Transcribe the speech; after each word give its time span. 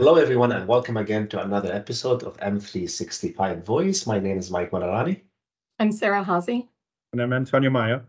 Hello, 0.00 0.14
everyone, 0.14 0.50
and 0.52 0.66
welcome 0.66 0.96
again 0.96 1.28
to 1.28 1.42
another 1.42 1.70
episode 1.74 2.22
of 2.22 2.34
M365 2.38 3.62
Voice. 3.66 4.06
My 4.06 4.18
name 4.18 4.38
is 4.38 4.50
Mike 4.50 4.70
Maadarani. 4.70 5.20
I'm 5.78 5.92
Sarah 5.92 6.24
Haase. 6.24 6.66
And 7.12 7.20
I'm 7.20 7.34
Antonio 7.34 7.68
Maio. 7.68 8.00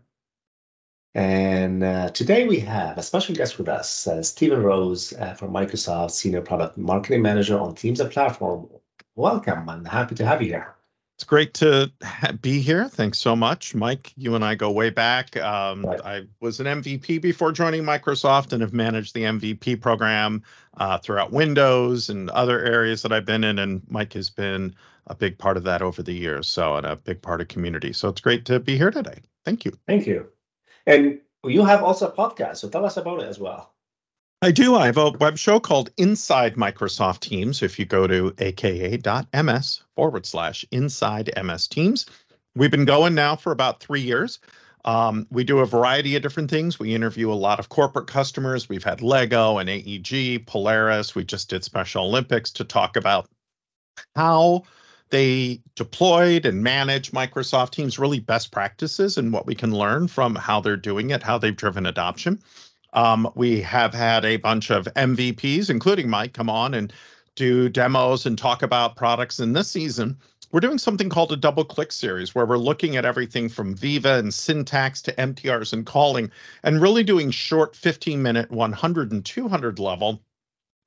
And 1.14 1.84
uh, 1.84 2.08
today 2.08 2.48
we 2.48 2.60
have 2.60 2.96
a 2.96 3.02
special 3.02 3.34
guest 3.34 3.58
with 3.58 3.68
us, 3.68 4.06
uh, 4.06 4.22
Stephen 4.22 4.62
Rose 4.62 5.12
uh, 5.12 5.34
from 5.34 5.52
Microsoft, 5.52 6.12
Senior 6.12 6.40
Product 6.40 6.78
Marketing 6.78 7.20
Manager 7.20 7.58
on 7.58 7.74
Teams 7.74 8.00
and 8.00 8.10
Platform. 8.10 8.70
Welcome, 9.14 9.68
and 9.68 9.86
happy 9.86 10.14
to 10.14 10.24
have 10.24 10.40
you 10.40 10.48
here. 10.48 10.74
It's 11.22 11.28
great 11.28 11.54
to 11.54 11.88
be 12.40 12.60
here. 12.60 12.88
Thanks 12.88 13.16
so 13.16 13.36
much, 13.36 13.76
Mike. 13.76 14.12
You 14.16 14.34
and 14.34 14.44
I 14.44 14.56
go 14.56 14.72
way 14.72 14.90
back. 14.90 15.36
Um, 15.36 15.84
Right. 15.84 16.00
I 16.04 16.26
was 16.40 16.58
an 16.58 16.66
MVP 16.66 17.22
before 17.22 17.52
joining 17.52 17.84
Microsoft 17.84 18.52
and 18.52 18.60
have 18.60 18.72
managed 18.72 19.14
the 19.14 19.22
MVP 19.22 19.80
program 19.80 20.42
uh, 20.78 20.98
throughout 20.98 21.30
Windows 21.30 22.08
and 22.08 22.28
other 22.30 22.58
areas 22.64 23.02
that 23.02 23.12
I've 23.12 23.24
been 23.24 23.44
in. 23.44 23.60
And 23.60 23.82
Mike 23.88 24.14
has 24.14 24.30
been 24.30 24.74
a 25.06 25.14
big 25.14 25.38
part 25.38 25.56
of 25.56 25.62
that 25.62 25.80
over 25.80 26.02
the 26.02 26.12
years. 26.12 26.48
So, 26.48 26.74
and 26.74 26.84
a 26.84 26.96
big 26.96 27.22
part 27.22 27.40
of 27.40 27.46
community. 27.46 27.92
So 27.92 28.08
it's 28.08 28.20
great 28.20 28.44
to 28.46 28.58
be 28.58 28.76
here 28.76 28.90
today. 28.90 29.20
Thank 29.44 29.64
you. 29.64 29.78
Thank 29.86 30.08
you. 30.08 30.26
And 30.88 31.20
you 31.44 31.64
have 31.64 31.84
also 31.84 32.08
a 32.08 32.12
podcast, 32.12 32.56
so 32.56 32.68
tell 32.68 32.84
us 32.84 32.96
about 32.96 33.20
it 33.20 33.28
as 33.28 33.38
well. 33.38 33.71
I 34.44 34.50
do. 34.50 34.74
I 34.74 34.86
have 34.86 34.96
a 34.96 35.10
web 35.10 35.38
show 35.38 35.60
called 35.60 35.90
Inside 35.98 36.56
Microsoft 36.56 37.20
Teams. 37.20 37.62
If 37.62 37.78
you 37.78 37.84
go 37.84 38.08
to 38.08 38.34
aka.ms 38.38 39.82
forward 39.94 40.26
slash 40.26 40.64
inside 40.72 41.30
MS 41.40 41.68
Teams, 41.68 42.06
we've 42.56 42.72
been 42.72 42.84
going 42.84 43.14
now 43.14 43.36
for 43.36 43.52
about 43.52 43.78
three 43.78 44.00
years. 44.00 44.40
Um, 44.84 45.28
we 45.30 45.44
do 45.44 45.60
a 45.60 45.64
variety 45.64 46.16
of 46.16 46.22
different 46.22 46.50
things. 46.50 46.76
We 46.76 46.92
interview 46.92 47.30
a 47.30 47.34
lot 47.34 47.60
of 47.60 47.68
corporate 47.68 48.08
customers. 48.08 48.68
We've 48.68 48.82
had 48.82 49.00
Lego 49.00 49.58
and 49.58 49.70
AEG, 49.70 50.44
Polaris. 50.44 51.14
We 51.14 51.22
just 51.22 51.48
did 51.48 51.62
Special 51.62 52.06
Olympics 52.06 52.50
to 52.54 52.64
talk 52.64 52.96
about 52.96 53.28
how 54.16 54.64
they 55.10 55.60
deployed 55.76 56.46
and 56.46 56.64
manage 56.64 57.12
Microsoft 57.12 57.70
Teams, 57.70 57.96
really 57.96 58.18
best 58.18 58.50
practices 58.50 59.18
and 59.18 59.32
what 59.32 59.46
we 59.46 59.54
can 59.54 59.70
learn 59.70 60.08
from 60.08 60.34
how 60.34 60.60
they're 60.60 60.76
doing 60.76 61.10
it, 61.10 61.22
how 61.22 61.38
they've 61.38 61.54
driven 61.54 61.86
adoption. 61.86 62.42
Um, 62.92 63.30
we 63.34 63.60
have 63.62 63.94
had 63.94 64.24
a 64.24 64.36
bunch 64.36 64.70
of 64.70 64.84
MVPs, 64.96 65.70
including 65.70 66.08
Mike, 66.08 66.34
come 66.34 66.50
on 66.50 66.74
and 66.74 66.92
do 67.34 67.68
demos 67.68 68.26
and 68.26 68.36
talk 68.36 68.62
about 68.62 68.96
products. 68.96 69.38
And 69.38 69.56
this 69.56 69.70
season, 69.70 70.18
we're 70.50 70.60
doing 70.60 70.78
something 70.78 71.08
called 71.08 71.32
a 71.32 71.36
double 71.36 71.64
click 71.64 71.92
series 71.92 72.34
where 72.34 72.44
we're 72.44 72.58
looking 72.58 72.96
at 72.96 73.06
everything 73.06 73.48
from 73.48 73.74
Viva 73.74 74.18
and 74.18 74.30
Syntex 74.30 75.02
to 75.04 75.12
MTRs 75.14 75.72
and 75.72 75.86
calling 75.86 76.30
and 76.62 76.82
really 76.82 77.02
doing 77.02 77.30
short 77.30 77.74
15 77.74 78.22
minute 78.22 78.50
100 78.50 79.12
and 79.12 79.24
200 79.24 79.78
level 79.78 80.20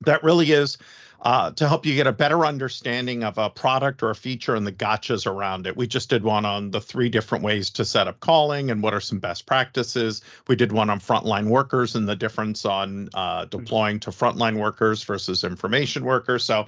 that 0.02 0.22
really 0.22 0.52
is 0.52 0.76
uh, 1.22 1.50
to 1.52 1.68
help 1.68 1.86
you 1.86 1.94
get 1.94 2.06
a 2.06 2.12
better 2.12 2.44
understanding 2.46 3.24
of 3.24 3.38
a 3.38 3.50
product 3.50 4.02
or 4.02 4.10
a 4.10 4.14
feature 4.14 4.54
and 4.54 4.66
the 4.66 4.72
gotchas 4.72 5.26
around 5.26 5.66
it. 5.66 5.76
We 5.76 5.86
just 5.86 6.10
did 6.10 6.22
one 6.22 6.44
on 6.44 6.70
the 6.70 6.80
three 6.80 7.08
different 7.08 7.42
ways 7.44 7.70
to 7.70 7.84
set 7.84 8.06
up 8.06 8.20
calling 8.20 8.70
and 8.70 8.82
what 8.82 8.94
are 8.94 9.00
some 9.00 9.18
best 9.18 9.46
practices. 9.46 10.22
We 10.48 10.56
did 10.56 10.72
one 10.72 10.90
on 10.90 11.00
frontline 11.00 11.48
workers 11.48 11.96
and 11.96 12.08
the 12.08 12.16
difference 12.16 12.64
on 12.64 13.08
uh, 13.14 13.46
deploying 13.46 14.00
to 14.00 14.10
frontline 14.10 14.58
workers 14.58 15.02
versus 15.02 15.44
information 15.44 16.04
workers. 16.04 16.44
So 16.44 16.66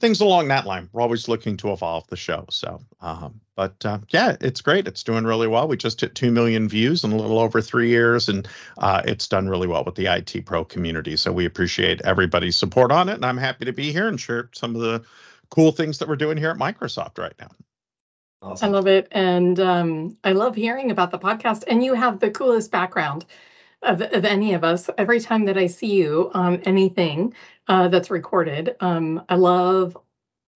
things 0.00 0.20
along 0.20 0.48
that 0.48 0.66
line. 0.66 0.88
We're 0.92 1.02
always 1.02 1.28
looking 1.28 1.56
to 1.58 1.72
evolve 1.72 2.06
the 2.08 2.16
show. 2.16 2.46
So, 2.50 2.80
um, 3.00 3.40
but 3.56 3.84
uh, 3.84 3.98
yeah, 4.10 4.36
it's 4.40 4.60
great. 4.60 4.86
It's 4.86 5.02
doing 5.02 5.24
really 5.24 5.48
well. 5.48 5.66
We 5.66 5.76
just 5.76 6.00
hit 6.00 6.14
2 6.14 6.30
million 6.30 6.68
views 6.68 7.02
in 7.02 7.12
a 7.12 7.16
little 7.16 7.38
over 7.38 7.60
three 7.60 7.88
years, 7.88 8.28
and 8.28 8.46
uh, 8.78 9.02
it's 9.04 9.26
done 9.26 9.48
really 9.48 9.66
well 9.66 9.84
with 9.84 9.96
the 9.96 10.06
IT 10.06 10.46
pro 10.46 10.64
community. 10.64 11.16
So 11.16 11.32
we 11.32 11.44
appreciate 11.44 12.00
everybody's 12.02 12.56
support 12.56 12.92
on 12.92 13.08
it. 13.08 13.14
And 13.14 13.24
I'm 13.24 13.38
happy 13.38 13.64
to 13.64 13.72
be 13.72 13.92
here 13.92 14.08
and 14.08 14.20
share 14.20 14.50
some 14.52 14.74
of 14.74 14.80
the 14.80 15.02
cool 15.50 15.72
things 15.72 15.98
that 15.98 16.08
we're 16.08 16.16
doing 16.16 16.36
here 16.36 16.50
at 16.50 16.56
Microsoft 16.56 17.18
right 17.18 17.34
now. 17.40 17.50
Awesome. 18.40 18.68
I 18.68 18.72
love 18.72 18.86
it. 18.86 19.08
And 19.10 19.58
um, 19.58 20.16
I 20.22 20.32
love 20.32 20.54
hearing 20.54 20.92
about 20.92 21.10
the 21.10 21.18
podcast. 21.18 21.64
And 21.66 21.82
you 21.82 21.94
have 21.94 22.20
the 22.20 22.30
coolest 22.30 22.70
background 22.70 23.24
of, 23.82 24.00
of 24.00 24.24
any 24.24 24.54
of 24.54 24.62
us. 24.62 24.88
Every 24.96 25.18
time 25.18 25.44
that 25.46 25.58
I 25.58 25.66
see 25.66 25.94
you 25.94 26.30
on 26.34 26.60
anything 26.60 27.34
uh, 27.68 27.88
that's 27.88 28.10
recorded, 28.10 28.76
um, 28.80 29.22
I 29.28 29.36
love 29.36 29.96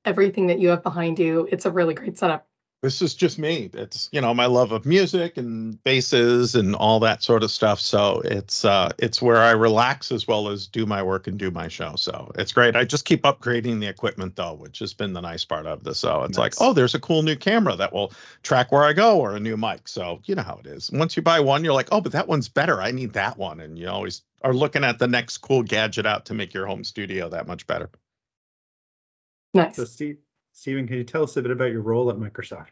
everything 0.06 0.48
that 0.48 0.60
you 0.60 0.70
have 0.70 0.84
behind 0.84 1.20
you. 1.20 1.48
It's 1.52 1.66
a 1.66 1.72
really 1.72 1.94
great 1.94 2.18
setup. 2.18 2.48
This 2.82 3.04
is 3.04 3.14
just 3.14 3.38
me. 3.38 3.70
It's 3.74 4.10
you 4.12 4.22
know 4.22 4.34
my 4.34 4.48
love 4.48 4.72
of 4.72 4.88
music 4.88 5.38
and 5.38 5.82
basses 5.84 6.56
and 6.56 6.76
all 6.76 7.00
that 7.02 7.22
sort 7.22 7.44
of 7.44 7.52
stuff. 7.52 7.80
So 7.80 8.22
it's 8.26 8.66
uh 8.66 8.90
it's 8.98 9.22
where 9.22 9.38
I 9.38 9.52
relax 9.52 10.12
as 10.12 10.28
well 10.28 10.50
as 10.50 10.66
do 10.66 10.88
my 10.88 11.04
work 11.04 11.28
and 11.28 11.38
do 11.38 11.52
my 11.52 11.68
show. 11.68 11.96
So 11.96 12.32
it's 12.40 12.52
great. 12.52 12.76
I 12.76 12.84
just 12.84 13.06
keep 13.06 13.22
upgrading 13.22 13.82
the 13.82 13.88
equipment 13.88 14.36
though, 14.36 14.56
which 14.56 14.80
has 14.80 14.96
been 14.96 15.14
the 15.14 15.22
nice 15.22 15.46
part 15.46 15.68
of 15.68 15.84
this. 15.84 16.00
So 16.00 16.24
it's 16.24 16.40
like, 16.40 16.56
oh, 16.60 16.74
there's 16.74 16.96
a 16.96 17.00
cool 17.00 17.22
new 17.22 17.36
camera 17.36 17.76
that 17.76 17.94
will 17.94 18.14
track 18.42 18.72
where 18.72 18.84
I 18.84 18.94
go 18.94 19.20
or 19.20 19.36
a 19.36 19.40
new 19.40 19.58
mic. 19.58 19.88
So 19.88 20.20
you 20.26 20.34
know 20.34 20.42
how 20.42 20.60
it 20.64 20.66
is. 20.66 20.90
Once 20.92 21.16
you 21.16 21.22
buy 21.22 21.40
one, 21.40 21.64
you're 21.64 21.76
like, 21.76 21.90
oh, 21.92 22.02
but 22.02 22.14
that 22.14 22.28
one's 22.28 22.50
better. 22.50 22.82
I 22.82 22.90
need 22.90 23.14
that 23.14 23.38
one. 23.38 23.60
And 23.60 23.78
you 23.78 23.90
always 23.90 24.24
are 24.44 24.54
looking 24.54 24.84
at 24.84 25.00
the 25.00 25.08
next 25.08 25.40
cool 25.40 25.64
gadget 25.64 26.06
out 26.06 26.26
to 26.26 26.34
make 26.34 26.54
your 26.54 26.66
home 26.66 26.84
studio 26.84 27.30
that 27.30 27.48
much 27.48 27.68
better. 27.68 27.90
Nice. 29.54 29.76
So, 29.76 29.86
Steve, 29.86 30.18
Stephen, 30.54 30.88
can 30.88 30.98
you 30.98 31.04
tell 31.04 31.24
us 31.24 31.38
a 31.38 31.42
bit 31.42 31.52
about 31.52 31.72
your 31.72 31.82
role 31.82 32.10
at 32.10 32.18
Microsoft? 32.18 32.72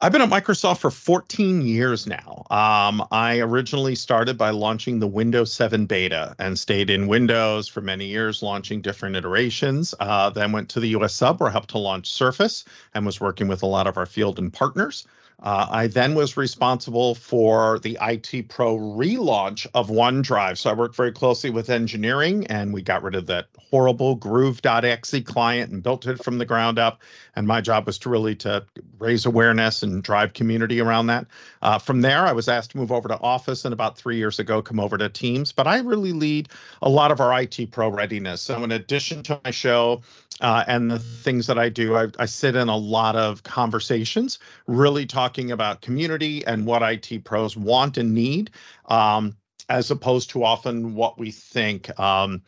I've 0.00 0.12
been 0.12 0.22
at 0.22 0.30
Microsoft 0.30 0.78
for 0.78 0.92
14 0.92 1.60
years 1.60 2.06
now. 2.06 2.44
Um, 2.50 3.04
I 3.10 3.40
originally 3.40 3.96
started 3.96 4.38
by 4.38 4.50
launching 4.50 5.00
the 5.00 5.08
Windows 5.08 5.52
7 5.52 5.86
beta 5.86 6.36
and 6.38 6.56
stayed 6.56 6.88
in 6.88 7.08
Windows 7.08 7.66
for 7.66 7.80
many 7.80 8.06
years, 8.06 8.40
launching 8.40 8.80
different 8.80 9.16
iterations. 9.16 9.96
Uh, 9.98 10.30
then 10.30 10.52
went 10.52 10.68
to 10.70 10.80
the 10.80 10.90
US 10.90 11.14
sub 11.14 11.40
where 11.40 11.48
I 11.48 11.52
helped 11.52 11.70
to 11.70 11.78
launch 11.78 12.12
Surface 12.12 12.64
and 12.94 13.04
was 13.04 13.20
working 13.20 13.48
with 13.48 13.64
a 13.64 13.66
lot 13.66 13.88
of 13.88 13.96
our 13.96 14.06
field 14.06 14.38
and 14.38 14.52
partners. 14.52 15.04
Uh, 15.40 15.68
I 15.70 15.86
then 15.86 16.16
was 16.16 16.36
responsible 16.36 17.14
for 17.14 17.78
the 17.78 17.96
IT 18.00 18.48
Pro 18.48 18.76
relaunch 18.76 19.68
of 19.72 19.88
OneDrive. 19.88 20.58
So 20.58 20.68
I 20.68 20.72
worked 20.72 20.96
very 20.96 21.12
closely 21.12 21.50
with 21.50 21.70
engineering 21.70 22.44
and 22.48 22.74
we 22.74 22.82
got 22.82 23.04
rid 23.04 23.14
of 23.14 23.26
that 23.26 23.46
horrible 23.70 24.16
groove.exe 24.16 25.20
client 25.24 25.70
and 25.70 25.80
built 25.80 26.06
it 26.06 26.24
from 26.24 26.38
the 26.38 26.44
ground 26.44 26.80
up. 26.80 27.02
And 27.36 27.46
my 27.46 27.60
job 27.60 27.86
was 27.86 27.98
to 27.98 28.08
really 28.08 28.34
to 28.36 28.64
raise 28.98 29.26
awareness 29.26 29.84
and 29.84 30.02
drive 30.02 30.32
community 30.32 30.80
around 30.80 31.06
that. 31.06 31.26
Uh, 31.62 31.78
from 31.78 32.00
there, 32.00 32.26
I 32.26 32.32
was 32.32 32.48
asked 32.48 32.72
to 32.72 32.78
move 32.78 32.90
over 32.90 33.06
to 33.06 33.20
Office 33.20 33.64
and 33.64 33.72
about 33.72 33.96
three 33.96 34.16
years 34.16 34.40
ago, 34.40 34.60
come 34.60 34.80
over 34.80 34.98
to 34.98 35.08
Teams. 35.08 35.52
But 35.52 35.68
I 35.68 35.78
really 35.78 36.12
lead 36.12 36.48
a 36.82 36.88
lot 36.88 37.12
of 37.12 37.20
our 37.20 37.40
IT 37.40 37.70
Pro 37.70 37.88
readiness. 37.88 38.42
So 38.42 38.64
in 38.64 38.72
addition 38.72 39.22
to 39.24 39.40
my 39.44 39.52
show 39.52 40.02
uh, 40.40 40.64
and 40.66 40.90
the 40.90 40.98
things 40.98 41.46
that 41.46 41.58
I 41.58 41.68
do, 41.68 41.96
I, 41.96 42.08
I 42.18 42.26
sit 42.26 42.56
in 42.56 42.68
a 42.68 42.76
lot 42.76 43.14
of 43.14 43.44
conversations, 43.44 44.40
really 44.66 45.06
talking 45.06 45.27
about 45.36 45.82
community 45.82 46.44
and 46.46 46.64
what 46.64 46.82
IT 46.82 47.24
pros 47.24 47.56
want 47.56 47.98
and 47.98 48.14
need, 48.14 48.50
um, 48.86 49.36
as 49.68 49.90
opposed 49.90 50.30
to 50.30 50.44
often 50.44 50.94
what 50.94 51.18
we 51.18 51.30
think. 51.30 51.98
Um, 52.00 52.42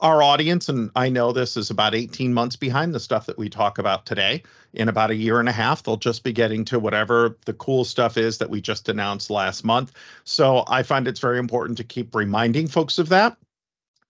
our 0.00 0.22
audience, 0.22 0.68
and 0.68 0.90
I 0.94 1.08
know 1.08 1.32
this 1.32 1.56
is 1.56 1.70
about 1.70 1.94
18 1.94 2.32
months 2.32 2.56
behind 2.56 2.94
the 2.94 3.00
stuff 3.00 3.26
that 3.26 3.38
we 3.38 3.48
talk 3.48 3.78
about 3.78 4.06
today. 4.06 4.42
In 4.72 4.88
about 4.88 5.10
a 5.10 5.14
year 5.14 5.40
and 5.40 5.48
a 5.48 5.52
half, 5.52 5.82
they'll 5.82 5.96
just 5.96 6.24
be 6.24 6.32
getting 6.32 6.64
to 6.66 6.78
whatever 6.78 7.38
the 7.44 7.54
cool 7.54 7.84
stuff 7.84 8.16
is 8.16 8.38
that 8.38 8.50
we 8.50 8.60
just 8.60 8.88
announced 8.88 9.30
last 9.30 9.64
month. 9.64 9.92
So 10.24 10.64
I 10.66 10.82
find 10.82 11.08
it's 11.08 11.20
very 11.20 11.38
important 11.38 11.78
to 11.78 11.84
keep 11.84 12.14
reminding 12.14 12.68
folks 12.68 12.98
of 12.98 13.08
that. 13.10 13.36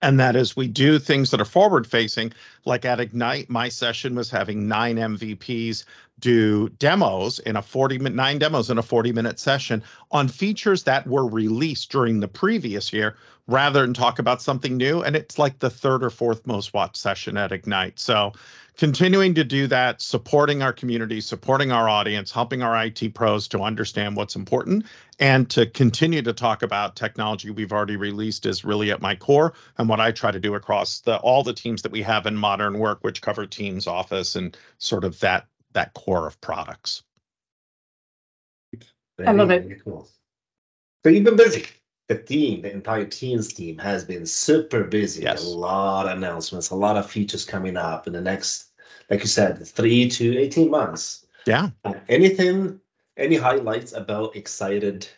And 0.03 0.21
that 0.21 0.37
is, 0.37 0.55
we 0.55 0.69
do 0.69 0.99
things 0.99 1.31
that 1.31 1.41
are 1.41 1.47
forward 1.47 1.87
facing. 1.87 2.33
Like 2.67 2.85
at 2.85 3.01
Ignite, 3.01 3.49
my 3.49 3.71
session 3.71 4.15
was 4.15 4.31
having 4.31 4.69
nine 4.69 4.97
MVPs 4.97 5.85
do 6.19 6.69
demos 6.69 7.39
in 7.39 7.57
a 7.57 7.63
40 7.63 7.99
minute, 7.99 8.15
nine 8.15 8.39
demos 8.39 8.71
in 8.71 8.79
a 8.79 8.83
40 8.83 9.13
minute 9.13 9.39
session 9.39 9.83
on 10.11 10.29
features 10.29 10.85
that 10.85 11.07
were 11.07 11.27
released 11.27 11.91
during 11.91 12.21
the 12.21 12.29
previous 12.29 12.93
year 12.93 13.17
rather 13.47 13.83
than 13.83 13.93
talk 13.93 14.19
about 14.19 14.41
something 14.41 14.77
new. 14.77 15.03
And 15.03 15.17
it's 15.17 15.39
like 15.39 15.59
the 15.59 15.71
third 15.71 16.03
or 16.03 16.11
fourth 16.11 16.47
most 16.47 16.73
watched 16.73 16.97
session 16.97 17.37
at 17.37 17.53
Ignite. 17.53 17.99
So 17.99 18.33
continuing 18.77 19.35
to 19.35 19.45
do 19.45 19.67
that, 19.67 20.01
supporting 20.01 20.63
our 20.63 20.73
community, 20.73 21.21
supporting 21.21 21.71
our 21.71 21.89
audience, 21.89 22.33
helping 22.33 22.63
our 22.63 22.85
IT 22.85 23.15
pros 23.15 23.49
to 23.49 23.61
understand 23.61 24.17
what's 24.17 24.37
important, 24.37 24.87
and 25.19 25.49
to 25.51 25.67
continue 25.67 26.23
to 26.23 26.33
talk 26.33 26.63
about 26.63 26.97
technology 26.97 27.51
we've 27.51 27.73
already 27.73 27.97
released 27.97 28.47
is 28.47 28.65
really 28.65 28.91
at 28.91 29.03
my 29.03 29.15
core 29.15 29.53
and 29.79 29.89
what 29.89 30.01
I 30.01 30.11
try 30.11 30.31
to 30.31 30.41
do 30.41 30.55
across 30.55 31.01
the 31.01 31.17
all 31.19 31.43
the 31.43 31.53
teams 31.53 31.83
that 31.83 31.93
we 31.93 32.03
have 32.03 32.27
in 32.27 32.37
modern 32.37 32.79
work, 32.79 32.99
which 33.03 33.23
cover 33.23 33.47
Teams, 33.47 33.87
Office, 33.87 34.37
and 34.37 34.57
sort 34.79 35.05
of 35.05 35.21
that 35.21 35.47
that 35.75 35.93
core 35.95 36.27
of 36.27 36.41
products. 36.41 37.03
I 39.25 39.33
love 39.33 39.51
it. 39.51 39.83
Cool. 39.85 40.09
So 41.05 41.11
you've 41.11 41.25
been 41.25 41.37
busy. 41.37 41.67
The 42.09 42.19
team, 42.19 42.63
the 42.63 42.73
entire 42.73 43.07
Teams 43.07 43.53
team, 43.53 43.79
has 43.79 44.05
been 44.05 44.27
super 44.27 44.85
busy. 44.85 45.23
Yes. 45.23 45.45
A 45.45 45.49
lot 45.49 46.07
of 46.07 46.17
announcements, 46.19 46.71
a 46.71 46.75
lot 46.75 46.97
of 46.97 47.11
features 47.11 47.45
coming 47.45 47.77
up 47.77 48.07
in 48.07 48.13
the 48.13 48.21
next, 48.21 48.73
like 49.09 49.21
you 49.21 49.27
said, 49.27 49.67
three 49.67 50.09
to 50.11 50.39
18 50.39 50.71
months. 50.71 51.27
Yeah. 51.47 51.71
Uh, 51.85 51.95
anything, 52.09 52.81
any 53.17 53.37
highlights 53.37 53.93
about 53.93 54.37
excited, 54.37 55.09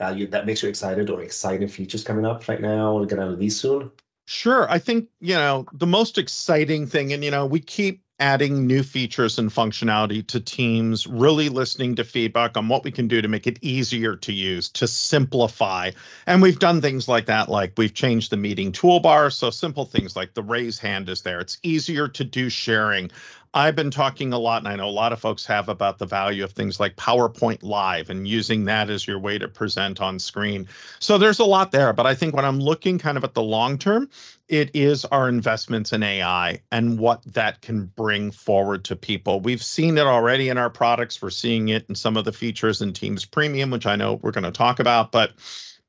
uh, 0.00 0.08
you, 0.16 0.26
that 0.28 0.46
makes 0.46 0.62
you 0.62 0.68
excited 0.68 1.10
or 1.10 1.22
exciting 1.22 1.68
features 1.68 2.02
coming 2.02 2.26
up 2.26 2.48
right 2.48 2.60
now 2.60 2.92
or 2.92 3.06
going 3.06 3.20
to 3.22 3.28
release 3.28 3.60
soon? 3.60 3.90
Sure. 4.26 4.68
I 4.70 4.78
think, 4.78 5.08
you 5.20 5.34
know, 5.34 5.66
the 5.72 5.86
most 5.86 6.18
exciting 6.18 6.86
thing, 6.86 7.12
and, 7.12 7.22
you 7.22 7.30
know, 7.30 7.46
we 7.46 7.60
keep 7.60 8.02
adding 8.22 8.68
new 8.68 8.84
features 8.84 9.40
and 9.40 9.50
functionality 9.50 10.24
to 10.28 10.38
teams, 10.38 11.08
really 11.08 11.48
listening 11.48 11.96
to 11.96 12.04
feedback 12.04 12.56
on 12.56 12.68
what 12.68 12.84
we 12.84 12.92
can 12.92 13.08
do 13.08 13.20
to 13.20 13.26
make 13.26 13.48
it 13.48 13.58
easier 13.62 14.14
to 14.14 14.32
use, 14.32 14.68
to 14.68 14.86
simplify. 14.86 15.90
And 16.24 16.40
we've 16.40 16.60
done 16.60 16.80
things 16.80 17.08
like 17.08 17.26
that, 17.26 17.48
like 17.48 17.72
we've 17.76 17.92
changed 17.92 18.30
the 18.30 18.36
meeting 18.36 18.70
toolbar. 18.70 19.32
So 19.32 19.50
simple 19.50 19.84
things 19.84 20.14
like 20.14 20.34
the 20.34 20.42
raise 20.42 20.78
hand 20.78 21.08
is 21.08 21.22
there. 21.22 21.40
It's 21.40 21.58
easier 21.64 22.06
to 22.06 22.22
do 22.22 22.48
sharing. 22.48 23.10
I've 23.54 23.76
been 23.76 23.90
talking 23.90 24.32
a 24.32 24.38
lot, 24.38 24.62
and 24.62 24.68
I 24.68 24.76
know 24.76 24.88
a 24.88 24.90
lot 24.90 25.12
of 25.12 25.20
folks 25.20 25.44
have 25.44 25.68
about 25.68 25.98
the 25.98 26.06
value 26.06 26.42
of 26.42 26.52
things 26.52 26.80
like 26.80 26.96
PowerPoint 26.96 27.62
Live 27.62 28.08
and 28.08 28.26
using 28.26 28.64
that 28.64 28.88
as 28.88 29.06
your 29.06 29.18
way 29.18 29.36
to 29.38 29.46
present 29.46 30.00
on 30.00 30.18
screen. 30.18 30.66
So 31.00 31.18
there's 31.18 31.38
a 31.38 31.44
lot 31.44 31.70
there, 31.70 31.92
but 31.92 32.06
I 32.06 32.14
think 32.14 32.34
when 32.34 32.46
I'm 32.46 32.58
looking 32.58 32.98
kind 32.98 33.18
of 33.18 33.24
at 33.24 33.34
the 33.34 33.42
long 33.42 33.76
term, 33.76 34.08
it 34.48 34.70
is 34.72 35.04
our 35.06 35.28
investments 35.28 35.92
in 35.92 36.02
AI 36.02 36.62
and 36.70 36.98
what 36.98 37.22
that 37.26 37.60
can 37.60 37.86
bring 37.86 38.30
forward 38.30 38.84
to 38.84 38.96
people. 38.96 39.40
We've 39.40 39.62
seen 39.62 39.98
it 39.98 40.06
already 40.06 40.48
in 40.48 40.56
our 40.56 40.70
products. 40.70 41.20
We're 41.20 41.28
seeing 41.28 41.68
it 41.68 41.84
in 41.90 41.94
some 41.94 42.16
of 42.16 42.24
the 42.24 42.32
features 42.32 42.80
in 42.80 42.94
Teams 42.94 43.26
Premium, 43.26 43.70
which 43.70 43.86
I 43.86 43.96
know 43.96 44.14
we're 44.14 44.30
going 44.30 44.44
to 44.44 44.50
talk 44.50 44.80
about. 44.80 45.12
But 45.12 45.32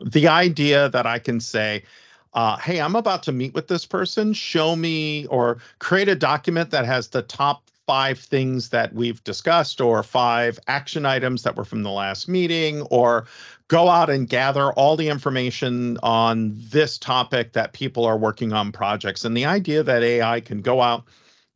the 0.01 0.27
idea 0.27 0.89
that 0.89 1.05
I 1.05 1.17
can 1.17 1.39
say, 1.39 1.83
uh, 2.33 2.57
hey, 2.57 2.81
I'm 2.81 2.95
about 2.95 3.23
to 3.23 3.31
meet 3.31 3.53
with 3.53 3.67
this 3.67 3.85
person. 3.85 4.33
Show 4.33 4.75
me 4.75 5.27
or 5.27 5.59
create 5.79 6.09
a 6.09 6.15
document 6.15 6.71
that 6.71 6.85
has 6.85 7.09
the 7.09 7.21
top 7.21 7.69
five 7.85 8.17
things 8.17 8.69
that 8.69 8.93
we've 8.93 9.23
discussed 9.23 9.81
or 9.81 10.03
five 10.03 10.57
action 10.67 11.05
items 11.05 11.43
that 11.43 11.55
were 11.55 11.65
from 11.65 11.83
the 11.83 11.91
last 11.91 12.29
meeting 12.29 12.81
or 12.83 13.25
go 13.67 13.89
out 13.89 14.09
and 14.09 14.29
gather 14.29 14.71
all 14.73 14.95
the 14.95 15.09
information 15.09 15.97
on 16.01 16.53
this 16.55 16.97
topic 16.97 17.53
that 17.53 17.73
people 17.73 18.05
are 18.05 18.17
working 18.17 18.53
on 18.53 18.71
projects 18.71 19.25
and 19.25 19.35
the 19.35 19.45
idea 19.45 19.83
that 19.83 20.01
ai 20.01 20.39
can 20.39 20.61
go 20.61 20.81
out 20.81 21.03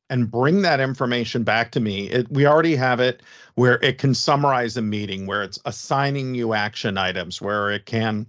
and 0.09 0.29
bring 0.29 0.63
that 0.63 0.81
information 0.81 1.43
back 1.43 1.71
to 1.71 1.79
me 1.79 2.09
it, 2.09 2.29
we 2.29 2.45
already 2.45 2.75
have 2.75 2.99
it 2.99 3.23
where 3.55 3.79
it 3.81 3.97
can 3.97 4.13
summarize 4.13 4.75
a 4.75 4.81
meeting 4.81 5.27
where 5.27 5.43
it's 5.43 5.59
assigning 5.63 6.35
you 6.35 6.53
action 6.53 6.97
items 6.97 7.41
where 7.41 7.71
it 7.71 7.85
can 7.85 8.25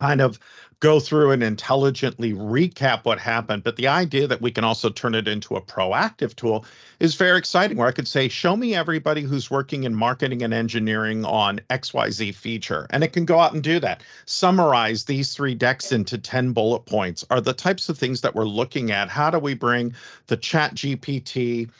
kind 0.00 0.20
of 0.20 0.38
go 0.80 1.00
through 1.00 1.30
and 1.30 1.42
intelligently 1.42 2.32
recap 2.32 3.04
what 3.04 3.18
happened. 3.18 3.64
But 3.64 3.76
the 3.76 3.88
idea 3.88 4.26
that 4.26 4.42
we 4.42 4.50
can 4.50 4.64
also 4.64 4.90
turn 4.90 5.14
it 5.14 5.26
into 5.26 5.56
a 5.56 5.62
proactive 5.62 6.36
tool 6.36 6.66
is 7.00 7.14
very 7.14 7.38
exciting, 7.38 7.78
where 7.78 7.88
I 7.88 7.92
could 7.92 8.08
say, 8.08 8.28
show 8.28 8.56
me 8.56 8.74
everybody 8.74 9.22
who's 9.22 9.50
working 9.50 9.84
in 9.84 9.94
marketing 9.94 10.42
and 10.42 10.52
engineering 10.52 11.24
on 11.24 11.60
XYZ 11.70 12.34
feature. 12.34 12.86
And 12.90 13.02
it 13.02 13.12
can 13.12 13.24
go 13.24 13.40
out 13.40 13.54
and 13.54 13.62
do 13.62 13.80
that. 13.80 14.02
Summarize 14.26 15.04
these 15.04 15.34
three 15.34 15.54
decks 15.54 15.92
into 15.92 16.18
10 16.18 16.52
bullet 16.52 16.80
points 16.80 17.24
are 17.30 17.40
the 17.40 17.54
types 17.54 17.88
of 17.88 17.98
things 17.98 18.20
that 18.20 18.34
we're 18.34 18.44
looking 18.44 18.90
at. 18.90 19.08
How 19.08 19.30
do 19.30 19.38
we 19.38 19.54
bring 19.54 19.94
the 20.26 20.36
chat 20.36 20.74
GPT? 20.74 21.70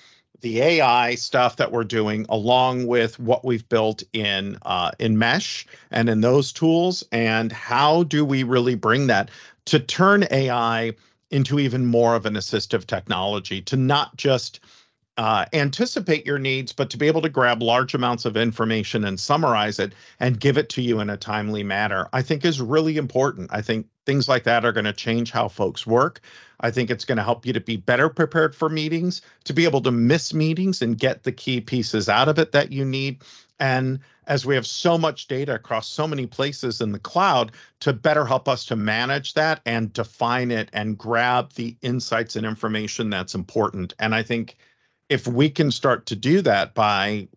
The 0.40 0.60
AI 0.60 1.14
stuff 1.14 1.56
that 1.56 1.72
we're 1.72 1.84
doing, 1.84 2.26
along 2.28 2.86
with 2.86 3.18
what 3.18 3.44
we've 3.44 3.68
built 3.68 4.02
in 4.12 4.58
uh, 4.62 4.90
in 4.98 5.18
Mesh 5.18 5.66
and 5.90 6.08
in 6.08 6.20
those 6.20 6.52
tools, 6.52 7.04
and 7.12 7.52
how 7.52 8.02
do 8.04 8.24
we 8.24 8.42
really 8.42 8.74
bring 8.74 9.06
that 9.08 9.30
to 9.66 9.80
turn 9.80 10.26
AI 10.30 10.92
into 11.30 11.58
even 11.58 11.86
more 11.86 12.14
of 12.14 12.26
an 12.26 12.34
assistive 12.34 12.86
technology 12.86 13.60
to 13.60 13.76
not 13.76 14.16
just 14.16 14.60
uh, 15.18 15.46
anticipate 15.52 16.26
your 16.26 16.38
needs, 16.38 16.72
but 16.72 16.90
to 16.90 16.98
be 16.98 17.06
able 17.06 17.22
to 17.22 17.28
grab 17.28 17.62
large 17.62 17.94
amounts 17.94 18.24
of 18.24 18.36
information 18.36 19.04
and 19.04 19.18
summarize 19.18 19.78
it 19.78 19.92
and 20.20 20.40
give 20.40 20.58
it 20.58 20.68
to 20.68 20.82
you 20.82 21.00
in 21.00 21.10
a 21.10 21.16
timely 21.16 21.62
manner, 21.62 22.08
I 22.12 22.22
think 22.22 22.44
is 22.44 22.60
really 22.60 22.96
important. 22.96 23.50
I 23.52 23.62
think 23.62 23.86
things 24.06 24.29
like 24.29 24.44
that 24.44 24.64
are 24.64 24.73
going 24.73 24.85
to 24.85 24.93
change 24.93 25.31
how 25.31 25.49
folks 25.49 25.87
work. 25.87 26.20
I 26.61 26.70
think 26.70 26.91
it's 26.91 27.05
going 27.05 27.19
to 27.19 27.25
help 27.25 27.44
you 27.44 27.53
to 27.53 27.61
be 27.61 27.76
better 27.76 28.08
prepared 28.08 28.55
for 28.55 28.69
meetings, 28.69 29.20
to 29.44 29.53
be 29.53 29.64
able 29.64 29.82
to 29.82 29.91
miss 29.91 30.32
meetings 30.32 30.81
and 30.81 30.97
get 30.97 31.25
the 31.25 31.32
key 31.32 31.61
pieces 31.61 32.08
out 32.08 32.29
of 32.29 32.38
it 32.38 32.53
that 32.53 32.73
you 32.73 32.85
need. 32.85 33.23
And 33.58 34.00
as 34.26 34.47
we 34.47 34.55
have 34.55 34.67
so 34.67 34.97
much 34.97 35.29
data 35.29 35.55
across 35.55 35.88
so 35.88 36.06
many 36.06 36.26
places 36.26 36.81
in 36.81 36.93
the 36.93 36.99
cloud, 36.99 37.53
to 37.81 37.93
better 37.93 38.25
help 38.25 38.49
us 38.49 38.64
to 38.67 38.76
manage 38.76 39.35
that 39.35 39.61
and 39.67 39.93
define 39.93 40.50
it 40.50 40.70
and 40.73 40.97
grab 40.97 41.53
the 41.53 41.76
insights 41.82 42.37
and 42.37 42.47
information 42.47 43.11
that's 43.11 43.35
important. 43.35 43.94
And 43.99 44.14
I 44.14 44.23
think 44.23 44.56
if 45.08 45.26
we 45.26 45.50
can 45.50 45.70
start 45.70 46.06
to 46.06 46.17
do 46.17 46.43
that 46.43 46.75
by 46.75 47.29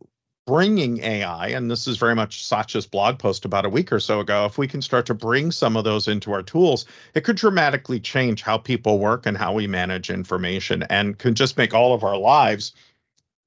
bringing 0.49 0.97
AI, 1.03 1.49
and 1.49 1.69
this 1.69 1.87
is 1.87 1.97
very 1.97 2.15
much 2.15 2.43
Satya's 2.43 2.87
blog 2.87 3.19
post 3.19 3.45
about 3.45 3.67
a 3.67 3.69
week 3.69 3.91
or 3.91 3.99
so 3.99 4.19
ago, 4.19 4.45
if 4.45 4.57
we 4.57 4.67
can 4.67 4.81
start 4.81 5.05
to 5.05 5.13
bring 5.13 5.51
some 5.51 5.77
of 5.77 5.83
those 5.83 6.07
into 6.07 6.31
our 6.31 6.41
tools, 6.41 6.87
it 7.13 7.23
could 7.23 7.35
dramatically 7.35 7.99
change 7.99 8.41
how 8.41 8.57
people 8.57 8.97
work 8.97 9.27
and 9.27 9.37
how 9.37 9.53
we 9.53 9.67
manage 9.67 10.09
information 10.09 10.81
and 10.89 11.19
can 11.19 11.35
just 11.35 11.55
make 11.55 11.75
all 11.75 11.93
of 11.93 12.03
our 12.03 12.17
lives 12.17 12.73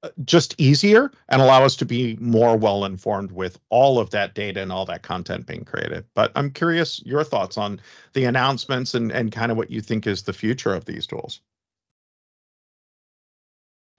uh, 0.03 0.11
just 0.23 0.55
easier 0.57 1.11
and 1.27 1.41
allow 1.41 1.65
us 1.65 1.75
to 1.75 1.85
be 1.85 2.15
more 2.21 2.55
well 2.55 2.85
informed 2.85 3.33
with 3.33 3.59
all 3.67 3.99
of 3.99 4.11
that 4.11 4.33
data 4.33 4.61
and 4.61 4.71
all 4.71 4.85
that 4.85 5.03
content 5.03 5.45
being 5.45 5.65
created. 5.65 6.05
But 6.13 6.31
I'm 6.35 6.51
curious 6.51 7.05
your 7.05 7.25
thoughts 7.25 7.57
on 7.57 7.81
the 8.13 8.23
announcements 8.23 8.93
and, 8.93 9.11
and 9.11 9.29
kind 9.29 9.51
of 9.51 9.57
what 9.57 9.69
you 9.69 9.81
think 9.81 10.07
is 10.07 10.23
the 10.23 10.31
future 10.31 10.73
of 10.73 10.85
these 10.85 11.05
tools. 11.05 11.41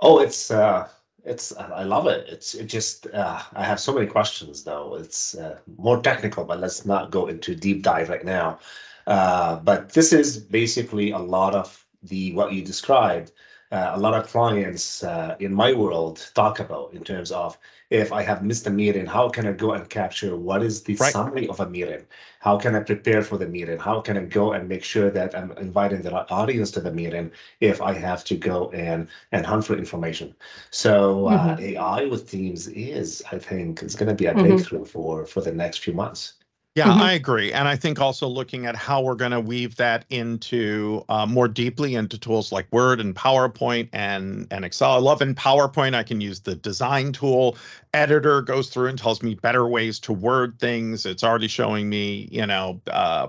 Oh, 0.01 0.21
it's 0.21 0.51
uh, 0.51 0.89
it's 1.25 1.57
I 1.57 1.85
love 1.85 2.07
it. 2.07 2.27
It's 2.29 2.55
it 2.55 2.67
just 2.67 3.07
uh, 3.07 3.41
I 3.55 3.65
have 3.65 3.81
so 3.81 3.95
many 3.95 4.07
questions 4.07 4.65
though. 4.65 4.97
It's 4.97 5.35
uh, 5.35 5.59
more 5.79 6.01
technical, 6.01 6.45
but 6.45 6.61
let's 6.61 6.85
not 6.85 7.11
go 7.11 7.27
into 7.27 7.55
deep 7.55 7.83
dive 7.83 8.09
right 8.09 8.25
now. 8.25 8.59
Uh, 9.07 9.57
but 9.57 9.91
this 9.91 10.13
is 10.13 10.39
basically 10.39 11.11
a 11.11 11.19
lot 11.19 11.55
of 11.55 11.85
the 12.03 12.33
what 12.35 12.53
you 12.53 12.63
described. 12.63 13.33
Uh, 13.73 13.93
a 13.95 13.99
lot 13.99 14.15
of 14.15 14.27
clients 14.29 15.03
uh, 15.03 15.35
in 15.41 15.53
my 15.53 15.73
world 15.73 16.31
talk 16.35 16.61
about 16.61 16.93
in 16.93 17.03
terms 17.03 17.33
of 17.33 17.59
if 17.91 18.13
I 18.13 18.23
have 18.23 18.43
missed 18.43 18.67
a 18.67 18.71
meeting, 18.71 19.07
how 19.07 19.29
can 19.29 19.47
I 19.47 19.53
go 19.53 19.73
and 19.73 19.89
capture 19.89 20.37
what 20.37 20.63
is 20.63 20.83
the 20.83 20.97
right. 20.97 21.13
summary 21.13 21.49
of 21.49 21.61
a 21.61 21.69
meeting? 21.69 22.07
How 22.41 22.59
can 22.59 22.75
I 22.75 22.81
prepare 22.81 23.23
for 23.23 23.39
the 23.39 23.47
meeting? 23.47 23.79
How 23.79 24.01
can 24.01 24.17
I 24.17 24.25
go 24.25 24.53
and 24.53 24.69
make 24.69 24.85
sure 24.85 25.11
that 25.11 25.37
I'm 25.37 25.53
inviting 25.53 26.03
the 26.03 26.11
right 26.11 26.27
audience 26.31 26.71
to 26.73 26.81
the 26.81 26.93
meeting 26.93 27.31
if 27.61 27.81
I 27.81 27.95
have 27.95 28.25
to 28.25 28.37
go 28.37 28.71
and 28.71 29.09
and 29.33 29.47
hunt 29.47 29.65
for 29.65 29.77
information? 29.77 30.35
So 30.71 31.29
uh, 31.29 31.57
mm-hmm. 31.57 31.63
AI 31.63 32.05
with 32.07 32.31
Teams 32.31 32.69
is, 32.69 33.23
I 33.33 33.39
think, 33.39 33.83
is 33.83 33.95
going 33.95 34.09
to 34.09 34.15
be 34.15 34.27
a 34.27 34.35
mm-hmm. 34.35 34.47
breakthrough 34.47 34.85
for 34.85 35.27
for 35.27 35.41
the 35.41 35.53
next 35.53 35.79
few 35.79 35.95
months. 35.95 36.35
Yeah, 36.75 36.89
mm-hmm. 36.89 37.03
I 37.03 37.13
agree. 37.13 37.53
And 37.53 37.69
I 37.69 37.77
think 37.77 38.01
also 38.01 38.27
looking 38.27 38.67
at 38.67 38.75
how 38.75 39.01
we're 39.01 39.15
going 39.15 39.31
to 39.31 39.41
weave 39.41 39.77
that 39.77 40.05
into 40.11 41.05
uh, 41.09 41.25
more 41.25 41.47
deeply 41.47 41.95
into 41.95 42.19
tools 42.19 42.51
like 42.51 42.67
Word 42.73 42.99
and 42.99 43.15
PowerPoint 43.15 43.89
and, 43.93 44.49
and 44.51 44.65
Excel. 44.65 44.91
I 44.91 44.99
love 44.99 45.23
in 45.23 45.37
PowerPoint, 45.37 45.95
I 45.95 46.03
can 46.03 46.21
use 46.21 46.41
the 46.41 46.57
design 46.57 47.13
tool. 47.13 47.57
Editor 47.93 48.43
goes 48.43 48.71
through 48.71 48.89
and 48.89 48.99
tells 48.99 49.23
me 49.23 49.35
better 49.37 49.69
ways 49.69 50.01
to 50.01 50.13
word 50.13 50.59
things. 50.59 51.07
It's 51.07 51.23
already 51.23 51.47
showing 51.47 51.89
me, 51.89 52.29
you 52.33 52.45
know, 52.45 52.81
uh, 52.89 53.29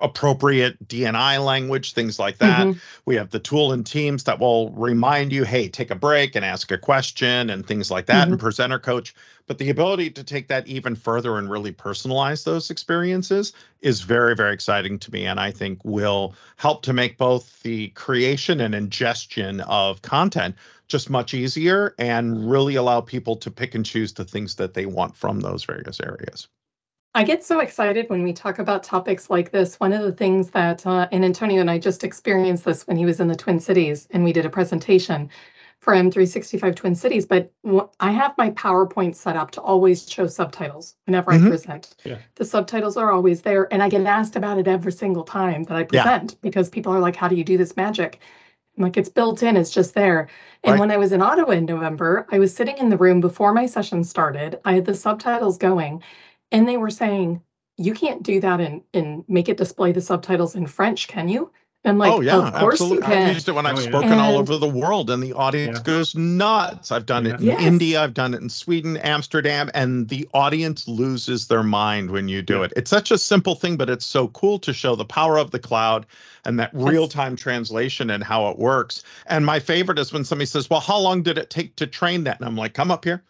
appropriate 0.00 0.88
DNI 0.88 1.44
language, 1.44 1.92
things 1.92 2.18
like 2.18 2.38
that. 2.38 2.66
Mm-hmm. 2.66 2.78
We 3.04 3.16
have 3.16 3.30
the 3.30 3.38
tool 3.38 3.72
in 3.72 3.84
Teams 3.84 4.24
that 4.24 4.38
will 4.38 4.70
remind 4.70 5.32
you, 5.32 5.44
hey, 5.44 5.68
take 5.68 5.90
a 5.90 5.94
break 5.94 6.34
and 6.34 6.44
ask 6.44 6.70
a 6.70 6.78
question 6.78 7.50
and 7.50 7.66
things 7.66 7.90
like 7.90 8.06
that, 8.06 8.24
mm-hmm. 8.24 8.32
and 8.32 8.40
presenter 8.40 8.78
coach. 8.78 9.14
But 9.46 9.58
the 9.58 9.70
ability 9.70 10.10
to 10.10 10.24
take 10.24 10.48
that 10.48 10.66
even 10.66 10.96
further 10.96 11.38
and 11.38 11.48
really 11.48 11.72
personalize 11.72 12.44
those 12.44 12.70
experiences 12.70 13.52
is 13.80 14.00
very, 14.00 14.34
very 14.34 14.52
exciting 14.52 14.98
to 14.98 15.12
me. 15.12 15.26
And 15.26 15.38
I 15.38 15.50
think 15.50 15.84
will 15.84 16.34
help 16.56 16.82
to 16.82 16.92
make 16.92 17.16
both 17.16 17.62
the 17.62 17.88
creation 17.90 18.60
and 18.60 18.74
ingestion 18.74 19.60
of 19.62 20.02
content 20.02 20.56
just 20.88 21.10
much 21.10 21.34
easier 21.34 21.94
and 21.98 22.50
really 22.50 22.76
allow 22.76 23.00
people 23.00 23.36
to 23.36 23.50
pick 23.50 23.74
and 23.74 23.84
choose 23.84 24.12
the 24.12 24.24
things 24.24 24.56
that 24.56 24.74
they 24.74 24.86
want 24.86 25.16
from 25.16 25.40
those 25.40 25.64
various 25.64 26.00
areas. 26.00 26.48
I 27.16 27.24
get 27.24 27.42
so 27.42 27.60
excited 27.60 28.10
when 28.10 28.22
we 28.22 28.34
talk 28.34 28.58
about 28.58 28.84
topics 28.84 29.30
like 29.30 29.50
this. 29.50 29.80
One 29.80 29.94
of 29.94 30.02
the 30.02 30.12
things 30.12 30.50
that, 30.50 30.86
uh, 30.86 31.08
and 31.10 31.24
Antonio 31.24 31.62
and 31.62 31.70
I 31.70 31.78
just 31.78 32.04
experienced 32.04 32.66
this 32.66 32.86
when 32.86 32.98
he 32.98 33.06
was 33.06 33.20
in 33.20 33.28
the 33.28 33.34
Twin 33.34 33.58
Cities 33.58 34.06
and 34.10 34.22
we 34.22 34.34
did 34.34 34.44
a 34.44 34.50
presentation 34.50 35.30
for 35.80 35.94
M365 35.94 36.76
Twin 36.76 36.94
Cities, 36.94 37.24
but 37.24 37.50
I 38.00 38.10
have 38.10 38.36
my 38.36 38.50
PowerPoint 38.50 39.14
set 39.14 39.34
up 39.34 39.50
to 39.52 39.62
always 39.62 40.06
show 40.06 40.26
subtitles 40.26 40.96
whenever 41.06 41.30
mm-hmm. 41.30 41.46
I 41.46 41.48
present. 41.48 41.94
Yeah. 42.04 42.18
The 42.34 42.44
subtitles 42.44 42.98
are 42.98 43.12
always 43.12 43.40
there, 43.40 43.72
and 43.72 43.82
I 43.82 43.88
get 43.88 44.04
asked 44.04 44.36
about 44.36 44.58
it 44.58 44.68
every 44.68 44.92
single 44.92 45.24
time 45.24 45.62
that 45.64 45.76
I 45.76 45.84
present 45.84 46.32
yeah. 46.32 46.38
because 46.42 46.68
people 46.68 46.92
are 46.92 47.00
like, 47.00 47.16
How 47.16 47.28
do 47.28 47.36
you 47.36 47.44
do 47.44 47.56
this 47.56 47.78
magic? 47.78 48.20
I'm 48.76 48.82
like, 48.82 48.98
it's 48.98 49.08
built 49.08 49.42
in, 49.42 49.56
it's 49.56 49.70
just 49.70 49.94
there. 49.94 50.28
And 50.64 50.72
right. 50.72 50.80
when 50.80 50.90
I 50.90 50.98
was 50.98 51.12
in 51.12 51.22
Ottawa 51.22 51.52
in 51.52 51.64
November, 51.64 52.26
I 52.30 52.38
was 52.38 52.54
sitting 52.54 52.76
in 52.76 52.90
the 52.90 52.98
room 52.98 53.22
before 53.22 53.54
my 53.54 53.64
session 53.64 54.04
started. 54.04 54.60
I 54.66 54.74
had 54.74 54.84
the 54.84 54.94
subtitles 54.94 55.56
going, 55.56 56.02
and 56.52 56.68
they 56.68 56.76
were 56.76 56.90
saying, 56.90 57.42
you 57.76 57.94
can't 57.94 58.22
do 58.22 58.40
that 58.40 58.60
and, 58.60 58.82
and 58.94 59.24
make 59.28 59.48
it 59.48 59.56
display 59.58 59.92
the 59.92 60.00
subtitles 60.00 60.54
in 60.54 60.66
French, 60.66 61.08
can 61.08 61.28
you? 61.28 61.50
And 61.84 61.98
like, 61.98 62.12
oh 62.14 62.20
yeah, 62.20 62.38
of 62.38 62.52
course 62.54 62.80
absolutely. 62.80 63.06
you 63.06 63.14
I've 63.14 63.34
used 63.34 63.48
it 63.48 63.52
when 63.52 63.64
I've 63.64 63.76
Oh, 63.76 63.80
yeah. 63.80 63.88
spoken 63.90 64.18
all 64.18 64.38
over 64.38 64.56
the 64.56 64.66
world, 64.66 65.08
and 65.08 65.22
the 65.22 65.34
audience 65.34 65.78
Yeah. 65.78 65.84
goes 65.84 66.16
nuts. 66.16 66.90
I've 66.90 67.06
done 67.06 67.26
it 67.26 67.38
in 67.38 67.46
Yes. 67.46 67.60
India, 67.60 68.02
I've 68.02 68.14
done 68.14 68.34
it 68.34 68.40
in 68.42 68.48
Sweden, 68.48 68.96
Amsterdam, 68.96 69.70
and 69.72 70.08
the 70.08 70.28
audience 70.34 70.88
loses 70.88 71.46
their 71.46 71.62
mind 71.62 72.10
when 72.10 72.28
you 72.28 72.42
do 72.42 72.58
Yeah. 72.58 72.64
it. 72.64 72.72
It's 72.74 72.90
such 72.90 73.12
a 73.12 73.18
simple 73.18 73.54
thing, 73.54 73.76
but 73.76 73.88
it's 73.88 74.04
so 74.06 74.26
cool 74.28 74.58
to 74.60 74.72
show 74.72 74.96
the 74.96 75.04
power 75.04 75.38
of 75.38 75.52
the 75.52 75.60
cloud 75.60 76.06
and 76.44 76.58
that 76.58 76.70
real-time 76.72 77.36
translation 77.36 78.10
and 78.10 78.24
how 78.24 78.48
it 78.48 78.58
works. 78.58 79.04
And 79.26 79.46
my 79.46 79.60
favorite 79.60 80.00
is 80.00 80.12
when 80.12 80.24
somebody 80.24 80.46
says, 80.46 80.68
"Well, 80.68 80.80
how 80.80 80.98
long 80.98 81.22
did 81.22 81.38
it 81.38 81.50
take 81.50 81.76
to 81.76 81.86
train 81.86 82.24
that?" 82.24 82.40
And 82.40 82.48
I'm 82.48 82.56
like, 82.56 82.74
"Come 82.74 82.90
up 82.90 83.04
here." 83.04 83.22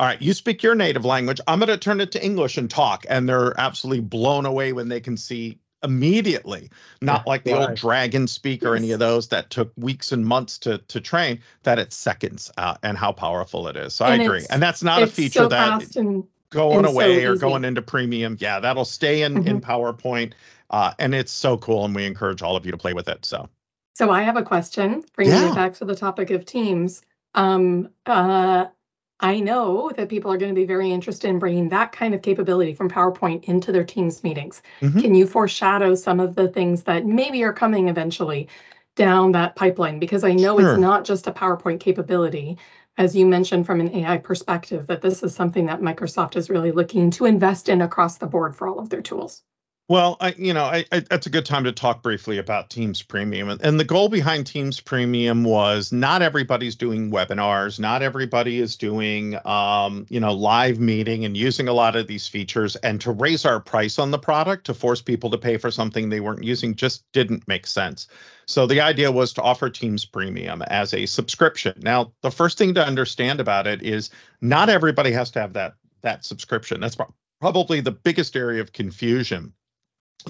All 0.00 0.06
right, 0.06 0.20
you 0.22 0.32
speak 0.32 0.62
your 0.62 0.74
native 0.74 1.04
language. 1.04 1.42
I'm 1.46 1.58
going 1.58 1.68
to 1.68 1.76
turn 1.76 2.00
it 2.00 2.12
to 2.12 2.24
English 2.24 2.56
and 2.56 2.70
talk. 2.70 3.04
And 3.10 3.28
they're 3.28 3.52
absolutely 3.60 4.00
blown 4.00 4.46
away 4.46 4.72
when 4.72 4.88
they 4.88 5.00
can 5.00 5.18
see 5.18 5.58
immediately, 5.82 6.70
not 7.02 7.26
like 7.26 7.44
the 7.44 7.52
old. 7.54 7.74
Dragon 7.74 8.26
Speak 8.26 8.64
or 8.64 8.74
any 8.74 8.92
of 8.92 8.98
those 8.98 9.28
that 9.28 9.50
took 9.50 9.72
weeks 9.76 10.12
and 10.12 10.24
months 10.24 10.56
to 10.60 10.78
to 10.78 11.02
train. 11.02 11.40
That 11.64 11.78
it's 11.78 11.96
seconds 11.96 12.50
uh, 12.56 12.76
and 12.82 12.96
how 12.96 13.12
powerful 13.12 13.68
it 13.68 13.76
is. 13.76 13.94
So 13.94 14.06
I 14.06 14.14
agree, 14.14 14.46
and 14.48 14.62
that's 14.62 14.82
not 14.82 15.02
a 15.02 15.06
feature 15.06 15.40
so 15.40 15.48
that 15.48 15.96
and 15.96 16.24
going 16.48 16.78
and 16.78 16.88
so 16.88 16.92
away 16.94 17.24
or 17.26 17.36
going 17.36 17.66
into 17.66 17.82
premium. 17.82 18.38
Yeah, 18.40 18.60
that'll 18.60 18.86
stay 18.86 19.20
in 19.20 19.36
in 19.46 19.60
PowerPoint, 19.60 20.32
uh, 20.70 20.92
and 20.98 21.14
it's 21.14 21.32
so 21.32 21.58
cool. 21.58 21.84
And 21.84 21.94
we 21.94 22.06
encourage 22.06 22.40
all 22.40 22.56
of 22.56 22.64
you 22.64 22.72
to 22.72 22.78
play 22.78 22.94
with 22.94 23.08
it. 23.08 23.26
So 23.26 23.50
So 23.94 24.10
I 24.10 24.22
have 24.22 24.38
a 24.38 24.42
question, 24.42 25.04
bringing 25.14 25.32
Yeah. 25.32 25.48
it 25.48 25.54
back 25.54 25.74
to 25.74 25.84
the 25.84 25.94
topic 25.94 26.30
of 26.30 26.46
teams. 26.46 27.02
Um, 27.34 27.90
uh, 28.06 28.66
I 29.22 29.40
know 29.40 29.90
that 29.96 30.08
people 30.08 30.32
are 30.32 30.38
going 30.38 30.54
to 30.54 30.58
be 30.60 30.66
very 30.66 30.90
interested 30.90 31.28
in 31.28 31.38
bringing 31.38 31.68
that 31.68 31.92
kind 31.92 32.14
of 32.14 32.22
capability 32.22 32.74
from 32.74 32.88
PowerPoint 32.88 33.44
into 33.44 33.70
their 33.70 33.84
teams 33.84 34.24
meetings. 34.24 34.62
Mhm. 34.80 35.00
Can 35.00 35.14
you 35.14 35.26
foreshadow 35.26 35.94
some 35.94 36.20
of 36.20 36.34
the 36.34 36.48
things 36.48 36.82
that 36.84 37.04
maybe 37.06 37.42
are 37.44 37.52
coming 37.52 37.88
eventually 37.88 38.48
down 38.96 39.32
that 39.32 39.56
pipeline? 39.56 39.98
Because 39.98 40.24
I 40.24 40.32
know 40.32 40.58
Sure. 40.58 40.72
it's 40.72 40.80
not 40.80 41.04
just 41.04 41.26
a 41.26 41.32
PowerPoint 41.32 41.80
capability. 41.80 42.56
As 42.98 43.14
you 43.14 43.26
mentioned 43.26 43.66
from 43.66 43.80
an 43.80 43.94
AI 43.94 44.18
perspective, 44.18 44.86
that 44.86 45.00
this 45.02 45.22
is 45.22 45.34
something 45.34 45.66
that 45.66 45.80
Microsoft 45.80 46.36
is 46.36 46.50
really 46.50 46.72
looking 46.72 47.10
to 47.12 47.26
invest 47.26 47.68
in 47.68 47.82
across 47.82 48.18
the 48.18 48.26
board 48.26 48.56
for 48.56 48.68
all 48.68 48.78
of 48.78 48.88
their 48.90 49.02
tools. 49.02 49.42
Well, 49.90 50.18
I, 50.20 50.36
you 50.38 50.54
know, 50.54 50.66
I, 50.66 50.84
I, 50.92 51.00
that's 51.00 51.26
a 51.26 51.30
good 51.30 51.44
time 51.44 51.64
to 51.64 51.72
talk 51.72 52.00
briefly 52.00 52.38
about 52.38 52.70
Teams 52.70 53.02
Premium. 53.02 53.48
And, 53.60 53.80
the 53.80 53.84
goal 53.84 54.08
behind 54.08 54.46
Teams 54.46 54.78
Premium 54.78 55.42
was 55.42 55.90
not 55.90 56.22
everybody's 56.22 56.76
doing 56.76 57.10
webinars, 57.10 57.80
not 57.80 58.00
everybody 58.00 58.60
is 58.60 58.76
doing, 58.76 59.36
um, 59.44 60.06
you 60.08 60.20
know, 60.20 60.32
live 60.32 60.78
meeting 60.78 61.24
and 61.24 61.36
using 61.36 61.66
a 61.66 61.72
lot 61.72 61.96
of 61.96 62.06
these 62.06 62.28
features. 62.28 62.76
And 62.76 63.00
to 63.00 63.10
raise 63.10 63.44
our 63.44 63.58
price 63.58 63.98
on 63.98 64.12
the 64.12 64.18
product 64.18 64.64
to 64.66 64.74
force 64.74 65.02
people 65.02 65.28
to 65.28 65.36
pay 65.36 65.56
for 65.56 65.72
something 65.72 66.08
they 66.08 66.20
weren't 66.20 66.44
using 66.44 66.76
just 66.76 67.02
didn't 67.10 67.48
make 67.48 67.66
sense. 67.66 68.06
So 68.46 68.68
the 68.68 68.80
idea 68.80 69.10
was 69.10 69.32
to 69.32 69.42
offer 69.42 69.70
Teams 69.70 70.04
Premium 70.04 70.62
as 70.68 70.94
a 70.94 71.06
subscription. 71.06 71.74
Now, 71.82 72.12
the 72.22 72.30
first 72.30 72.58
thing 72.58 72.74
to 72.74 72.86
understand 72.86 73.40
about 73.40 73.66
it 73.66 73.82
is 73.82 74.10
not 74.40 74.68
everybody 74.68 75.10
has 75.10 75.32
to 75.32 75.40
have 75.40 75.54
that 75.54 75.74
that 76.02 76.24
subscription. 76.24 76.80
That's 76.80 76.96
probably 77.40 77.80
the 77.80 77.90
biggest 77.90 78.36
area 78.36 78.60
of 78.60 78.72
confusion 78.72 79.52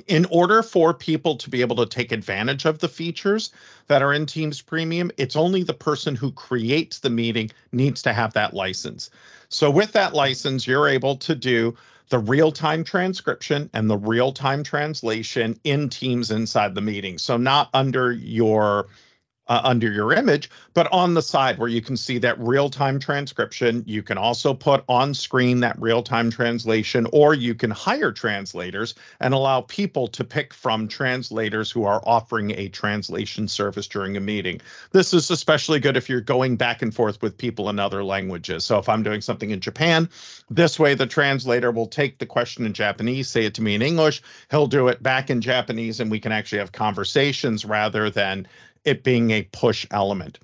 in 0.06 0.26
order 0.26 0.62
for 0.62 0.94
people 0.94 1.37
to 1.37 1.50
be 1.50 1.61
able 1.61 1.76
to 1.76 1.87
take 1.87 2.12
advantage 2.12 2.64
of 2.64 2.78
the 2.78 2.88
features 2.88 3.52
that 3.87 4.02
are 4.02 4.12
in 4.12 4.26
Teams 4.26 4.61
Premium, 4.61 5.11
it's 5.16 5.37
only 5.37 5.62
the 5.62 5.75
person 5.75 6.14
who 6.14 6.32
creates 6.32 6.99
the 6.99 7.11
meeting 7.11 7.50
needs 7.73 8.02
to 8.02 8.12
have 8.12 8.32
that 8.35 8.54
license. 8.54 9.11
So, 9.49 9.70
with 9.70 9.92
that 9.92 10.14
license, 10.14 10.66
you're 10.66 10.88
able 10.88 11.16
to 11.16 11.35
do 11.35 11.76
the 12.09 12.18
real 12.18 12.52
time 12.52 12.85
transcription 12.85 13.70
and 13.73 13.88
the 13.88 13.99
real 13.99 14.32
time 14.32 14.62
translation 14.62 15.59
in 15.64 15.88
Teams 15.88 16.30
inside 16.30 16.75
the 16.75 16.80
meeting. 16.80 17.18
So, 17.18 17.37
not 17.37 17.70
under 17.73 18.12
your 18.12 18.88
uh, 19.50 19.61
under 19.64 19.90
your 19.90 20.12
image, 20.12 20.49
but 20.75 20.88
on 20.92 21.12
the 21.12 21.21
side 21.21 21.59
where 21.59 21.69
you 21.69 21.83
can 21.83 21.97
see 21.97 22.19
that 22.19 22.38
real 22.38 22.71
time 22.71 23.00
transcription. 23.00 23.83
You 23.85 24.02
can 24.02 24.16
also 24.16 24.54
put 24.54 24.85
on 24.88 25.12
screen 25.12 25.59
that 25.61 25.78
real 25.80 26.04
time 26.04 26.30
translation, 26.30 27.07
or 27.12 27.35
you 27.35 27.57
can 27.57 27.71
hire 27.73 28.12
translators 28.12 28.95
and 29.19 29.35
allow 29.35 29.62
people 29.62 30.07
to 30.07 30.23
pick 30.23 30.54
from 30.54 30.87
translators 30.87 31.69
who 31.69 31.85
are 31.85 32.00
offering 32.07 32.52
a 32.52 32.69
translation 32.69 33.49
service 33.49 33.88
during 33.88 34.16
a 34.16 34.21
meeting. 34.21 34.61
This 34.92 35.12
is 35.12 35.33
especially 35.33 35.80
good 35.80 35.97
if 35.97 36.09
you're 36.09 36.21
going 36.21 36.54
back 36.54 36.80
and 36.80 36.95
forth 36.95 37.21
with 37.21 37.37
people 37.37 37.69
in 37.69 37.80
other 37.80 38.04
languages. 38.04 38.64
So 38.64 38.78
if 38.78 38.88
I'm 38.88 39.02
doing 39.02 39.21
something 39.21 39.50
in 39.50 39.59
Japan, 39.59 40.09
this 40.49 40.78
way 40.78 40.95
the 40.95 41.07
translator 41.07 41.73
will 41.73 41.88
take 41.88 42.19
the 42.19 42.26
question 42.26 42.64
in 42.66 42.73
Japanese, 42.73 43.28
say 43.28 43.47
it 43.47 43.54
to 43.54 43.62
me 43.62 43.75
in 43.75 43.83
English, 43.83 44.23
he'll 44.52 44.69
do 44.69 44.87
it 44.87 45.02
back 45.02 45.28
in 45.28 45.40
Japanese, 45.40 45.99
and 45.99 46.09
we 46.09 46.21
can 46.21 46.30
actually 46.30 46.61
have 46.61 46.71
conversations 46.71 47.64
rather 47.64 48.11
than 48.11 48.47
it 48.84 49.04
being 49.04 49.30
a 49.30 49.42
push 49.52 49.87
element. 49.90 50.38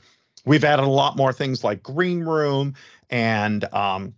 We've 0.44 0.64
added 0.64 0.84
a 0.84 0.90
lot 0.90 1.16
more 1.16 1.32
things 1.32 1.64
like 1.64 1.82
Green 1.82 2.20
Room 2.20 2.74
and 3.10 3.64
um, 3.74 4.14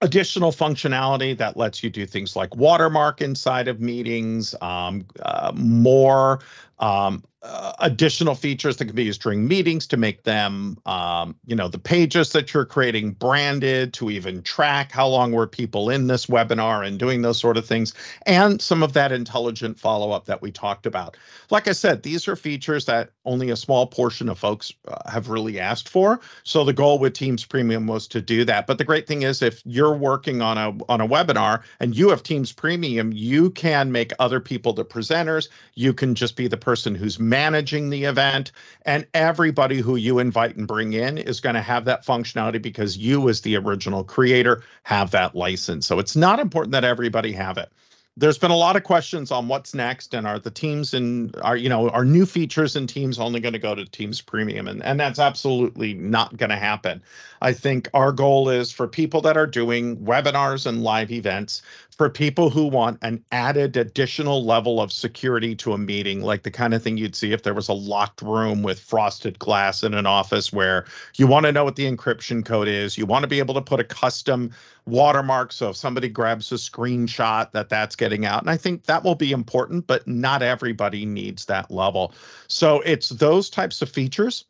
additional 0.00 0.52
functionality 0.52 1.36
that 1.38 1.56
lets 1.56 1.82
you 1.82 1.90
do 1.90 2.04
things 2.06 2.36
like 2.36 2.54
watermark 2.56 3.22
inside 3.22 3.68
of 3.68 3.80
meetings, 3.80 4.54
um, 4.60 5.06
uh, 5.22 5.52
more 5.54 6.40
um, 6.78 7.24
uh, 7.44 7.74
additional 7.80 8.34
features 8.34 8.78
that 8.78 8.86
can 8.86 8.96
be 8.96 9.04
used 9.04 9.20
during 9.20 9.46
meetings 9.46 9.86
to 9.86 9.98
make 9.98 10.22
them, 10.22 10.78
um, 10.86 11.36
you 11.44 11.54
know, 11.54 11.68
the 11.68 11.78
pages 11.78 12.32
that 12.32 12.54
you're 12.54 12.64
creating 12.64 13.10
branded, 13.12 13.92
to 13.92 14.10
even 14.10 14.42
track 14.42 14.90
how 14.90 15.06
long 15.06 15.30
were 15.30 15.46
people 15.46 15.90
in 15.90 16.06
this 16.06 16.24
webinar 16.24 16.86
and 16.86 16.98
doing 16.98 17.20
those 17.20 17.38
sort 17.38 17.58
of 17.58 17.66
things, 17.66 17.92
and 18.24 18.62
some 18.62 18.82
of 18.82 18.94
that 18.94 19.12
intelligent 19.12 19.78
follow 19.78 20.10
up 20.10 20.24
that 20.24 20.40
we 20.40 20.50
talked 20.50 20.86
about. 20.86 21.18
Like 21.50 21.68
I 21.68 21.72
said, 21.72 22.02
these 22.02 22.26
are 22.28 22.34
features 22.34 22.86
that 22.86 23.10
only 23.26 23.50
a 23.50 23.56
small 23.56 23.86
portion 23.86 24.30
of 24.30 24.38
folks 24.38 24.72
uh, 24.88 25.10
have 25.10 25.28
really 25.28 25.60
asked 25.60 25.88
for. 25.88 26.20
So 26.44 26.64
the 26.64 26.72
goal 26.72 26.98
with 26.98 27.12
Teams 27.12 27.44
Premium 27.44 27.86
was 27.86 28.08
to 28.08 28.22
do 28.22 28.44
that. 28.46 28.66
But 28.66 28.78
the 28.78 28.84
great 28.84 29.06
thing 29.06 29.22
is, 29.22 29.42
if 29.42 29.60
you're 29.66 29.94
working 29.94 30.40
on 30.40 30.56
a 30.56 30.68
on 30.88 31.02
a 31.02 31.06
webinar 31.06 31.62
and 31.80 31.94
you 31.94 32.08
have 32.08 32.22
Teams 32.22 32.52
Premium, 32.52 33.12
you 33.12 33.50
can 33.50 33.92
make 33.92 34.12
other 34.18 34.40
people 34.40 34.72
the 34.72 34.84
presenters. 34.84 35.48
You 35.74 35.92
can 35.92 36.14
just 36.14 36.36
be 36.36 36.48
the 36.48 36.56
person 36.56 36.94
who's 36.94 37.18
managing 37.34 37.90
the 37.90 38.04
event, 38.04 38.52
and 38.82 39.04
everybody 39.12 39.80
who 39.80 39.96
you 39.96 40.20
invite 40.20 40.54
and 40.54 40.68
bring 40.68 40.92
in 40.92 41.18
is 41.18 41.40
going 41.40 41.56
to 41.56 41.60
have 41.60 41.84
that 41.86 42.06
functionality 42.06 42.62
because 42.62 42.96
you, 42.96 43.28
as 43.28 43.40
the 43.40 43.56
original 43.56 44.04
creator, 44.04 44.62
have 44.84 45.10
that 45.10 45.34
license. 45.34 45.84
So 45.84 45.98
it's 45.98 46.14
not 46.14 46.38
important 46.38 46.70
that 46.70 46.84
everybody 46.84 47.32
have 47.32 47.58
it. 47.58 47.72
There's 48.16 48.38
been 48.38 48.52
a 48.52 48.56
lot 48.56 48.76
of 48.76 48.84
questions 48.84 49.32
on 49.32 49.48
what's 49.48 49.74
next 49.74 50.14
and 50.14 50.24
are 50.24 50.38
the 50.38 50.48
teams 50.48 50.94
and 50.94 51.34
are 51.42 51.56
you 51.56 51.68
know 51.68 51.88
are 51.90 52.04
new 52.04 52.24
features 52.24 52.76
in 52.76 52.86
teams 52.86 53.18
only 53.18 53.40
going 53.40 53.54
to 53.54 53.58
go 53.58 53.74
to 53.74 53.84
teams 53.84 54.20
premium? 54.20 54.68
And 54.68 54.80
and 54.84 55.00
that's 55.00 55.18
absolutely 55.18 55.94
not 55.94 56.36
going 56.36 56.50
to 56.50 56.56
happen. 56.56 57.02
I 57.42 57.52
think 57.52 57.88
our 57.92 58.12
goal 58.12 58.48
is 58.48 58.70
for 58.70 58.86
people 58.86 59.20
that 59.22 59.36
are 59.36 59.48
doing 59.48 59.96
webinars 59.96 60.64
and 60.64 60.84
live 60.84 61.10
events 61.10 61.62
for 61.96 62.10
people 62.10 62.50
who 62.50 62.66
want 62.66 62.98
an 63.02 63.24
added 63.30 63.76
additional 63.76 64.44
level 64.44 64.80
of 64.80 64.92
security 64.92 65.54
to 65.54 65.72
a 65.72 65.78
meeting 65.78 66.22
like 66.22 66.42
the 66.42 66.50
kind 66.50 66.74
of 66.74 66.82
thing 66.82 66.96
you'd 66.96 67.14
see 67.14 67.32
if 67.32 67.42
there 67.42 67.54
was 67.54 67.68
a 67.68 67.72
locked 67.72 68.20
room 68.22 68.62
with 68.62 68.80
frosted 68.80 69.38
glass 69.38 69.82
in 69.82 69.94
an 69.94 70.06
office 70.06 70.52
where 70.52 70.84
you 71.16 71.26
want 71.26 71.46
to 71.46 71.52
know 71.52 71.64
what 71.64 71.76
the 71.76 71.90
encryption 71.90 72.44
code 72.44 72.68
is 72.68 72.98
you 72.98 73.06
want 73.06 73.22
to 73.22 73.28
be 73.28 73.38
able 73.38 73.54
to 73.54 73.62
put 73.62 73.80
a 73.80 73.84
custom 73.84 74.50
watermark 74.86 75.52
so 75.52 75.70
if 75.70 75.76
somebody 75.76 76.08
grabs 76.08 76.50
a 76.52 76.56
screenshot 76.56 77.50
that 77.52 77.68
that's 77.68 77.96
getting 77.96 78.26
out 78.26 78.42
and 78.42 78.50
i 78.50 78.56
think 78.56 78.84
that 78.84 79.02
will 79.02 79.14
be 79.14 79.32
important 79.32 79.86
but 79.86 80.06
not 80.06 80.42
everybody 80.42 81.04
needs 81.04 81.44
that 81.46 81.70
level. 81.70 82.14
So 82.48 82.80
it's 82.80 83.10
those 83.10 83.50
types 83.50 83.82
of 83.82 83.88
features 83.88 84.46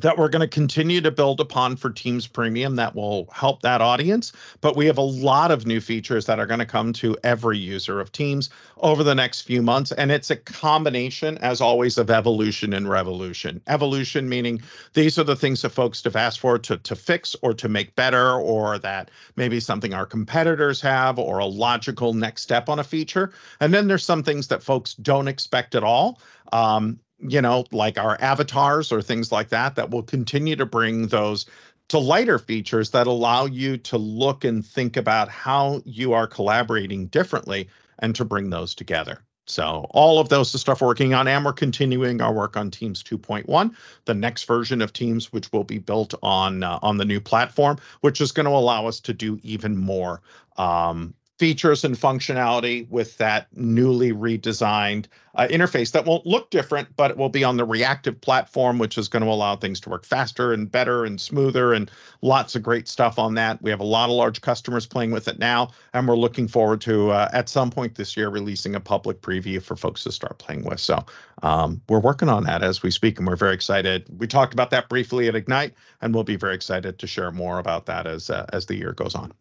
that 0.00 0.16
we're 0.16 0.28
going 0.28 0.40
to 0.40 0.48
continue 0.48 1.00
to 1.00 1.10
build 1.10 1.40
upon 1.40 1.76
for 1.76 1.90
Teams 1.90 2.26
Premium 2.26 2.76
that 2.76 2.94
will 2.94 3.28
help 3.32 3.62
that 3.62 3.80
audience. 3.80 4.32
But 4.60 4.76
we 4.76 4.86
have 4.86 4.98
a 4.98 5.02
lot 5.02 5.50
of 5.50 5.66
new 5.66 5.80
features 5.80 6.26
that 6.26 6.38
are 6.38 6.46
going 6.46 6.60
to 6.60 6.66
come 6.66 6.92
to 6.94 7.16
every 7.24 7.58
user 7.58 8.00
of 8.00 8.12
Teams 8.12 8.50
over 8.78 9.02
the 9.02 9.14
next 9.14 9.42
few 9.42 9.60
months. 9.60 9.90
And 9.92 10.12
it's 10.12 10.30
a 10.30 10.36
combination, 10.36 11.36
as 11.38 11.60
always, 11.60 11.98
of 11.98 12.10
evolution 12.10 12.74
and 12.74 12.88
revolution. 12.88 13.60
Evolution 13.66 14.28
meaning 14.28 14.62
these 14.92 15.18
are 15.18 15.24
the 15.24 15.36
things 15.36 15.62
that 15.62 15.70
folks 15.70 16.04
have 16.04 16.16
asked 16.16 16.40
for 16.40 16.58
to, 16.58 16.76
to 16.76 16.94
fix 16.94 17.34
or 17.42 17.52
to 17.54 17.68
make 17.68 17.96
better, 17.96 18.34
or 18.34 18.78
that 18.78 19.10
maybe 19.36 19.58
something 19.58 19.94
our 19.94 20.06
competitors 20.06 20.80
have, 20.80 21.18
or 21.18 21.38
a 21.38 21.46
logical 21.46 22.14
next 22.14 22.42
step 22.42 22.68
on 22.68 22.78
a 22.78 22.84
feature. 22.84 23.32
And 23.60 23.74
then 23.74 23.88
there's 23.88 24.04
some 24.04 24.22
things 24.22 24.48
that 24.48 24.62
folks 24.62 24.94
don't 24.94 25.28
expect 25.28 25.74
at 25.74 25.82
all. 25.82 26.20
Um, 26.52 27.00
you 27.20 27.42
know, 27.42 27.64
like 27.72 27.98
our 27.98 28.16
avatars 28.20 28.92
or 28.92 29.02
things 29.02 29.32
like 29.32 29.50
that, 29.50 29.76
that 29.76 29.90
will 29.90 30.02
continue 30.02 30.56
to 30.56 30.66
bring 30.66 31.08
those 31.08 31.46
to 31.88 31.98
lighter 31.98 32.38
features 32.38 32.90
that 32.90 33.06
allow 33.06 33.46
you 33.46 33.78
to 33.78 33.96
look 33.96 34.44
and 34.44 34.64
think 34.64 34.96
about 34.96 35.28
how 35.28 35.80
you 35.84 36.12
are 36.12 36.26
collaborating 36.26 37.06
differently 37.06 37.68
and 37.98 38.14
to 38.14 38.24
bring 38.24 38.50
those 38.50 38.74
together. 38.74 39.20
So 39.46 39.86
all 39.90 40.20
of 40.20 40.28
those 40.28 40.54
is 40.54 40.60
stuff 40.60 40.82
we're 40.82 40.88
working 40.88 41.14
on, 41.14 41.26
and 41.26 41.42
we're 41.42 41.54
continuing 41.54 42.20
our 42.20 42.32
work 42.32 42.56
on 42.58 42.70
Teams 42.70 43.02
2.1, 43.02 43.74
the 44.04 44.14
next 44.14 44.44
version 44.44 44.82
of 44.82 44.92
Teams, 44.92 45.32
which 45.32 45.50
will 45.52 45.64
be 45.64 45.78
built 45.78 46.12
on 46.22 46.62
uh, 46.62 46.78
on 46.82 46.98
the 46.98 47.06
new 47.06 47.20
platform, 47.20 47.78
which 48.02 48.20
is 48.20 48.32
going 48.32 48.44
to 48.44 48.52
allow 48.52 48.86
us 48.86 49.00
to 49.00 49.14
do 49.14 49.40
even 49.42 49.76
more 49.78 50.20
um, 50.58 51.14
features 51.38 51.84
and 51.84 51.94
functionality 51.96 52.88
with 52.90 53.16
that 53.18 53.46
newly 53.54 54.12
redesigned 54.12 55.06
uh, 55.36 55.46
interface 55.48 55.92
that 55.92 56.04
won't 56.04 56.26
look 56.26 56.50
different, 56.50 56.88
but 56.96 57.12
it 57.12 57.16
will 57.16 57.28
be 57.28 57.44
on 57.44 57.56
the 57.56 57.64
reactive 57.64 58.20
platform, 58.20 58.76
which 58.76 58.98
is 58.98 59.06
going 59.06 59.22
to 59.22 59.30
allow 59.30 59.54
things 59.54 59.78
to 59.78 59.88
work 59.88 60.04
faster 60.04 60.52
and 60.52 60.70
better 60.70 61.04
and 61.04 61.20
smoother, 61.20 61.72
and 61.72 61.92
lots 62.22 62.56
of 62.56 62.62
great 62.64 62.88
stuff 62.88 63.20
on 63.20 63.34
that. 63.34 63.62
We 63.62 63.70
have 63.70 63.78
a 63.78 63.84
lot 63.84 64.10
of 64.10 64.16
large 64.16 64.40
customers 64.40 64.84
playing 64.84 65.12
with 65.12 65.28
it 65.28 65.38
now, 65.38 65.70
and 65.94 66.08
we're 66.08 66.16
looking 66.16 66.48
forward 66.48 66.80
to 66.82 67.12
uh, 67.12 67.28
at 67.32 67.48
some 67.48 67.70
point 67.70 67.94
this 67.94 68.16
year 68.16 68.28
releasing 68.30 68.74
a 68.74 68.80
public 68.80 69.20
preview 69.20 69.62
for 69.62 69.76
folks 69.76 70.02
to 70.04 70.12
start 70.12 70.38
playing 70.38 70.64
with. 70.64 70.80
So 70.80 71.04
um, 71.44 71.80
we're 71.88 72.00
working 72.00 72.28
on 72.28 72.42
that 72.44 72.64
as 72.64 72.82
we 72.82 72.90
speak, 72.90 73.18
and 73.18 73.28
we're 73.28 73.36
very 73.36 73.54
excited. 73.54 74.06
We 74.18 74.26
talked 74.26 74.54
about 74.54 74.70
that 74.70 74.88
briefly 74.88 75.28
at 75.28 75.36
Ignite, 75.36 75.74
and 76.00 76.12
we'll 76.12 76.24
be 76.24 76.36
very 76.36 76.56
excited 76.56 76.98
to 76.98 77.06
share 77.06 77.30
more 77.30 77.60
about 77.60 77.86
that 77.86 78.08
as 78.08 78.28
uh, 78.28 78.46
as 78.52 78.66
the 78.66 78.74
year 78.74 78.92
goes 78.92 79.14
on. 79.14 79.32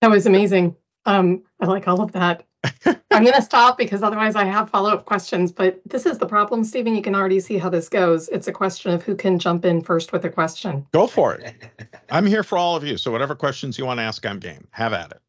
That 0.00 0.10
was 0.10 0.26
amazing. 0.26 0.76
Um, 1.06 1.42
I 1.60 1.66
like 1.66 1.86
all 1.88 2.00
of 2.00 2.12
that. 2.12 2.44
I'm 3.10 3.24
going 3.24 3.34
to 3.34 3.42
stop 3.42 3.78
because 3.78 4.02
otherwise 4.02 4.36
I 4.36 4.44
have 4.44 4.70
follow 4.70 4.90
up 4.90 5.04
questions. 5.06 5.50
But 5.52 5.80
this 5.86 6.06
is 6.06 6.18
the 6.18 6.26
problem, 6.26 6.62
Stephen. 6.64 6.94
You 6.94 7.02
can 7.02 7.14
already 7.14 7.40
see 7.40 7.58
how 7.58 7.68
this 7.70 7.88
goes. 7.88 8.28
It's 8.28 8.48
a 8.48 8.52
question 8.52 8.92
of 8.92 9.02
who 9.02 9.14
can 9.14 9.38
jump 9.38 9.64
in 9.64 9.82
first 9.82 10.12
with 10.12 10.24
a 10.24 10.30
question. 10.30 10.86
Go 10.92 11.06
for 11.06 11.34
it. 11.34 11.54
I'm 12.10 12.26
here 12.26 12.42
for 12.42 12.56
all 12.58 12.76
of 12.76 12.84
you. 12.84 12.96
So, 12.96 13.10
whatever 13.10 13.34
questions 13.34 13.78
you 13.78 13.86
want 13.86 13.98
to 13.98 14.02
ask, 14.02 14.24
I'm 14.26 14.38
game. 14.38 14.66
Have 14.70 14.92
at 14.92 15.12
it. 15.12 15.20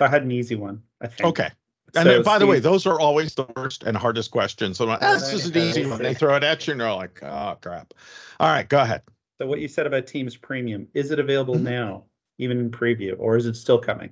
I 0.00 0.08
had 0.08 0.22
an 0.22 0.30
easy 0.30 0.54
one. 0.54 0.82
I 1.00 1.06
think. 1.08 1.28
Okay. 1.28 1.50
And 1.94 2.04
So, 2.04 2.12
then, 2.12 2.22
by 2.22 2.38
the 2.38 2.46
way, 2.46 2.58
those 2.58 2.86
are 2.86 2.98
always 2.98 3.34
the 3.34 3.46
worst 3.56 3.82
and 3.82 3.96
hardest 3.96 4.30
questions. 4.30 4.78
So, 4.78 4.88
ah, 4.88 4.98
this 5.00 5.32
is 5.32 5.46
an 5.46 5.56
easy 5.56 5.86
one. 5.86 6.00
They 6.02 6.14
throw 6.14 6.34
it 6.36 6.44
at 6.44 6.66
you 6.66 6.72
and 6.72 6.80
you're 6.80 6.94
like, 6.94 7.22
oh, 7.22 7.56
crap. 7.60 7.92
All 8.40 8.48
right, 8.48 8.68
go 8.68 8.80
ahead. 8.80 9.02
So 9.40 9.46
what 9.46 9.60
you 9.60 9.68
said 9.68 9.86
about 9.86 10.06
Teams 10.06 10.36
Premium, 10.36 10.86
is 10.94 11.10
it 11.10 11.18
available 11.18 11.56
Mhm. 11.56 11.62
now, 11.62 12.04
even 12.38 12.58
in 12.58 12.70
preview, 12.70 13.14
or 13.18 13.36
is 13.36 13.46
it 13.46 13.56
still 13.56 13.78
coming? 13.78 14.10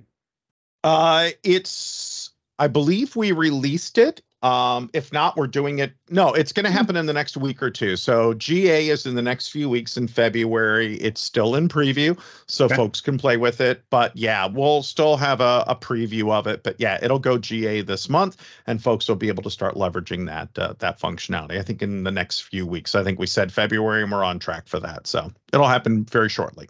Uh, 0.83 1.29
it's, 1.43 2.31
I 2.57 2.67
believe 2.67 3.15
we 3.15 3.31
released 3.31 3.97
it. 3.97 4.21
Um, 4.43 4.89
if 4.93 5.13
not, 5.13 5.37
we're 5.37 5.45
doing 5.45 5.77
it. 5.77 5.93
No, 6.09 6.33
it's 6.33 6.51
going 6.51 6.65
to 6.65 6.71
happen 6.71 6.95
in 6.95 7.05
the 7.05 7.13
next 7.13 7.37
week 7.37 7.61
or 7.61 7.69
two. 7.69 7.95
So 7.95 8.33
GA 8.33 8.89
is 8.89 9.05
in 9.05 9.13
the 9.13 9.21
next 9.21 9.49
few 9.49 9.69
weeks 9.69 9.97
in 9.97 10.07
February. 10.07 10.95
It's 10.95 11.21
still 11.21 11.53
in 11.53 11.69
preview, 11.69 12.19
so 12.47 12.65
Okay. 12.65 12.75
folks 12.75 13.01
can 13.01 13.19
play 13.19 13.37
with 13.37 13.61
it. 13.61 13.83
But 13.91 14.17
yeah, 14.17 14.47
we'll 14.47 14.81
still 14.81 15.15
have 15.17 15.41
a, 15.41 15.63
a 15.67 15.75
preview 15.75 16.31
of 16.31 16.47
it. 16.47 16.63
But 16.63 16.77
yeah, 16.79 16.97
it'll 17.03 17.19
go 17.19 17.37
GA 17.37 17.81
this 17.81 18.09
month, 18.09 18.37
and 18.65 18.81
folks 18.81 19.07
will 19.07 19.15
be 19.15 19.27
able 19.27 19.43
to 19.43 19.51
start 19.51 19.75
leveraging 19.75 20.25
that 20.25 20.57
uh, 20.57 20.73
that 20.79 20.99
functionality. 20.99 21.59
I 21.59 21.61
think 21.61 21.83
in 21.83 22.03
the 22.03 22.09
next 22.11 22.39
few 22.39 22.65
weeks. 22.65 22.95
I 22.95 23.03
think 23.03 23.19
we 23.19 23.27
said 23.27 23.53
February, 23.53 24.01
and 24.01 24.11
we're 24.11 24.23
on 24.23 24.39
track 24.39 24.67
for 24.67 24.79
that. 24.79 25.05
So 25.05 25.31
it'll 25.53 25.67
happen 25.67 26.03
very 26.05 26.29
shortly. 26.29 26.67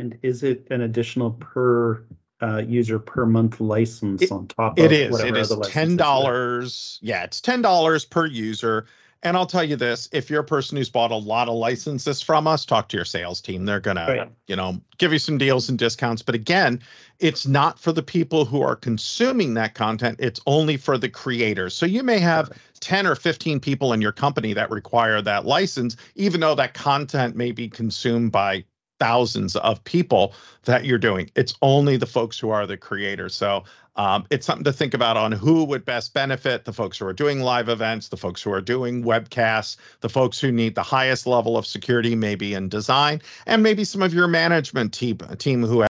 And 0.00 0.18
is 0.22 0.42
it 0.42 0.66
an 0.70 0.80
additional 0.80 1.32
per 1.32 2.02
uh, 2.42 2.62
user 2.66 2.98
per 2.98 3.26
month 3.26 3.60
license 3.60 4.22
It- 4.22 4.32
on 4.32 4.46
top 4.46 4.78
of 4.78 4.84
It 4.84 4.92
is. 4.92 5.20
It 5.20 5.36
is 5.36 5.54
ten 5.64 5.96
dollars 5.96 6.98
Yeah, 7.02 7.22
it's 7.24 7.40
ten 7.42 7.60
dollars 7.60 8.06
per 8.06 8.24
user. 8.26 8.86
And 9.22 9.36
I'll 9.36 9.44
tell 9.44 9.62
you 9.62 9.76
this: 9.76 10.08
if 10.12 10.30
you're 10.30 10.40
a 10.40 10.44
person 10.44 10.78
who's 10.78 10.88
bought 10.88 11.10
a 11.10 11.16
lot 11.16 11.48
of 11.48 11.54
licenses 11.54 12.22
from 12.22 12.46
us, 12.46 12.64
talk 12.64 12.88
to 12.88 12.96
your 12.96 13.04
sales 13.04 13.42
team. 13.42 13.66
They're 13.66 13.78
gonna, 13.78 14.06
Right. 14.08 14.32
you 14.46 14.56
know, 14.56 14.80
give 14.96 15.12
you 15.12 15.18
some 15.18 15.36
deals 15.36 15.68
and 15.68 15.78
discounts. 15.78 16.22
But 16.22 16.34
again, 16.34 16.80
it's 17.18 17.46
not 17.46 17.78
for 17.78 17.92
the 17.92 18.02
people 18.02 18.46
who 18.46 18.62
are 18.62 18.76
consuming 18.76 19.52
that 19.54 19.74
content. 19.74 20.16
It's 20.18 20.40
only 20.46 20.78
for 20.78 20.96
the 20.96 21.10
creators. 21.10 21.74
So 21.74 21.84
you 21.84 22.02
may 22.02 22.18
have 22.20 22.50
10 22.80 23.06
or 23.06 23.14
15 23.14 23.60
people 23.60 23.92
in 23.92 24.00
your 24.00 24.12
company 24.12 24.54
that 24.54 24.70
require 24.70 25.20
that 25.20 25.44
license, 25.44 25.96
even 26.14 26.40
though 26.40 26.54
that 26.54 26.72
content 26.72 27.36
may 27.36 27.52
be 27.52 27.68
consumed 27.68 28.32
by 28.32 28.64
thousands 29.00 29.56
of 29.56 29.82
people 29.82 30.34
that 30.64 30.84
you're 30.84 30.98
doing. 30.98 31.30
It's 31.34 31.54
only 31.62 31.96
the 31.96 32.06
folks 32.06 32.38
who 32.38 32.50
are 32.50 32.66
the 32.66 32.76
creators. 32.76 33.34
So 33.34 33.64
um, 33.96 34.26
it's 34.30 34.46
something 34.46 34.64
to 34.64 34.72
think 34.72 34.94
about 34.94 35.16
on 35.16 35.32
who 35.32 35.64
would 35.64 35.84
best 35.84 36.14
benefit 36.14 36.64
the 36.64 36.72
folks 36.72 36.98
who 36.98 37.06
are 37.06 37.12
doing 37.12 37.40
live 37.40 37.68
events, 37.68 38.08
the 38.08 38.16
folks 38.16 38.42
who 38.42 38.52
are 38.52 38.60
doing 38.60 39.02
webcasts, 39.02 39.76
the 40.00 40.08
folks 40.08 40.40
who 40.40 40.52
need 40.52 40.74
the 40.74 40.82
highest 40.82 41.26
level 41.26 41.56
of 41.56 41.66
security, 41.66 42.14
maybe 42.14 42.54
in 42.54 42.68
design, 42.68 43.20
and 43.46 43.62
maybe 43.62 43.84
some 43.84 44.02
of 44.02 44.14
your 44.14 44.28
management 44.28 44.92
team, 44.92 45.18
team 45.38 45.62
who 45.62 45.84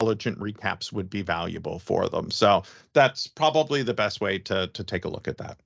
intelligent 0.00 0.38
recaps 0.38 0.92
would 0.92 1.10
be 1.10 1.22
valuable 1.22 1.78
for 1.78 2.08
them. 2.08 2.30
So 2.30 2.62
that's 2.92 3.26
probably 3.26 3.82
the 3.82 3.94
best 3.94 4.20
way 4.20 4.38
to, 4.40 4.68
to 4.68 4.84
take 4.84 5.04
a 5.04 5.08
look 5.08 5.28
at 5.28 5.38
that. 5.38 5.58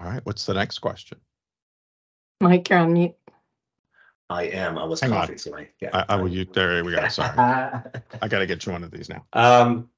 All 0.00 0.06
right, 0.06 0.24
what's 0.24 0.46
the 0.46 0.54
next 0.54 0.78
question? 0.78 1.18
Mike, 2.40 2.70
you're 2.70 2.78
on 2.78 2.92
mute. 2.94 3.14
I 4.30 4.44
am. 4.44 4.78
I 4.78 4.84
was 4.84 5.00
Hang 5.00 5.12
on. 5.12 5.18
coughing, 5.18 5.38
sorry. 5.38 5.70
Yeah. 5.80 5.90
I, 5.92 6.04
I 6.10 6.16
will 6.16 6.28
you 6.28 6.46
there 6.46 6.82
we 6.84 6.92
go. 6.92 7.06
Sorry. 7.08 7.36
I 7.38 8.28
gotta 8.28 8.46
get 8.46 8.64
you 8.64 8.72
one 8.72 8.84
of 8.84 8.90
these 8.90 9.08
now. 9.08 9.26
Um, 9.32 9.90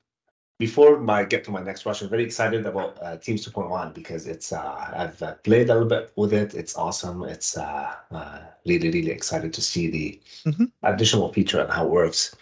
before 0.59 0.99
my 0.99 1.25
get 1.25 1.45
to 1.45 1.51
my 1.51 1.63
next 1.63 1.83
question, 1.83 2.09
very 2.09 2.25
excited 2.25 2.67
about 2.67 3.01
uh, 3.03 3.17
Teams 3.19 3.47
2.1 3.47 3.95
because 3.95 4.27
it's 4.27 4.53
uh, 4.53 4.91
I've 4.97 5.23
uh, 5.23 5.35
played 5.45 5.69
a 5.71 5.75
little 5.75 5.89
bit 5.89 6.13
with 6.17 6.33
it. 6.33 6.55
It's 6.55 6.77
awesome. 6.77 7.23
It's 7.25 7.57
uh, 7.57 7.95
uh, 8.11 8.39
really 8.67 8.91
really 8.91 9.11
excited 9.11 9.53
to 9.55 9.61
see 9.63 9.91
the 9.91 10.21
Mhm. 10.51 10.73
additional 10.83 11.33
feature 11.33 11.61
and 11.61 11.71
how 11.71 11.85
it 11.87 11.91
works. 11.91 12.35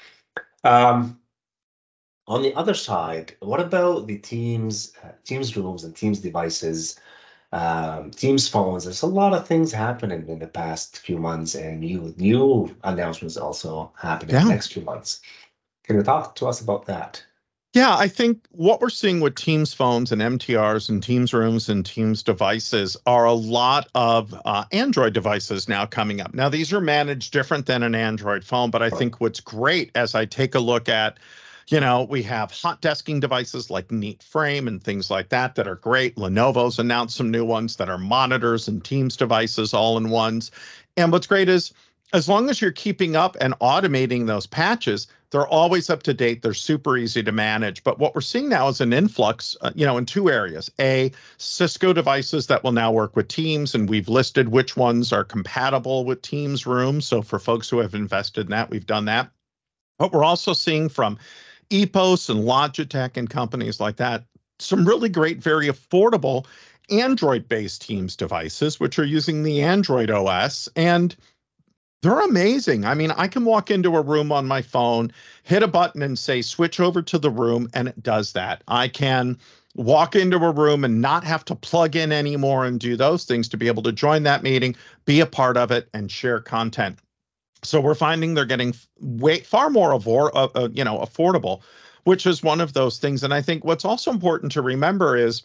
Um, 0.64 1.20
on 2.26 2.42
the 2.42 2.54
other 2.54 2.74
side, 2.74 3.34
what 3.40 3.60
about 3.60 4.06
the 4.06 4.18
Teams 4.18 4.92
uh, 5.02 5.08
Teams 5.24 5.56
rooms 5.56 5.84
and 5.84 5.94
Teams 5.96 6.20
devices? 6.20 6.98
Um, 7.52 8.12
Teams 8.12 8.48
phones. 8.48 8.84
There's 8.84 9.02
a 9.02 9.06
lot 9.06 9.34
of 9.34 9.46
things 9.46 9.72
happening 9.72 10.28
in 10.28 10.38
the 10.38 10.46
past 10.46 10.98
few 10.98 11.18
months, 11.18 11.54
and 11.54 11.80
new 11.80 12.14
new 12.16 12.74
announcements 12.84 13.36
also 13.36 13.92
happening 13.96 14.36
in 14.36 14.44
the 14.44 14.50
next 14.50 14.72
few 14.72 14.82
months. 14.82 15.20
Can 15.84 15.96
you 15.96 16.02
talk 16.02 16.36
to 16.36 16.46
us 16.46 16.60
about 16.60 16.86
that? 16.86 17.24
Yeah, 17.72 17.96
I 17.96 18.08
think 18.08 18.46
what 18.50 18.80
we're 18.80 18.90
seeing 18.90 19.20
with 19.20 19.36
Teams 19.36 19.72
phones 19.72 20.10
and 20.10 20.20
MTRs 20.20 20.88
and 20.88 21.00
Teams 21.00 21.32
rooms 21.32 21.68
and 21.68 21.86
Teams 21.86 22.20
devices 22.24 22.96
are 23.06 23.26
a 23.26 23.32
lot 23.32 23.88
of 23.94 24.34
uh, 24.44 24.64
Android 24.72 25.12
devices 25.12 25.68
now 25.68 25.86
coming 25.86 26.20
up. 26.20 26.34
Now, 26.34 26.48
these 26.48 26.72
are 26.72 26.80
managed 26.80 27.32
different 27.32 27.66
than 27.66 27.84
an 27.84 27.94
Android 27.94 28.44
phone, 28.44 28.70
but 28.70 28.82
I 28.82 28.90
think 28.90 29.20
what's 29.20 29.38
great 29.38 29.92
as 29.94 30.16
I 30.16 30.24
take 30.24 30.56
a 30.56 30.60
look 30.60 30.88
at, 30.88 31.18
you 31.70 31.80
know, 31.80 32.02
we 32.02 32.22
have 32.24 32.50
hot 32.50 32.83
desking 32.83 33.20
devices 33.20 33.70
like 33.70 33.90
Neat 33.92 34.22
Frame 34.22 34.66
and 34.66 34.83
things 34.83 35.11
like 35.11 35.28
that 35.28 35.54
that 35.54 35.68
are 35.68 35.76
great. 35.76 36.16
Lenovo's 36.16 36.78
announced 36.78 37.16
some 37.16 37.30
new 37.30 37.44
ones 37.44 37.76
that 37.76 37.88
are 37.88 37.98
monitors 37.98 38.66
and 38.66 38.85
Teams 38.85 39.16
devices 39.16 39.72
all 39.72 39.96
in 39.96 40.11
ones. 40.11 40.50
And 40.96 41.12
what's 41.12 41.28
great 41.28 41.48
is 41.48 41.72
as 42.12 42.28
long 42.28 42.50
as 42.50 42.61
you're 42.61 42.72
keeping 42.72 43.14
up 43.14 43.37
and 43.40 43.54
automating 43.61 44.26
those 44.26 44.46
patches, 44.46 45.06
they're 45.30 45.46
always 45.46 45.88
up 45.88 46.02
to 46.02 46.12
date. 46.12 46.42
They're 46.42 46.54
super 46.54 46.96
easy 46.96 47.22
to 47.22 47.30
manage. 47.30 47.85
But 47.85 48.00
what 48.00 48.16
we're 48.16 48.20
seeing 48.20 48.48
now 48.48 48.66
is 48.66 48.80
an 48.80 48.92
influx, 48.92 49.56
uh, 49.61 49.70
you 49.76 49.87
know, 49.87 49.96
in 49.96 50.06
two 50.06 50.28
areas. 50.28 50.72
A, 50.80 51.12
Cisco 51.38 51.92
devices 51.92 52.48
that 52.48 52.64
will 52.64 52.72
now 52.72 52.90
work 52.90 53.14
with 53.14 53.28
Teams, 53.28 53.76
and 53.76 53.88
we've 53.88 54.09
listed 54.09 54.48
which 54.48 54.76
ones 54.76 55.12
are 55.12 55.22
compatible 55.22 56.04
with 56.04 56.20
Teams 56.22 56.66
rooms. 56.66 57.06
So 57.06 57.22
for 57.22 57.38
folks 57.38 57.68
who 57.68 57.78
have 57.78 57.94
invested 57.94 58.46
in 58.46 58.50
that, 58.50 58.70
we've 58.70 58.87
done 58.87 59.04
that. 59.04 59.30
But 59.98 60.12
we're 60.12 60.24
also 60.24 60.52
seeing 60.52 60.88
from 60.88 61.16
EPOS 61.70 62.30
and 62.30 62.44
Logitech 62.44 63.16
and 63.16 63.30
companies 63.30 63.80
like 63.80 63.96
that 63.96 64.24
some 64.61 64.87
really 64.87 65.09
great, 65.09 65.38
very 65.38 65.68
affordable 65.68 66.46
Android-based 66.90 67.83
Teams 67.83 68.16
devices, 68.16 68.80
which 68.80 68.98
are 68.98 69.04
using 69.04 69.42
the 69.42 69.62
Android 69.62 70.11
OS 70.11 70.68
and 70.76 71.16
they're 72.02 72.20
amazing. 72.20 72.87
I 72.87 72.94
mean, 72.94 73.11
I 73.11 73.28
can 73.28 73.44
walk 73.44 73.70
into 73.70 73.96
a 73.96 74.00
room 74.00 74.33
on 74.33 74.48
my 74.48 74.62
phone, 74.62 75.12
hit 75.42 75.62
a 75.62 75.68
button 75.68 76.02
and 76.02 76.18
say 76.18 76.40
switch 76.40 76.80
over 76.80 77.02
to 77.02 77.18
the 77.18 77.30
room, 77.30 77.68
and 77.74 77.88
it 77.88 78.02
does 78.02 78.33
that. 78.33 78.64
I 78.68 78.88
can 78.88 79.37
walk 79.74 80.16
into 80.16 80.37
a 80.38 80.50
room 80.50 80.83
and 80.83 81.02
not 81.02 81.24
have 81.24 81.44
to 81.44 81.54
plug 81.54 81.96
in 81.96 82.11
anymore 82.11 82.64
and 82.64 82.80
do 82.80 82.96
those 82.96 83.24
things 83.24 83.48
to 83.50 83.59
be 83.59 83.66
able 83.66 83.83
to 83.83 83.92
join 83.92 84.22
that 84.22 84.42
meeting, 84.42 84.76
be 85.04 85.20
a 85.20 85.26
part 85.26 85.59
of 85.59 85.70
it, 85.70 85.90
and 85.92 86.11
share 86.11 86.40
content. 86.40 86.98
So 87.62 87.80
we're 87.80 87.94
finding 87.94 88.34
they're 88.34 88.44
getting 88.44 88.74
way 89.00 89.40
far 89.40 89.70
more 89.70 89.92
avor, 89.92 90.30
uh, 90.34 90.48
uh, 90.54 90.68
you 90.72 90.84
know, 90.84 90.98
affordable, 90.98 91.62
which 92.04 92.26
is 92.26 92.42
one 92.42 92.60
of 92.60 92.72
those 92.72 92.98
things. 92.98 93.22
And 93.22 93.34
I 93.34 93.42
think 93.42 93.64
what's 93.64 93.84
also 93.84 94.10
important 94.10 94.52
to 94.52 94.62
remember 94.62 95.16
is 95.16 95.42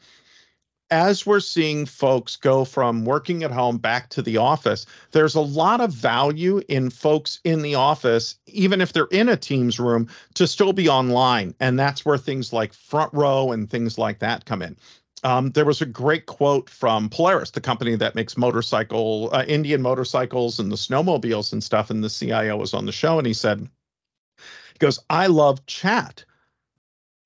as 0.92 1.26
we're 1.26 1.40
seeing 1.40 1.86
folks 1.86 2.36
go 2.36 2.64
from 2.64 3.06
working 3.06 3.44
at 3.44 3.52
home 3.52 3.78
back 3.78 4.10
to 4.10 4.22
the 4.22 4.38
office, 4.38 4.86
there's 5.12 5.36
a 5.36 5.42
lot 5.42 5.82
of 5.82 5.92
value 5.92 6.62
in 6.70 6.90
folks 6.90 7.40
in 7.44 7.62
the 7.64 7.76
office, 7.76 8.36
even 8.46 8.82
if 8.82 8.94
they're 8.94 9.08
in 9.12 9.30
a 9.30 9.36
Teams 9.36 9.80
room, 9.80 10.08
to 10.36 10.46
still 10.46 10.74
be 10.74 10.88
online. 10.88 11.56
And 11.60 11.80
that's 11.80 12.06
where 12.06 12.18
things 12.18 12.54
like 12.54 12.74
front 12.74 13.12
row 13.14 13.52
and 13.52 13.70
things 13.70 13.98
like 13.98 14.20
that 14.20 14.46
come 14.46 14.62
in. 14.62 14.78
Um, 15.26 15.50
there 15.50 15.66
was 15.66 15.82
a 15.82 15.88
great 15.88 16.28
quote 16.28 16.70
from 16.70 17.10
Polaris, 17.10 17.50
the 17.50 17.60
company 17.60 17.96
that 17.96 18.14
makes 18.14 18.38
motorcycle, 18.38 19.32
uh, 19.34 19.44
Indian 19.48 19.82
motorcycles 19.82 20.60
and 20.60 20.72
the 20.72 20.76
snowmobiles 20.76 21.52
and 21.52 21.64
stuff. 21.64 21.90
And 21.90 22.04
the 22.04 22.12
CIO 22.12 22.56
was 22.58 22.76
on 22.76 22.86
the 22.86 22.92
show 22.92 23.18
and 23.18 23.26
he 23.26 23.34
said, 23.34 23.60
he 23.60 24.78
goes, 24.78 25.00
I 25.10 25.26
love 25.26 25.66
chat. 25.66 26.26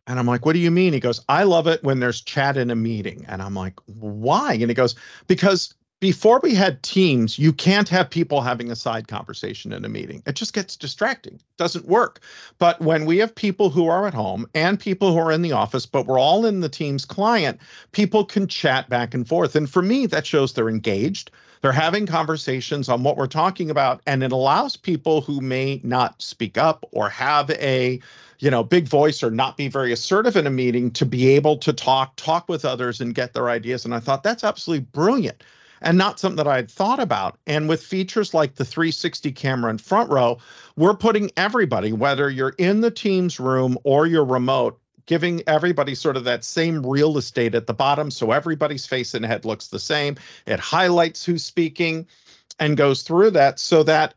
And 0.07 0.17
I'm 0.17 0.25
like, 0.25 0.45
what 0.45 0.53
do 0.53 0.59
you 0.59 0.71
mean? 0.71 0.93
He 0.93 1.01
goes, 1.01 1.23
I 1.27 1.43
love 1.43 1.67
it 1.67 1.83
when 1.83 1.99
there's 1.99 2.21
chat 2.21 2.55
in 2.55 2.71
a 2.71 2.75
meeting. 2.75 3.25
And 3.27 3.41
I'm 3.41 3.53
like, 3.53 3.77
why? 3.85 4.53
And 4.53 4.69
he 4.69 4.73
goes, 4.73 4.95
because 5.27 5.75
before 5.99 6.39
we 6.41 6.55
had 6.55 6.81
teams, 6.81 7.37
you 7.37 7.51
can't 7.51 7.89
have 7.89 8.09
people 8.09 8.41
having 8.41 8.71
a 8.71 8.75
side 8.75 9.07
conversation 9.07 9.73
in 9.73 9.83
a 9.83 9.89
meeting. 9.89 10.23
It 10.25 10.35
just 10.35 10.53
gets 10.53 10.77
distracting. 10.77 11.35
It 11.35 11.57
doesn't 11.57 11.85
work. 11.85 12.21
But 12.57 12.79
when 12.79 13.05
we 13.05 13.17
have 13.17 13.35
people 13.35 13.69
who 13.69 13.87
are 13.87 14.07
at 14.07 14.13
home 14.13 14.47
and 14.55 14.79
people 14.79 15.11
who 15.11 15.19
are 15.19 15.31
in 15.31 15.41
the 15.41 15.51
office, 15.51 15.85
but 15.85 16.05
we're 16.05 16.19
all 16.19 16.45
in 16.45 16.61
the 16.61 16.69
team's 16.69 17.03
client, 17.03 17.59
people 17.91 18.23
can 18.23 18.47
chat 18.47 18.87
back 18.87 19.13
and 19.13 19.27
forth. 19.27 19.55
And 19.55 19.69
for 19.69 19.81
me, 19.81 20.05
that 20.05 20.25
shows 20.25 20.53
they're 20.53 20.69
engaged. 20.69 21.31
They're 21.61 21.73
having 21.73 22.05
conversations 22.05 22.87
on 22.87 23.03
what 23.03 23.17
we're 23.17 23.27
talking 23.27 23.69
about, 23.69 24.01
and 24.07 24.23
it 24.23 24.31
allows 24.31 24.77
people 24.77 25.19
who 25.19 25.41
may 25.41 25.81
not 25.83 26.21
speak 26.21 26.57
up 26.57 26.85
or 26.93 27.09
have 27.09 27.49
a 27.51 27.99
you 28.39 28.49
know 28.49 28.63
big 28.63 28.87
voice 28.87 29.21
or 29.21 29.29
not 29.29 29.57
be 29.57 29.67
very 29.67 29.91
assertive 29.91 30.37
in 30.37 30.47
a 30.47 30.49
meeting 30.49 30.91
to 30.91 31.05
be 31.05 31.27
able 31.27 31.57
to 31.57 31.73
talk 31.73 32.15
talk 32.15 32.47
with 32.47 32.63
others 32.63 33.01
and 33.01 33.13
get 33.13 33.33
their 33.33 33.49
ideas 33.49 33.83
and 33.83 33.93
i 33.93 33.99
thought 33.99 34.23
that's 34.23 34.45
absolutely 34.45 34.85
brilliant 34.93 35.43
and 35.81 35.97
not 35.97 36.19
something 36.19 36.37
that 36.37 36.47
I 36.47 36.57
had 36.57 36.71
thought 36.71 36.99
about. 36.99 37.37
And 37.47 37.69
with 37.69 37.83
features 37.83 38.33
like 38.33 38.55
the 38.55 38.65
360 38.65 39.31
camera 39.31 39.71
in 39.71 39.77
front 39.77 40.09
row, 40.09 40.39
we're 40.75 40.95
putting 40.95 41.31
everybody, 41.37 41.91
whether 41.91 42.29
you're 42.29 42.55
in 42.57 42.81
the 42.81 42.91
team's 42.91 43.39
room 43.39 43.77
or 43.83 44.07
you're 44.07 44.25
remote, 44.25 44.79
giving 45.05 45.41
everybody 45.47 45.95
sort 45.95 46.17
of 46.17 46.23
that 46.25 46.43
same 46.43 46.85
real 46.85 47.17
estate 47.17 47.55
at 47.55 47.67
the 47.67 47.73
bottom. 47.73 48.11
So 48.11 48.31
everybody's 48.31 48.85
face 48.85 49.13
and 49.13 49.25
head 49.25 49.45
looks 49.45 49.67
the 49.67 49.79
same. 49.79 50.17
It 50.45 50.59
highlights 50.59 51.25
who's 51.25 51.43
speaking 51.43 52.07
and 52.59 52.77
goes 52.77 53.01
through 53.01 53.31
that 53.31 53.57
so 53.59 53.83
that 53.83 54.13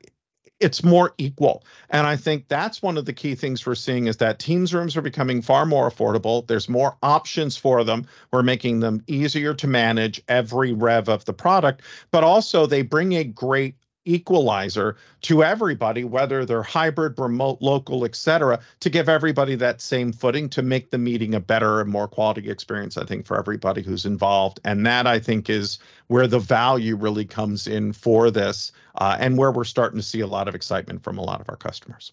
it's 0.63 0.85
more 0.85 1.13
equal. 1.19 1.65
And 1.91 2.07
I 2.07 2.17
think 2.17 2.49
that's 2.49 2.81
one 2.81 2.97
of 2.97 3.05
the 3.05 3.13
key 3.13 3.35
things 3.35 3.67
we're 3.67 3.75
seeing 3.75 4.07
is 4.07 4.17
that 4.19 4.39
Teams 4.39 4.73
rooms 4.73 4.97
are 4.97 5.03
becoming 5.03 5.43
far 5.43 5.67
more 5.67 5.91
affordable. 5.91 6.47
There's 6.47 6.69
more 6.69 6.97
options 7.03 7.57
for 7.57 7.83
them. 7.83 8.07
We're 8.33 8.43
making 8.43 8.81
them 8.81 9.03
easier 9.09 9.55
to 9.55 9.67
manage 9.67 10.23
every 10.29 10.73
rev 10.73 11.09
of 11.09 11.25
the 11.25 11.33
product, 11.33 11.83
but 12.13 12.23
also 12.23 12.67
they 12.67 12.83
bring 12.83 13.15
a 13.15 13.25
great 13.25 13.75
equalizer 14.05 14.97
to 15.23 15.45
everybody, 15.45 16.05
whether 16.05 16.45
they're 16.45 16.63
hybrid, 16.63 17.19
remote, 17.19 17.59
local, 17.61 18.05
et 18.05 18.15
cetera, 18.15 18.59
to 18.81 18.91
give 18.91 19.09
everybody 19.09 19.55
that 19.55 19.81
same 19.81 20.13
footing 20.13 20.49
to 20.51 20.63
make 20.63 20.91
the 20.91 20.99
meeting 20.99 21.35
a 21.35 21.41
better 21.41 21.81
and 21.81 21.91
more 21.91 22.09
quality 22.09 22.51
experience, 22.51 22.97
I 22.97 23.05
think, 23.05 23.27
for 23.27 23.39
everybody 23.39 23.83
who's 23.83 24.05
involved. 24.07 24.61
And 24.65 24.85
that, 24.87 25.07
I 25.07 25.19
think, 25.19 25.49
is 25.49 25.79
where 26.09 26.27
the 26.27 26.39
value 26.39 26.97
really 26.97 27.25
comes 27.25 27.67
in 27.67 27.93
for 27.93 28.31
this 28.31 28.73
uh, 28.97 29.17
and 29.19 29.39
where 29.39 29.53
we're 29.53 29.65
starting 29.65 29.99
to 29.99 30.05
see 30.05 30.21
a 30.21 30.27
lot 30.27 30.49
of 30.49 30.55
excitement 30.55 31.03
from 31.03 31.19
a 31.19 31.23
lot 31.23 31.41
of 31.41 31.49
our 31.49 31.57
customers. 31.57 32.13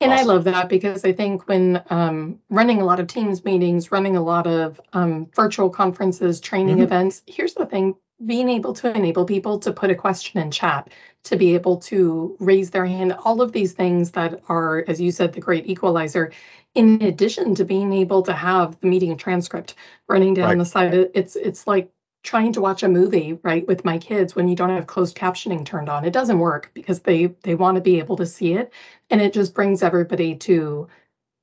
And 0.00 0.12
awesome. 0.12 0.30
I 0.30 0.32
love 0.32 0.44
that 0.44 0.68
because 0.68 1.04
I 1.04 1.12
think 1.12 1.46
when 1.46 1.80
um, 1.88 2.40
running 2.50 2.80
a 2.80 2.84
lot 2.84 2.98
of 2.98 3.06
Teams 3.06 3.44
meetings, 3.44 3.92
running 3.92 4.16
a 4.16 4.22
lot 4.22 4.48
of 4.48 4.80
um, 4.94 5.28
virtual 5.32 5.70
conferences, 5.70 6.40
training 6.40 6.76
mm-hmm. 6.76 6.84
events, 6.84 7.22
here's 7.26 7.54
the 7.54 7.66
thing 7.66 7.94
being 8.26 8.48
able 8.48 8.72
to 8.74 8.94
enable 8.94 9.24
people 9.24 9.58
to 9.58 9.72
put 9.72 9.90
a 9.90 9.94
question 9.94 10.40
in 10.40 10.50
chat, 10.50 10.90
to 11.24 11.36
be 11.36 11.54
able 11.54 11.76
to 11.76 12.36
raise 12.40 12.70
their 12.70 12.86
hand, 12.86 13.14
all 13.24 13.40
of 13.40 13.52
these 13.52 13.72
things 13.72 14.10
that 14.12 14.40
are, 14.48 14.84
as 14.88 15.00
you 15.00 15.12
said, 15.12 15.32
the 15.32 15.40
great 15.40 15.66
equalizer, 15.68 16.32
in 16.74 17.00
addition 17.02 17.54
to 17.54 17.64
being 17.64 17.92
able 17.92 18.22
to 18.22 18.32
have 18.32 18.78
the 18.80 18.86
meeting 18.86 19.16
transcript 19.16 19.74
running 20.08 20.34
down 20.34 20.48
right. 20.48 20.58
the 20.58 20.64
side, 20.64 21.10
it's 21.14 21.36
it's 21.36 21.66
like 21.66 21.90
trying 22.22 22.52
to 22.52 22.60
watch 22.60 22.82
a 22.82 22.88
movie, 22.88 23.38
right, 23.42 23.66
with 23.66 23.84
my 23.84 23.98
kids 23.98 24.36
when 24.36 24.48
you 24.48 24.54
don't 24.54 24.70
have 24.70 24.86
closed 24.86 25.16
captioning 25.16 25.64
turned 25.64 25.88
on. 25.88 26.04
It 26.04 26.12
doesn't 26.12 26.38
work 26.38 26.70
because 26.74 27.00
they 27.00 27.26
they 27.42 27.54
want 27.54 27.74
to 27.76 27.80
be 27.80 27.98
able 27.98 28.16
to 28.16 28.26
see 28.26 28.54
it, 28.54 28.72
and 29.10 29.20
it 29.20 29.32
just 29.32 29.54
brings 29.54 29.82
everybody 29.82 30.34
to 30.36 30.88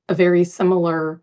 a 0.08 0.14
very 0.14 0.44
similar 0.44 1.20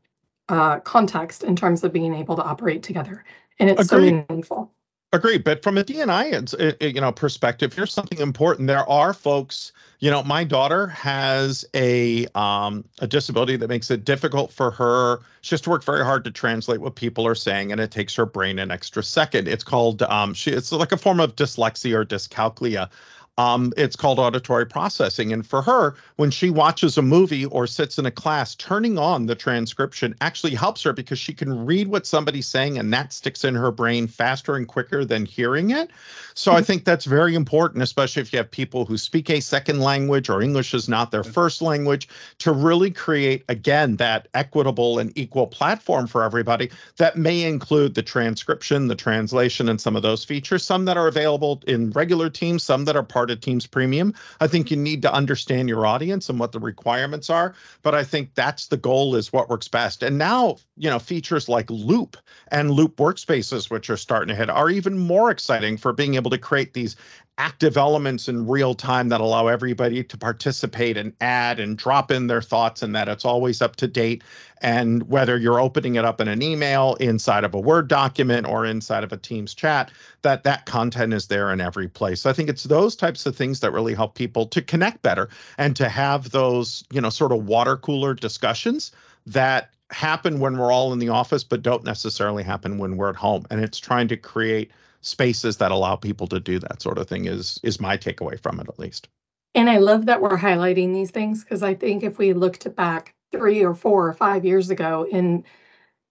uh, 0.50 0.80
context 0.80 1.44
in 1.44 1.56
terms 1.56 1.84
of 1.84 1.92
being 1.92 2.14
able 2.14 2.36
to 2.38 2.44
operate 2.44 2.84
together, 2.84 3.26
and 3.60 3.70
it's 3.70 3.92
Agreed. 3.92 4.10
so 4.10 4.26
meaningful. 4.30 4.72
Agreed, 5.14 5.46
but 5.46 5.64
from 5.64 5.78
a 5.78 5.86
DNI, 5.86 6.94
you 6.94 7.00
know, 7.00 7.14
perspective, 7.14 7.74
here's 7.74 7.94
something 7.94 8.20
important. 8.20 8.68
There 8.68 8.88
are 8.90 9.14
folks, 9.14 9.72
you 10.00 10.12
know, 10.12 10.22
my 10.22 10.44
daughter 10.44 10.88
has 10.88 11.64
a 11.74 12.28
um, 12.36 12.84
a 13.00 13.08
disability 13.08 13.56
that 13.56 13.70
makes 13.70 13.90
it 13.90 14.04
difficult 14.04 14.52
for 14.52 14.70
her. 14.72 15.22
She 15.40 15.52
has 15.52 15.62
to 15.62 15.70
work 15.70 15.86
very 15.86 16.04
hard 16.04 16.26
to 16.26 16.32
translate 16.32 16.82
what 16.82 16.96
people 16.96 17.26
are 17.26 17.36
saying, 17.36 17.72
and 17.72 17.80
it 17.80 17.90
takes 17.90 18.16
her 18.16 18.26
brain 18.26 18.60
an 18.60 18.70
extra 18.70 19.02
second. 19.02 19.48
It's 19.48 19.64
called 19.64 20.02
um, 20.04 20.34
she. 20.34 20.52
It's 20.52 20.74
like 20.74 20.92
a 20.92 20.98
form 20.98 21.22
of 21.22 21.38
dyslexia 21.38 21.94
or 21.94 22.04
dyscalculia. 22.06 22.90
Um, 23.38 23.72
it's 23.78 23.96
called 23.96 24.18
auditory 24.18 24.66
processing. 24.66 25.32
And 25.32 25.46
for 25.46 25.62
her, 25.62 25.96
when 26.16 26.32
she 26.32 26.50
watches 26.50 26.98
a 26.98 27.04
movie 27.04 27.46
or 27.46 27.68
sits 27.68 28.00
in 28.00 28.06
a 28.08 28.12
class, 28.12 28.56
turning 28.56 28.98
on 28.98 29.28
the 29.28 29.36
transcription 29.36 30.16
actually 30.22 30.56
helps 30.56 30.82
her 30.82 30.92
because 30.92 31.20
she 31.20 31.34
can 31.34 31.66
read 31.66 31.88
what 31.88 32.08
somebody's 32.08 32.48
saying 32.48 32.80
and 32.80 32.92
that 32.94 33.14
sticks 33.14 33.44
in 33.44 33.54
her 33.54 33.72
brain 33.72 34.08
faster 34.08 34.56
and 34.56 34.68
quicker 34.68 35.06
than 35.06 35.26
hearing 35.26 35.70
it. 35.70 35.92
So 36.34 36.52
I 36.54 36.62
think 36.62 36.84
that's 36.84 37.06
very 37.06 37.34
important, 37.34 37.82
especially 37.82 38.22
if 38.22 38.32
you 38.32 38.38
have 38.38 38.50
people 38.50 38.86
who 38.86 38.98
speak 38.98 39.30
a 39.30 39.40
second 39.40 39.80
language 39.80 40.30
or 40.30 40.42
English 40.42 40.74
is 40.74 40.88
not 40.88 41.10
their 41.10 41.24
first 41.24 41.62
language, 41.62 42.08
to 42.40 42.52
really 42.52 42.92
create, 42.92 43.44
again, 43.50 43.96
that 43.98 44.28
equitable 44.34 45.00
and 45.00 45.16
equal 45.18 45.48
platform 45.48 46.06
for 46.06 46.24
everybody 46.24 46.70
that 46.98 47.18
may 47.18 47.44
include 47.44 47.96
the 47.96 48.04
transcription, 48.04 48.88
the 48.88 48.96
translation, 48.96 49.68
and 49.68 49.82
some 49.82 49.96
of 49.96 50.04
those 50.04 50.24
features, 50.24 50.64
some 50.64 50.86
that 50.86 50.96
are 50.96 51.08
available 51.08 51.62
in 51.66 51.90
regular 51.92 52.30
teams, 52.30 52.62
some 52.62 52.86
that 52.86 52.96
are 52.96 53.04
part 53.04 53.27
part 53.28 53.38
of 53.38 53.42
Teams 53.42 53.68
Premium. 53.68 54.14
I 54.40 54.48
think 54.48 54.72
you 54.72 54.78
need 54.78 55.02
to 55.02 55.14
understand 55.14 55.68
your 55.68 55.86
audience 55.86 56.30
and 56.30 56.40
what 56.40 56.54
the 56.54 56.60
requirements 56.60 57.30
are, 57.30 57.54
but 57.84 57.94
I 57.94 58.04
think 58.04 58.34
that's 58.36 58.68
the 58.68 58.78
goal 58.78 59.16
is 59.16 59.34
what 59.34 59.50
works 59.50 59.68
best. 59.68 60.02
And 60.02 60.18
now, 60.18 60.58
you 60.78 60.90
know, 60.90 61.00
features 61.00 61.50
like 61.50 61.70
Loop 61.70 62.16
and 62.50 62.72
Loop 62.72 62.96
workspaces, 62.96 63.70
which 63.70 63.90
are 63.90 63.98
starting 63.98 64.30
to 64.30 64.36
hit, 64.36 64.50
are 64.50 64.70
even 64.70 64.98
more 64.98 65.30
exciting 65.30 65.76
for 65.76 65.92
being 65.92 66.16
able 66.16 66.32
to 66.32 66.38
create 66.38 66.74
these 66.74 66.96
active 67.38 67.78
elements 67.78 68.28
in 68.28 68.48
real 68.48 68.74
time 68.74 69.10
that 69.10 69.22
allow 69.22 69.48
everybody 69.48 70.04
to 70.04 70.18
participate 70.18 70.98
and 70.98 71.14
add 71.22 71.60
and 71.60 71.78
drop 71.78 72.10
in 72.12 72.28
their 72.28 72.42
thoughts 72.42 72.82
and 72.82 72.96
that 72.96 73.08
it's 73.08 73.26
always 73.26 73.62
up 73.62 73.76
to 73.76 73.88
date. 73.88 74.24
And 74.62 75.08
whether 75.08 75.38
you're 75.38 75.60
opening 75.60 75.96
it 75.96 76.06
up 76.06 76.20
in 76.20 76.28
an 76.28 76.42
email 76.42 76.96
inside 76.96 77.44
of 77.44 77.54
a 77.54 77.60
word 77.60 77.88
document 77.88 78.48
or 78.48 78.66
inside 78.66 79.04
of 79.04 79.14
a 79.14 79.18
teams 79.18 79.54
chat 79.54 79.92
that 80.24 80.44
that 80.46 80.66
content 80.66 81.14
is 81.14 81.28
there 81.28 81.54
in 81.54 81.62
every 81.62 81.88
place. 81.88 82.22
So 82.22 82.30
i 82.30 82.34
think 82.34 82.50
it's 82.50 82.64
those 82.64 82.96
types 82.96 83.26
of 83.26 83.36
things 83.36 83.60
that 83.60 83.72
really 83.72 83.94
help 83.94 84.16
people 84.16 84.48
to 84.48 84.62
connect 84.62 85.04
better 85.04 85.30
and 85.58 85.76
to 85.76 85.90
have 85.90 86.32
those 86.32 86.84
you 86.92 87.02
know 87.02 87.10
sort 87.10 87.32
of 87.32 87.46
water 87.46 87.78
cooler 87.78 88.14
discussions 88.14 88.92
that 89.28 89.70
happen 89.92 90.40
when 90.40 90.58
we're 90.58 90.72
all 90.72 90.92
in 90.92 91.00
the 91.00 91.10
office 91.10 91.44
but 91.44 91.62
don't 91.62 91.84
necessarily 91.84 92.44
happen 92.44 92.78
when 92.78 92.98
we're 92.98 93.10
at 93.10 93.16
home. 93.16 93.46
And 93.50 93.64
it's 93.64 93.80
trying 93.80 94.08
to 94.10 94.18
create 94.18 94.72
spaces 95.02 95.58
that 95.58 95.72
allow 95.72 95.96
people 95.96 96.28
to 96.28 96.40
do 96.40 96.60
that 96.60 96.82
sort 96.82 96.98
of 96.98 97.08
thing 97.08 97.26
is 97.26 97.60
is 97.64 97.80
my 97.80 97.98
takeaway 97.98 98.40
from 98.42 98.60
it 98.60 98.68
at 98.68 98.80
least. 98.80 99.08
And 99.56 99.70
I 99.70 99.78
love 99.78 100.06
that 100.06 100.22
we're 100.22 100.38
highlighting 100.38 100.94
these 100.94 101.12
things 101.12 101.44
because 101.44 101.64
I 101.64 101.74
think 101.74 102.04
if 102.04 102.18
we 102.18 102.34
looked 102.34 102.74
back 102.76 103.16
three 103.32 103.64
or 103.64 103.74
four 103.74 104.08
or 104.08 104.14
five 104.14 104.46
years 104.46 104.70
ago 104.70 105.08
in 105.10 105.44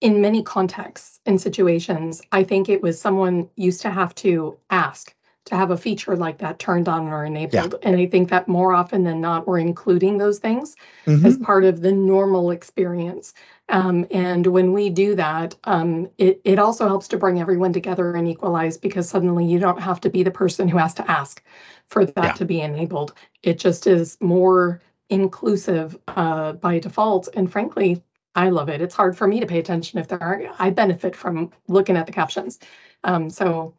in 0.01 0.21
many 0.21 0.43
contexts 0.43 1.21
and 1.25 1.41
situations, 1.41 2.21
I 2.33 2.45
think 2.45 2.69
it 2.69 2.83
was 2.83 3.01
someone 3.01 3.49
used 3.57 3.81
to 3.83 3.91
have 3.91 4.15
to 4.17 4.59
ask 4.71 5.15
to 5.47 5.57
have 5.57 5.71
a 5.71 5.77
feature 5.77 6.17
like 6.17 6.39
that 6.39 6.59
turned 6.59 6.89
on 6.89 7.07
or 7.07 7.25
enabled. 7.25 7.73
Yeah. 7.73 7.89
And 7.89 7.97
I 7.97 8.07
think 8.07 8.31
that 8.31 8.49
more 8.49 8.73
often 8.73 9.05
than 9.05 9.21
not, 9.21 9.47
we're 9.47 9.61
including 9.61 10.19
those 10.19 10.39
things 10.39 10.77
mm-hmm. 11.07 11.25
as 11.25 11.39
part 11.39 11.65
of 11.65 11.81
the 11.81 11.93
normal 11.93 12.51
experience. 12.51 13.33
Um, 13.69 14.07
and 14.11 14.47
when 14.47 14.73
we 14.73 14.91
do 14.91 15.15
that, 15.17 15.57
um, 15.65 16.09
it, 16.19 16.41
it 16.45 16.59
also 16.59 16.87
helps 16.87 17.09
to 17.09 17.19
bring 17.19 17.41
everyone 17.41 17.73
together 17.73 18.15
and 18.15 18.29
equalize 18.29 18.77
because 18.77 19.09
suddenly 19.09 19.45
you 19.45 19.59
don't 19.59 19.81
have 19.81 20.01
to 20.03 20.11
be 20.11 20.23
the 20.23 20.31
person 20.31 20.69
who 20.69 20.79
has 20.79 20.95
to 20.95 21.11
ask 21.11 21.43
for 21.89 22.05
that 22.05 22.25
yeah. 22.25 22.33
to 22.33 22.45
be 22.45 22.61
enabled. 22.61 23.15
It 23.43 23.59
just 23.59 23.87
is 23.87 24.17
more 24.21 24.81
inclusive 25.11 25.99
uh, 26.09 26.53
by 26.53 26.79
default. 26.79 27.29
And 27.35 27.51
frankly, 27.51 28.03
I 28.37 28.51
love 28.51 28.69
it. 28.69 28.81
It's 28.81 28.95
hard 28.95 29.17
for 29.17 29.27
me 29.27 29.41
to 29.41 29.47
pay 29.47 29.59
attention 29.59 29.99
if 29.99 30.09
there 30.09 30.23
are, 30.23 30.43
I 30.59 30.71
benefit 30.71 31.17
from 31.17 31.51
looking 31.69 31.97
at 31.97 32.07
the 32.07 32.13
captions. 32.13 32.61
Um, 33.03 33.31
so 33.31 33.75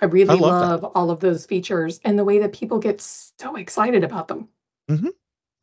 I 0.00 0.06
really 0.06 0.30
I 0.30 0.40
love, 0.40 0.82
love 0.82 0.92
all 0.96 1.10
of 1.10 1.20
those 1.20 1.46
features 1.46 2.00
and 2.04 2.18
the 2.18 2.24
way 2.24 2.38
that 2.40 2.52
people 2.52 2.78
get 2.78 3.00
so 3.00 3.56
excited 3.56 4.02
about 4.02 4.28
them. 4.28 4.48
Mm-hmm. 4.90 5.08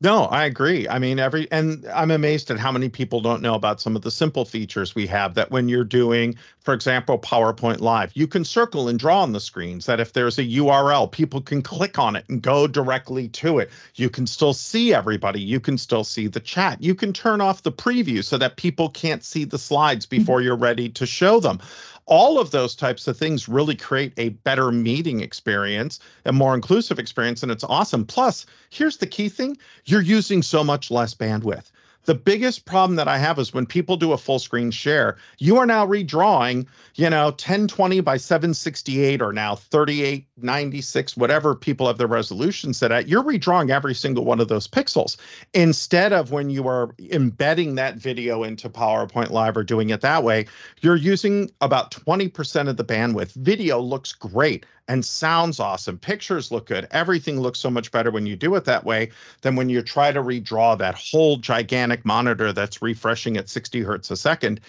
No, 0.02 0.24
I 0.24 0.46
agree. 0.46 0.88
I 0.88 0.98
mean, 0.98 1.20
every, 1.20 1.46
and 1.52 1.86
I'm 1.86 2.10
amazed 2.10 2.50
at 2.50 2.58
how 2.58 2.72
many 2.72 2.88
people 2.88 3.20
don't 3.20 3.40
know 3.40 3.54
about 3.54 3.80
some 3.80 3.94
of 3.94 4.02
the 4.02 4.10
simple 4.10 4.44
features 4.44 4.96
we 4.96 5.06
have 5.06 5.34
that 5.34 5.52
when 5.52 5.68
you're 5.68 5.84
doing, 5.84 6.34
for 6.58 6.74
example, 6.74 7.20
PowerPoint 7.20 7.80
Live, 7.80 8.10
you 8.14 8.26
can 8.26 8.44
circle 8.44 8.88
and 8.88 8.98
draw 8.98 9.22
on 9.22 9.30
the 9.30 9.38
screens 9.38 9.86
that 9.86 10.00
if 10.00 10.12
there's 10.12 10.40
a 10.40 10.44
URL, 10.44 11.08
people 11.08 11.40
can 11.40 11.62
click 11.62 12.00
on 12.00 12.16
it 12.16 12.24
and 12.28 12.42
go 12.42 12.66
directly 12.66 13.28
to 13.28 13.60
it. 13.60 13.70
You 13.94 14.10
can 14.10 14.26
still 14.26 14.52
see 14.52 14.92
everybody. 14.92 15.40
You 15.40 15.60
can 15.60 15.78
still 15.78 16.02
see 16.02 16.26
the 16.26 16.40
chat. 16.40 16.82
You 16.82 16.96
can 16.96 17.12
turn 17.12 17.40
off 17.40 17.62
the 17.62 17.70
preview 17.70 18.24
so 18.24 18.36
that 18.38 18.56
people 18.56 18.88
can't 18.88 19.22
see 19.22 19.44
the 19.44 19.58
slides 19.58 20.04
mm-hmm. 20.04 20.18
before 20.18 20.42
you're 20.42 20.56
ready 20.56 20.88
to 20.88 21.06
show 21.06 21.38
them 21.38 21.60
all 22.06 22.38
of 22.38 22.50
those 22.50 22.74
types 22.74 23.06
of 23.06 23.16
things 23.16 23.48
really 23.48 23.76
create 23.76 24.12
a 24.16 24.30
better 24.30 24.72
meeting 24.72 25.20
experience, 25.20 26.00
a 26.24 26.32
more 26.32 26.54
inclusive 26.54 26.98
experience, 26.98 27.42
and 27.42 27.52
it's 27.52 27.64
awesome. 27.64 28.04
Plus, 28.04 28.46
here's 28.70 28.96
the 28.96 29.06
key 29.06 29.28
thing 29.28 29.56
you're 29.84 30.00
using 30.00 30.42
so 30.42 30.64
much 30.64 30.90
less 30.90 31.14
bandwidth 31.14 31.70
The 32.04 32.14
biggest 32.14 32.64
problem 32.64 32.96
that 32.96 33.06
I 33.06 33.18
have 33.18 33.38
is 33.38 33.54
when 33.54 33.64
people 33.64 33.96
do 33.96 34.12
a 34.12 34.18
full 34.18 34.40
screen 34.40 34.72
share, 34.72 35.16
you 35.38 35.58
are 35.58 35.66
now 35.66 35.86
redrawing, 35.86 36.66
you 36.96 37.08
know, 37.08 37.26
1020 37.26 38.00
by 38.00 38.16
768 38.16 39.22
or 39.22 39.32
now 39.32 39.54
3896, 39.54 41.16
whatever 41.16 41.54
people 41.54 41.86
have 41.86 41.98
their 41.98 42.08
resolution 42.08 42.74
set 42.74 42.90
at. 42.90 43.06
You're 43.06 43.22
redrawing 43.22 43.70
every 43.70 43.94
single 43.94 44.24
one 44.24 44.40
of 44.40 44.48
those 44.48 44.66
pixels 44.66 45.16
instead 45.54 46.12
of 46.12 46.32
when 46.32 46.50
you 46.50 46.66
are 46.66 46.92
embedding 46.98 47.76
that 47.76 47.96
video 47.96 48.42
into 48.42 48.68
PowerPoint 48.68 49.30
Live 49.30 49.56
or 49.56 49.62
doing 49.62 49.90
it 49.90 50.00
that 50.00 50.24
way, 50.24 50.46
you're 50.80 50.96
using 50.96 51.50
about 51.60 51.92
20% 51.92 52.68
of 52.68 52.76
the 52.76 52.84
bandwidth. 52.84 53.32
Video 53.34 53.78
looks 53.78 54.12
great 54.12 54.66
and 54.88 55.04
sounds 55.04 55.60
awesome. 55.60 55.98
Pictures 55.98 56.50
look 56.50 56.66
good. 56.66 56.88
Everything 56.90 57.40
looks 57.40 57.58
so 57.58 57.70
much 57.70 57.90
better 57.90 58.10
when 58.10 58.26
you 58.26 58.36
do 58.36 58.54
it 58.56 58.64
that 58.64 58.84
way 58.84 59.10
than 59.42 59.56
when 59.56 59.68
you 59.68 59.82
try 59.82 60.12
to 60.12 60.22
redraw 60.22 60.76
that 60.78 60.94
whole 60.94 61.36
gigantic 61.36 62.04
monitor 62.04 62.52
that's 62.52 62.82
refreshing 62.82 63.36
at 63.36 63.48
60 63.48 63.80
hertz 63.82 64.10
a 64.10 64.16
second 64.16 64.60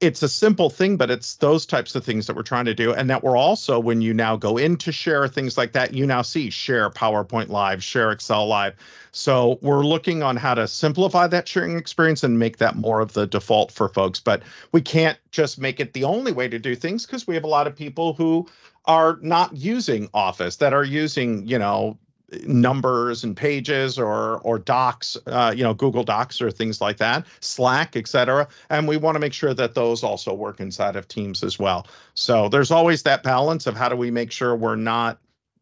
it's 0.00 0.22
a 0.22 0.28
simple 0.28 0.70
thing, 0.70 0.96
but 0.96 1.10
it's 1.10 1.36
those 1.36 1.66
types 1.66 1.96
of 1.96 2.04
things 2.04 2.26
that 2.26 2.36
we're 2.36 2.42
trying 2.42 2.66
to 2.66 2.74
do. 2.74 2.94
And 2.94 3.10
that 3.10 3.24
we're 3.24 3.36
also, 3.36 3.80
when 3.80 4.00
you 4.00 4.14
now 4.14 4.36
go 4.36 4.56
into 4.56 4.92
share 4.92 5.26
things 5.26 5.58
like 5.58 5.72
that, 5.72 5.92
you 5.92 6.06
now 6.06 6.22
see 6.22 6.50
share 6.50 6.88
PowerPoint 6.90 7.48
Live, 7.48 7.82
share 7.82 8.12
Excel 8.12 8.46
Live. 8.46 8.74
So 9.10 9.58
we're 9.60 9.84
looking 9.84 10.22
on 10.22 10.36
how 10.36 10.54
to 10.54 10.68
simplify 10.68 11.26
that 11.26 11.48
sharing 11.48 11.76
experience 11.76 12.22
and 12.22 12.38
make 12.38 12.58
that 12.58 12.76
more 12.76 13.00
of 13.00 13.12
the 13.12 13.26
default 13.26 13.72
for 13.72 13.88
folks. 13.88 14.20
But 14.20 14.42
we 14.70 14.80
can't 14.80 15.18
just 15.32 15.58
make 15.58 15.80
it 15.80 15.92
the 15.92 16.04
only 16.04 16.30
way 16.30 16.48
to 16.48 16.60
do 16.60 16.76
things 16.76 17.04
because 17.04 17.26
we 17.26 17.34
have 17.34 17.44
a 17.44 17.48
lot 17.48 17.66
of 17.66 17.74
people 17.74 18.12
who 18.12 18.46
are 18.88 19.18
not 19.22 19.56
using 19.56 20.08
Office 20.12 20.56
that 20.56 20.72
are 20.72 20.84
using, 20.84 21.46
you 21.46 21.58
know, 21.58 21.98
numbers 22.46 23.24
and 23.24 23.36
pages 23.36 23.98
or 23.98 24.38
or 24.40 24.58
docs 24.58 25.16
uh, 25.26 25.52
you 25.56 25.62
know 25.62 25.72
google 25.72 26.04
docs 26.04 26.42
or 26.42 26.50
things 26.50 26.78
like 26.78 26.98
that 26.98 27.26
slack 27.40 27.96
etc 27.96 28.46
and 28.68 28.86
we 28.86 28.98
want 28.98 29.14
to 29.14 29.18
make 29.18 29.32
sure 29.32 29.54
that 29.54 29.74
those 29.74 30.04
also 30.04 30.34
work 30.34 30.60
inside 30.60 30.94
of 30.94 31.08
teams 31.08 31.42
as 31.42 31.58
well. 31.58 31.86
So 32.12 32.50
there's 32.50 32.70
always 32.70 33.02
that 33.04 33.22
balance 33.22 33.66
of 33.66 33.76
how 33.76 33.88
do 33.88 33.96
we 33.96 34.10
make 34.10 34.30
sure 34.30 34.54
we're 34.54 34.76
not 34.76 35.18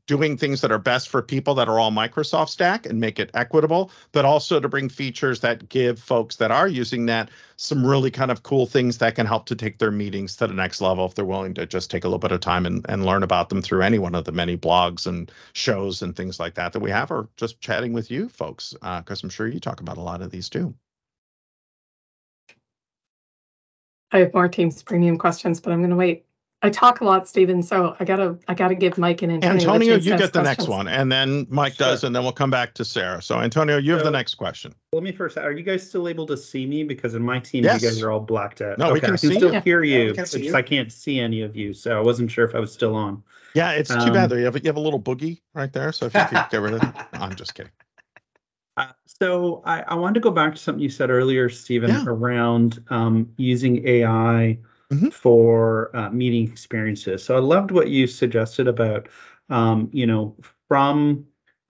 doing 0.06 0.36
things 0.36 0.60
that 0.60 0.70
are 0.70 0.78
best 0.78 1.08
for 1.08 1.20
people 1.20 1.54
that 1.54 1.68
are 1.68 1.78
all 1.78 1.90
Microsoft 1.90 2.48
stack 2.48 2.86
and 2.86 3.00
make 3.00 3.18
it 3.18 3.30
equitable, 3.34 3.90
but 4.12 4.24
also 4.24 4.60
to 4.60 4.68
bring 4.68 4.88
features 4.88 5.40
that 5.40 5.68
give 5.68 5.98
folks 5.98 6.36
that 6.36 6.50
are 6.50 6.68
using 6.68 7.06
that 7.06 7.28
some 7.56 7.84
really 7.84 8.10
kind 8.10 8.30
of 8.30 8.42
cool 8.42 8.66
things 8.66 8.98
that 8.98 9.14
can 9.14 9.26
help 9.26 9.46
to 9.46 9.56
take 9.56 9.78
their 9.78 9.90
meetings 9.90 10.36
to 10.36 10.46
the 10.46 10.54
next 10.54 10.80
level 10.80 11.06
if 11.06 11.14
they're 11.14 11.24
willing 11.24 11.54
to 11.54 11.66
just 11.66 11.90
take 11.90 12.04
a 12.04 12.08
little 12.08 12.18
bit 12.18 12.32
of 12.32 12.40
time 12.40 12.66
and, 12.66 12.84
and 12.88 13.04
learn 13.04 13.22
about 13.22 13.48
them 13.48 13.62
through 13.62 13.82
any 13.82 13.98
one 13.98 14.14
of 14.14 14.24
the 14.24 14.32
many 14.32 14.56
blogs 14.56 15.06
and 15.06 15.32
shows 15.54 16.02
and 16.02 16.14
things 16.14 16.38
like 16.38 16.54
that 16.54 16.72
that 16.72 16.80
we 16.80 16.90
have, 16.90 17.10
or 17.10 17.28
just 17.36 17.60
chatting 17.60 17.92
with 17.92 18.10
you 18.10 18.28
folks, 18.28 18.74
because 18.74 19.22
uh, 19.22 19.24
I'm 19.24 19.30
sure 19.30 19.48
you 19.48 19.60
talk 19.60 19.80
about 19.80 19.98
a 19.98 20.02
lot 20.02 20.22
of 20.22 20.30
these 20.30 20.48
too. 20.48 20.74
I 24.12 24.18
have 24.20 24.34
more 24.34 24.48
Teams 24.48 24.82
premium 24.82 25.18
questions, 25.18 25.60
but 25.60 25.72
I'm 25.72 25.80
going 25.80 25.90
to 25.90 25.96
wait 25.96 26.24
I 26.66 26.70
talk 26.70 27.00
a 27.00 27.04
lot, 27.04 27.28
Stephen, 27.28 27.62
so 27.62 27.94
I 28.00 28.04
gotta 28.04 28.36
I 28.48 28.54
gotta 28.54 28.74
give 28.74 28.98
Mike 28.98 29.22
an 29.22 29.30
Antonio. 29.30 29.54
Antonio, 29.54 29.94
you 29.94 30.16
get 30.16 30.32
the 30.32 30.40
questions. 30.40 30.44
next 30.44 30.68
one, 30.68 30.88
and 30.88 31.12
then 31.12 31.46
Mike 31.48 31.74
sure. 31.74 31.86
does, 31.86 32.02
and 32.02 32.14
then 32.14 32.24
we'll 32.24 32.32
come 32.32 32.50
back 32.50 32.74
to 32.74 32.84
Sarah. 32.84 33.22
So 33.22 33.38
Antonio, 33.38 33.76
you 33.78 33.92
have 33.92 34.02
the 34.02 34.10
next 34.10 34.34
question. 34.34 34.74
Let 34.92 35.04
me 35.04 35.12
first. 35.12 35.38
Are 35.38 35.52
you 35.52 35.62
guys 35.62 35.88
still 35.88 36.08
able 36.08 36.26
to 36.26 36.36
see 36.36 36.66
me? 36.66 36.82
Because 36.82 37.14
in 37.14 37.22
my 37.22 37.38
team, 37.38 37.62
yes. 37.62 37.80
you 37.80 37.88
guys 37.88 38.02
are 38.02 38.10
all 38.10 38.18
blacked 38.18 38.62
out. 38.62 38.78
No, 38.78 38.86
okay. 38.86 38.94
we 38.94 39.00
can, 39.00 39.14
I 39.14 39.16
can 39.16 39.30
still 39.36 39.54
you. 39.54 39.60
hear 39.60 39.84
you. 39.84 40.12
Yeah, 40.16 40.24
see 40.24 40.46
you. 40.46 40.54
I 40.56 40.62
can't 40.62 40.92
see 40.92 41.20
any 41.20 41.42
of 41.42 41.54
you, 41.54 41.72
so 41.72 41.96
I 41.96 42.00
wasn't 42.00 42.32
sure 42.32 42.44
if 42.44 42.54
I 42.56 42.58
was 42.58 42.72
still 42.72 42.96
on. 42.96 43.22
Yeah, 43.54 43.70
it's 43.70 43.90
um, 43.92 44.04
too 44.04 44.12
bad 44.12 44.24
um, 44.24 44.30
though. 44.30 44.36
You 44.36 44.44
have 44.46 44.56
you 44.56 44.68
have 44.68 44.76
a 44.76 44.80
little 44.80 45.00
boogie 45.00 45.40
right 45.54 45.72
there, 45.72 45.92
so 45.92 46.06
if 46.06 46.14
you 46.14 46.24
could 46.24 46.46
get 46.50 46.60
rid 46.60 46.74
of 46.74 46.82
it, 46.82 46.94
I'm 47.12 47.36
just 47.36 47.54
kidding. 47.54 47.72
Uh, 48.76 48.88
so 49.06 49.62
I, 49.64 49.82
I 49.82 49.94
wanted 49.94 50.14
to 50.14 50.20
go 50.20 50.32
back 50.32 50.54
to 50.54 50.60
something 50.60 50.82
you 50.82 50.90
said 50.90 51.10
earlier, 51.10 51.48
Stephen, 51.48 51.90
yeah. 51.90 52.04
around 52.06 52.82
um, 52.90 53.32
using 53.36 53.86
AI 53.86 54.58
mm-hmm. 54.90 55.08
for 55.08 55.94
uh, 55.96 56.10
meeting 56.10 56.44
experiences. 56.50 57.24
So 57.24 57.36
I 57.36 57.40
loved 57.40 57.70
what 57.70 57.88
you 57.88 58.06
suggested 58.06 58.68
about, 58.68 59.08
um, 59.50 59.88
you 59.92 60.06
know, 60.06 60.36
from 60.68 61.26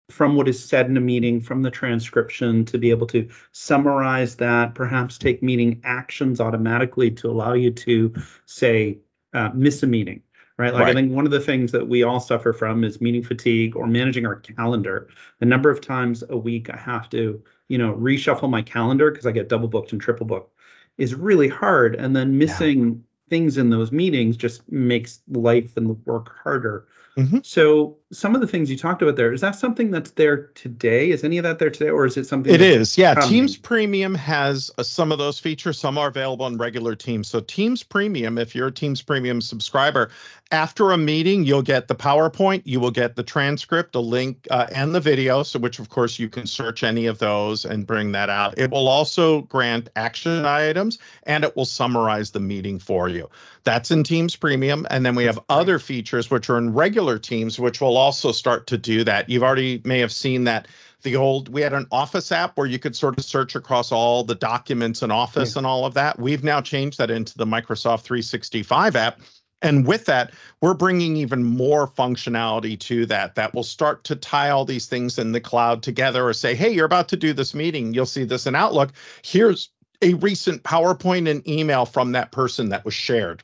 from 0.09 0.37
what 0.37 0.47
is 0.47 0.65
said 0.65 0.87
in 0.87 0.97
a 0.97 1.01
meeting, 1.01 1.41
from 1.41 1.63
the 1.63 1.71
transcription, 1.71 2.65
to 2.65 2.79
be 2.79 2.91
able 2.91 3.09
to 3.09 3.29
summarize 3.51 4.37
that, 4.37 4.73
perhaps 4.77 5.19
take 5.19 5.43
meeting 5.43 5.81
actions 5.83 6.41
automatically 6.41 7.11
to 7.11 7.29
allow 7.29 7.55
you 7.55 7.73
to 7.73 8.15
say 8.45 8.99
uh, 9.35 9.51
miss 9.53 9.83
a 9.83 9.87
meeting 9.87 10.23
right? 10.59 10.73
Like 10.73 10.85
right. 10.85 10.91
I 10.91 10.95
think 10.95 11.13
one 11.13 11.25
of 11.25 11.31
the 11.31 11.41
things 11.41 11.73
that 11.73 11.87
we 11.87 12.03
all 12.03 12.21
suffer 12.21 12.53
from 12.53 12.85
is 12.85 13.01
meeting 13.01 13.23
fatigue 13.23 13.77
or 13.77 13.87
managing 13.87 14.27
our 14.27 14.37
calendar. 14.37 15.09
The 15.39 15.47
number 15.47 15.71
of 15.71 15.81
times 15.81 16.25
a 16.29 16.37
week 16.37 16.71
I 16.71 16.77
have 16.77 17.11
to, 17.11 17.43
you 17.69 17.79
know, 17.79 17.95
reshuffle 17.95 18.49
my 18.49 18.63
calendar 18.63 19.11
because 19.11 19.27
I 19.27 19.33
get 19.33 19.49
double 19.49 19.69
booked 19.69 19.93
and 19.93 20.01
triple 20.01 20.27
booked 20.27 20.56
is 20.99 21.15
really 21.15 21.49
hard. 21.49 21.95
And 21.95 22.15
then 22.15 22.39
missing 22.39 22.87
yeah. 22.89 22.95
things 23.31 23.59
in 23.59 23.71
those 23.71 23.93
meetings 23.93 24.37
just 24.37 24.71
makes 24.71 25.21
life 25.29 25.77
and 25.77 26.05
work 26.07 26.37
harder. 26.43 26.87
Mm-hmm. 27.17 27.39
So 27.45 27.97
some 28.13 28.35
of 28.35 28.43
the 28.43 28.47
things 28.47 28.71
you 28.71 28.77
talked 28.77 29.01
about 29.01 29.17
there, 29.17 29.33
is 29.33 29.41
that 29.41 29.57
something 29.57 29.91
that's 29.91 30.11
there 30.11 30.49
today? 30.49 31.11
Is 31.11 31.25
any 31.25 31.39
of 31.39 31.45
that 31.45 31.59
there 31.59 31.71
today, 31.71 31.89
or 31.89 32.05
is 32.05 32.19
it 32.19 32.27
something? 32.27 32.53
It 32.53 32.61
is, 32.61 32.99
yeah. 32.99 33.15
Coming? 33.15 33.31
Teams 33.31 33.57
Premium 33.57 34.15
has 34.15 34.71
uh, 34.77 34.83
some 34.83 35.11
of 35.11 35.17
those 35.17 35.39
features. 35.41 35.79
Some 35.79 35.97
are 35.97 36.09
available 36.09 36.45
on 36.45 36.59
regular 36.59 36.95
Teams. 36.95 37.27
So 37.29 37.41
Teams 37.41 37.83
Premium, 37.83 38.37
if 38.37 38.55
you're 38.55 38.67
a 38.67 38.73
Teams 38.73 39.01
Premium 39.01 39.41
subscriber, 39.41 40.11
after 40.53 40.93
a 40.93 40.99
meeting, 40.99 41.45
you'll 41.45 41.63
get 41.63 41.89
the 41.89 41.95
PowerPoint, 41.95 42.63
you 42.65 42.79
will 42.79 42.93
get 42.93 43.17
the 43.17 43.23
transcript, 43.23 43.97
a 43.97 44.01
link, 44.01 44.47
uh, 44.51 44.67
and 44.73 44.95
the 44.95 45.01
video. 45.01 45.43
So, 45.43 45.59
which 45.59 45.79
of 45.79 45.89
course 45.89 46.19
you 46.19 46.29
can 46.29 46.47
search 46.47 46.85
any 46.85 47.07
of 47.07 47.19
those 47.19 47.65
and 47.65 47.87
bring 47.87 48.13
that 48.13 48.31
out. 48.31 48.57
It 48.59 48.71
will 48.71 48.87
also 48.87 49.43
grant 49.43 49.91
action 49.97 50.45
items, 50.45 50.99
and 51.25 51.43
it 51.43 51.57
will 51.57 51.65
summarize 51.65 52.31
the 52.31 52.41
meeting 52.41 52.79
for 52.79 53.09
you. 53.09 53.29
That's 53.65 53.91
in 53.91 54.05
Teams 54.05 54.37
Premium, 54.37 54.87
and 54.91 55.05
then 55.05 55.17
we 55.17 55.25
have 55.25 55.41
other 55.49 55.81
features 55.81 56.31
which 56.31 56.49
are 56.49 56.59
in 56.59 56.73
regular 56.75 57.19
Teams, 57.19 57.59
which 57.59 57.81
will 57.81 57.97
also 57.97 58.31
start 58.31 58.69
to 58.69 58.79
do 58.79 59.03
that. 59.05 59.29
You've 59.29 59.43
already 59.43 59.83
may 59.85 59.99
have 59.99 60.13
seen 60.13 60.45
that 60.45 60.69
the 61.03 61.17
old 61.17 61.49
we 61.49 61.61
had 61.61 61.73
an 61.73 61.87
office 61.93 62.33
app 62.33 62.57
where 62.57 62.67
you 62.67 62.79
could 62.79 62.97
sort 62.97 63.19
of 63.19 63.25
search 63.25 63.55
across 63.55 63.93
all 63.93 64.25
the 64.25 64.35
documents 64.35 65.03
in 65.03 65.11
office 65.11 65.55
yeah. 65.55 65.61
and 65.61 65.67
all 65.67 65.85
of 65.85 65.95
that 65.95 66.19
we've 66.19 66.43
now 66.43 66.61
changed 66.61 66.99
that 66.99 67.11
into 67.11 67.37
the 67.39 67.45
microsoft 67.45 68.01
365 68.01 68.97
app 68.97 69.21
and 69.63 69.87
with 69.87 70.05
that 70.05 70.33
we're 70.61 70.75
bringing 70.75 71.17
even 71.17 71.43
more 71.43 71.89
functionality 71.89 72.79
to 72.79 73.07
that 73.07 73.35
that 73.35 73.55
will 73.55 73.63
start 73.63 74.05
to 74.05 74.15
tie 74.15 74.51
all 74.51 74.65
these 74.65 74.87
things 74.87 75.19
in 75.19 75.33
the 75.33 75.41
cloud 75.41 75.83
together 75.83 76.27
or 76.27 76.33
say 76.33 76.55
hey 76.55 76.71
you're 76.71 76.87
about 76.87 77.09
to 77.09 77.17
do 77.17 77.33
this 77.33 77.55
meeting. 77.55 77.95
You'll 77.95 78.07
see 78.07 78.25
this 78.25 78.47
in 78.47 78.55
outlook. 78.55 78.93
Here's 79.23 79.71
a 80.03 80.15
recent 80.15 80.63
powerpoint 80.63 81.29
and 81.31 81.47
email 81.49 81.87
from 81.87 82.13
that 82.13 82.33
person 82.33 82.69
that 82.69 82.85
was 82.85 82.95
shared. 82.95 83.43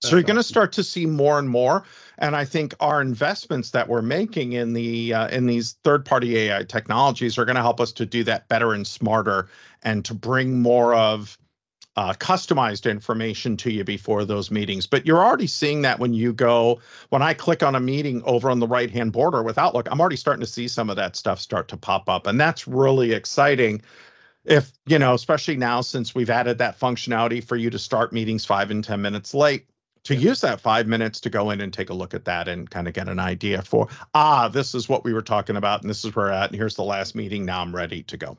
So 0.00 0.16
you're 0.16 0.24
going 0.24 0.36
to 0.36 0.42
start 0.42 0.72
to 0.72 0.82
see 0.82 1.06
more 1.06 1.38
and 1.38 1.48
more, 1.48 1.84
and 2.18 2.34
I 2.34 2.44
think 2.44 2.74
our 2.80 3.00
investments 3.00 3.70
that 3.70 3.88
we're 3.88 4.02
making 4.02 4.52
in 4.52 4.72
the 4.72 5.14
uh, 5.14 5.28
in 5.28 5.46
these 5.46 5.76
third-party 5.84 6.36
AI 6.38 6.64
technologies 6.64 7.38
are 7.38 7.44
going 7.44 7.54
to 7.54 7.62
help 7.62 7.80
us 7.80 7.92
to 7.92 8.06
do 8.06 8.24
that 8.24 8.48
better 8.48 8.72
and 8.72 8.84
smarter, 8.84 9.48
and 9.84 10.04
to 10.04 10.12
bring 10.12 10.60
more 10.60 10.92
of 10.92 11.38
uh, 11.96 12.14
customized 12.14 12.90
information 12.90 13.56
to 13.58 13.70
you 13.70 13.84
before 13.84 14.24
those 14.24 14.50
meetings. 14.50 14.86
But 14.86 15.06
you're 15.06 15.22
already 15.22 15.46
seeing 15.46 15.82
that 15.82 15.98
when 15.98 16.14
you 16.14 16.32
go 16.32 16.80
when 17.10 17.22
I 17.22 17.34
click 17.34 17.62
on 17.62 17.74
a 17.74 17.80
meeting 17.80 18.22
over 18.24 18.50
on 18.50 18.60
the 18.60 18.66
right-hand 18.66 19.12
border 19.12 19.42
with 19.42 19.58
Outlook, 19.58 19.88
I'm 19.90 20.00
already 20.00 20.16
starting 20.16 20.40
to 20.40 20.46
see 20.46 20.68
some 20.68 20.90
of 20.90 20.96
that 20.96 21.16
stuff 21.16 21.40
start 21.40 21.68
to 21.68 21.76
pop 21.76 22.08
up, 22.08 22.26
and 22.26 22.40
that's 22.40 22.66
really 22.66 23.12
exciting 23.12 23.82
if 24.44 24.72
you 24.86 24.98
know 24.98 25.14
especially 25.14 25.56
now 25.56 25.80
since 25.80 26.14
we've 26.14 26.30
added 26.30 26.58
that 26.58 26.78
functionality 26.78 27.42
for 27.42 27.56
you 27.56 27.70
to 27.70 27.78
start 27.78 28.12
meetings 28.12 28.44
five 28.44 28.70
and 28.70 28.82
ten 28.82 29.00
minutes 29.00 29.34
late 29.34 29.66
to 30.04 30.16
use 30.16 30.40
that 30.40 30.60
five 30.60 30.88
minutes 30.88 31.20
to 31.20 31.30
go 31.30 31.50
in 31.50 31.60
and 31.60 31.72
take 31.72 31.90
a 31.90 31.94
look 31.94 32.12
at 32.12 32.24
that 32.24 32.48
and 32.48 32.68
kind 32.68 32.88
of 32.88 32.94
get 32.94 33.08
an 33.08 33.20
idea 33.20 33.62
for 33.62 33.86
ah 34.14 34.48
this 34.48 34.74
is 34.74 34.88
what 34.88 35.04
we 35.04 35.12
were 35.12 35.22
talking 35.22 35.56
about 35.56 35.82
and 35.82 35.90
this 35.90 36.04
is 36.04 36.14
where 36.16 36.26
we're 36.26 36.32
at 36.32 36.50
and 36.50 36.56
here's 36.56 36.74
the 36.74 36.82
last 36.82 37.14
meeting. 37.14 37.44
Now 37.44 37.60
i'm 37.60 37.74
ready 37.74 38.02
to 38.04 38.16
go 38.16 38.36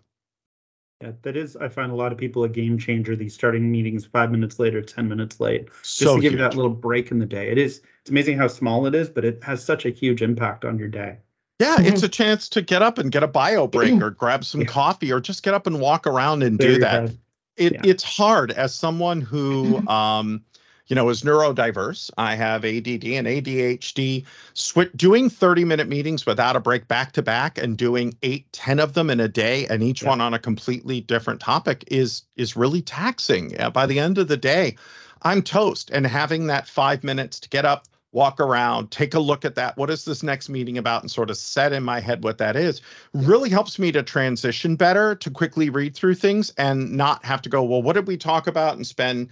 yeah 1.01 1.11
that 1.21 1.35
is 1.35 1.55
i 1.57 1.67
find 1.67 1.91
a 1.91 1.95
lot 1.95 2.11
of 2.11 2.17
people 2.17 2.43
a 2.43 2.49
game 2.49 2.77
changer 2.77 3.15
these 3.15 3.33
starting 3.33 3.71
meetings 3.71 4.05
five 4.05 4.31
minutes 4.31 4.59
later 4.59 4.81
ten 4.81 5.07
minutes 5.07 5.39
late 5.39 5.67
just 5.81 5.97
so 5.97 6.15
to 6.15 6.21
give 6.21 6.31
huge. 6.31 6.39
you 6.39 6.47
that 6.47 6.55
little 6.55 6.71
break 6.71 7.11
in 7.11 7.19
the 7.19 7.25
day 7.25 7.49
it 7.49 7.57
is 7.57 7.81
it's 8.01 8.09
amazing 8.09 8.37
how 8.37 8.47
small 8.47 8.85
it 8.85 8.95
is 8.95 9.09
but 9.09 9.25
it 9.25 9.43
has 9.43 9.63
such 9.63 9.85
a 9.85 9.89
huge 9.89 10.21
impact 10.21 10.65
on 10.65 10.77
your 10.77 10.87
day 10.87 11.17
yeah, 11.59 11.79
it's 11.79 11.97
mm-hmm. 11.97 12.05
a 12.05 12.09
chance 12.09 12.49
to 12.49 12.61
get 12.61 12.81
up 12.81 12.97
and 12.97 13.11
get 13.11 13.23
a 13.23 13.27
bio 13.27 13.67
break 13.67 14.01
or 14.01 14.09
grab 14.09 14.43
some 14.43 14.61
yeah. 14.61 14.67
coffee 14.67 15.11
or 15.11 15.21
just 15.21 15.43
get 15.43 15.53
up 15.53 15.67
and 15.67 15.79
walk 15.79 16.07
around 16.07 16.43
and 16.43 16.57
Very 16.57 16.73
do 16.73 16.79
that. 16.81 17.11
It, 17.55 17.73
yeah. 17.73 17.81
It's 17.85 18.03
hard 18.03 18.51
as 18.51 18.73
someone 18.73 19.21
who 19.21 19.77
um, 19.87 20.43
you 20.87 20.95
know, 20.95 21.09
is 21.09 21.23
neurodiverse. 21.23 22.11
I 22.17 22.35
have 22.35 22.65
ADD 22.65 23.05
and 23.05 23.27
ADHD. 23.27 24.25
Sw- 24.53 24.95
doing 24.95 25.29
30 25.29 25.65
minute 25.65 25.87
meetings 25.87 26.25
without 26.25 26.55
a 26.55 26.59
break 26.59 26.87
back 26.87 27.13
to 27.13 27.21
back 27.21 27.57
and 27.57 27.77
doing 27.77 28.17
eight, 28.23 28.51
10 28.51 28.79
of 28.79 28.93
them 28.93 29.09
in 29.09 29.19
a 29.19 29.27
day 29.27 29.65
and 29.67 29.81
each 29.81 30.03
yeah. 30.03 30.09
one 30.09 30.21
on 30.21 30.33
a 30.33 30.39
completely 30.39 31.01
different 31.01 31.39
topic 31.39 31.85
is 31.87 32.23
is 32.35 32.55
really 32.55 32.81
taxing. 32.81 33.55
by 33.73 33.85
the 33.85 33.99
end 33.99 34.17
of 34.17 34.27
the 34.27 34.37
day, 34.37 34.75
I'm 35.21 35.41
toast. 35.41 35.89
And 35.91 36.05
having 36.05 36.47
that 36.47 36.67
five 36.67 37.03
minutes 37.03 37.39
to 37.41 37.49
get 37.49 37.65
up, 37.65 37.87
walk 38.11 38.39
around, 38.39 38.91
take 38.91 39.13
a 39.13 39.19
look 39.19 39.43
at 39.45 39.55
that. 39.55 39.75
What 39.77 39.89
is 39.89 40.05
this 40.05 40.21
next 40.21 40.49
meeting 40.49 40.77
about? 40.77 41.01
And 41.01 41.09
sort 41.09 41.29
of 41.29 41.37
set 41.37 41.73
in 41.73 41.83
my 41.83 41.99
head 41.99 42.23
what 42.23 42.37
that 42.37 42.55
is 42.55 42.81
really 43.13 43.49
helps 43.49 43.79
me 43.79 43.91
to 43.93 44.03
transition 44.03 44.75
better, 44.75 45.15
to 45.15 45.31
quickly 45.31 45.69
read 45.69 45.95
through 45.95 46.15
things 46.15 46.53
and 46.57 46.91
not 46.91 47.25
have 47.25 47.41
to 47.43 47.49
go, 47.49 47.63
well, 47.63 47.81
what 47.81 47.93
did 47.93 48.07
we 48.07 48.17
talk 48.17 48.47
about 48.47 48.75
and 48.75 48.85
spend 48.85 49.29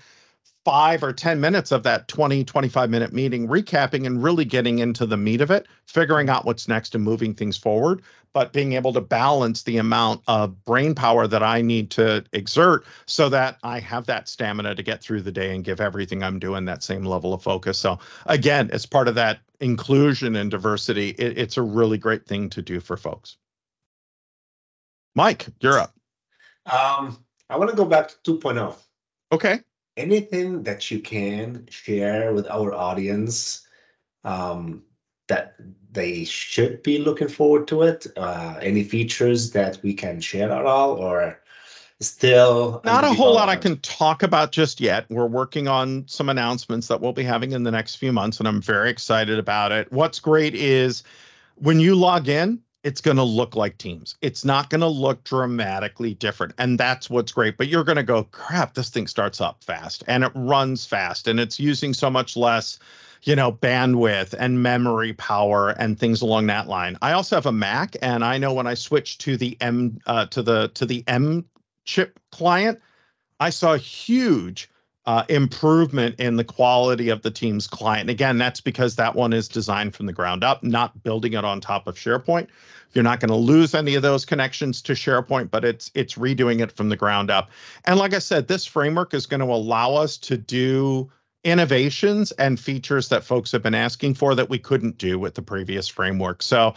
five 0.64 1.04
or 1.04 1.12
10 1.12 1.40
minutes 1.40 1.72
of 1.72 1.84
that 1.84 2.08
20, 2.08 2.44
25 2.44 2.90
minute 2.90 3.14
meeting, 3.14 3.48
recapping 3.48 4.06
and 4.06 4.22
really 4.22 4.46
getting 4.46 4.80
into 4.80 5.06
the 5.06 5.18
meat 5.18 5.42
of 5.42 5.50
it, 5.50 5.68
figuring 5.86 6.30
out 6.30 6.46
what's 6.46 6.68
next 6.68 6.94
and 6.94 7.04
moving 7.04 7.34
things 7.34 7.58
forward, 7.58 8.02
but 8.34 8.54
being 8.54 8.74
able 8.74 8.94
to 8.94 9.02
balance 9.02 9.64
the 9.64 9.78
amount 9.78 10.22
of 10.28 10.64
brain 10.64 10.94
power 10.94 11.26
that 11.26 11.42
I 11.42 11.62
need 11.62 11.90
to 11.92 12.24
exert 12.34 12.86
so 13.08 13.28
that 13.30 13.58
I 13.64 13.80
have 13.80 14.06
that 14.06 14.30
stamina 14.30 14.76
to 14.76 14.84
get 14.84 15.02
through 15.02 15.22
the 15.22 15.32
day 15.32 15.56
and 15.56 15.64
give 15.64 15.82
everything 15.82 16.22
I'm 16.22 16.38
doing 16.38 16.66
that 16.66 16.84
same 16.84 17.06
level 17.06 17.34
of 17.34 17.42
focus. 17.42 17.80
So, 17.80 17.98
again, 18.28 18.70
as 18.72 18.86
part 18.86 19.08
of 19.08 19.16
that 19.16 19.40
inclusion 19.60 20.36
and 20.36 20.52
diversity, 20.52 21.10
it, 21.10 21.38
it's 21.38 21.58
a 21.58 21.62
really 21.62 21.98
great 21.98 22.28
thing 22.28 22.50
to 22.52 22.62
do 22.62 22.80
for 22.80 22.98
folks. 22.98 23.38
Mike, 25.16 25.48
you're 25.60 25.80
up. 25.80 25.94
Um, 26.72 27.18
I 27.50 27.58
want 27.58 27.72
to 27.72 27.76
go 27.76 27.84
back 27.84 28.10
to 28.24 28.38
2.0. 28.38 28.76
Okay 29.34 29.60
anything 30.02 30.64
that 30.64 30.92
you 30.92 31.00
can 31.00 31.68
share 31.70 32.34
with 32.34 32.48
our 32.48 32.74
audience 32.74 33.68
um, 34.24 34.84
that 35.28 35.56
they 35.92 36.24
should 36.26 36.84
be 36.84 36.98
looking 36.98 37.28
forward 37.28 37.68
to 37.70 37.84
it? 37.84 38.08
Uh, 38.18 38.56
any 38.62 38.84
features 38.84 39.52
that 39.52 39.80
we 39.84 39.94
can 39.94 40.20
share 40.20 40.52
at 40.52 40.66
all, 40.66 40.92
or 40.94 41.40
still 42.00 42.82
not 42.84 43.04
a 43.04 43.14
whole 43.14 43.34
lot 43.34 43.48
I 43.48 43.56
can 43.56 43.80
talk 43.80 44.24
about 44.24 44.52
just 44.52 44.82
yet. 44.82 45.06
We're 45.10 45.28
working 45.28 45.68
on 45.68 46.06
some 46.08 46.30
announcements 46.30 46.88
that 46.88 47.00
we'll 47.00 47.14
be 47.14 47.24
having 47.24 47.52
in 47.52 47.64
the 47.64 47.72
next 47.72 47.96
few 47.96 48.12
months, 48.12 48.40
and 48.40 48.48
I'm 48.48 48.62
very 48.62 48.90
excited 48.90 49.38
about 49.38 49.72
it. 49.72 49.92
What's 49.92 50.20
great 50.20 50.56
is 50.56 51.04
when 51.56 51.80
you 51.80 51.96
log 51.96 52.28
in, 52.28 52.60
it's 52.84 53.02
going 53.02 53.18
to 53.18 53.24
look 53.24 53.56
like 53.56 53.78
Teams. 53.78 54.16
It's 54.22 54.44
not 54.44 54.70
going 54.70 54.82
to 54.82 54.88
look 54.88 55.24
dramatically 55.24 56.16
different. 56.16 56.54
And 56.58 56.80
that's 56.80 57.10
what's 57.10 57.32
great. 57.32 57.58
But 57.58 57.68
you're 57.68 57.84
going 57.84 57.98
to 57.98 58.04
go, 58.04 58.24
crap, 58.26 58.74
this 58.74 58.90
thing 58.90 59.08
starts 59.08 59.40
up 59.40 59.64
fast 59.64 60.04
and 60.08 60.24
it 60.24 60.32
runs 60.34 60.86
fast 60.86 61.28
and 61.28 61.40
it's 61.40 61.60
using 61.60 61.94
so 61.94 62.10
much 62.10 62.36
less, 62.36 62.80
you 63.24 63.36
know, 63.36 63.52
bandwidth 63.52 64.34
and 64.38 64.64
memory 64.64 65.14
power 65.14 65.70
and 65.72 66.00
things 66.00 66.22
along 66.22 66.48
that 66.48 66.68
line. 66.68 66.98
I 67.02 67.12
also 67.12 67.36
have 67.36 67.46
a 67.46 67.52
Mac 67.52 67.96
and 68.02 68.24
I 68.24 68.40
know 68.40 68.54
when 68.54 68.68
I 68.68 68.74
switched 68.74 69.22
to 69.22 69.38
the 69.38 69.56
M 69.62 70.00
uh, 70.08 70.26
to 70.28 70.42
the 70.42 70.70
to 70.70 70.86
the 70.86 71.04
M 71.08 71.46
chip 71.86 72.20
client, 72.32 72.80
I 73.40 73.52
saw 73.52 73.76
huge 73.76 74.71
uh, 75.06 75.24
improvement 75.30 76.20
in 76.20 76.36
the 76.36 76.44
quality 76.44 77.10
of 77.10 77.22
the 77.22 77.32
team's 77.32 77.68
client. 77.68 78.02
And 78.02 78.10
again, 78.10 78.38
that's 78.38 78.62
because 78.62 78.96
that 78.98 79.16
one 79.16 79.34
is 79.34 79.48
designed 79.48 79.96
from 79.96 80.06
the 80.06 80.14
ground 80.14 80.44
up, 80.44 80.64
not 80.64 81.04
building 81.04 81.34
it 81.34 81.44
on 81.44 81.60
top 81.60 81.88
of 81.88 81.96
SharePoint. 81.96 82.48
You're 82.94 83.04
not 83.04 83.20
going 83.20 83.30
to 83.30 83.36
lose 83.36 83.74
any 83.74 83.96
of 83.96 84.02
those 84.02 84.26
connections 84.26 84.82
to 84.84 84.94
SharePoint, 84.94 85.50
but 85.50 85.64
it's 85.64 85.90
it's 85.96 86.16
redoing 86.16 86.62
it 86.62 86.72
from 86.72 86.90
the 86.90 86.98
ground 86.98 87.32
up. 87.32 87.50
And 87.86 87.98
like 87.98 88.14
I 88.14 88.20
said, 88.20 88.48
this 88.48 88.66
framework 88.66 89.14
is 89.14 89.26
going 89.26 89.40
to 89.40 89.46
allow 89.46 89.96
us 89.96 90.18
to 90.18 90.38
do 90.38 91.10
innovations 91.44 92.32
and 92.34 92.60
features 92.60 93.10
that 93.10 93.24
folks 93.24 93.52
have 93.52 93.64
been 93.64 93.74
asking 93.74 94.14
for 94.14 94.36
that 94.36 94.50
we 94.50 94.60
couldn't 94.60 94.98
do 94.98 95.18
with 95.18 95.34
the 95.34 95.42
previous 95.42 95.88
framework. 95.88 96.44
So 96.44 96.76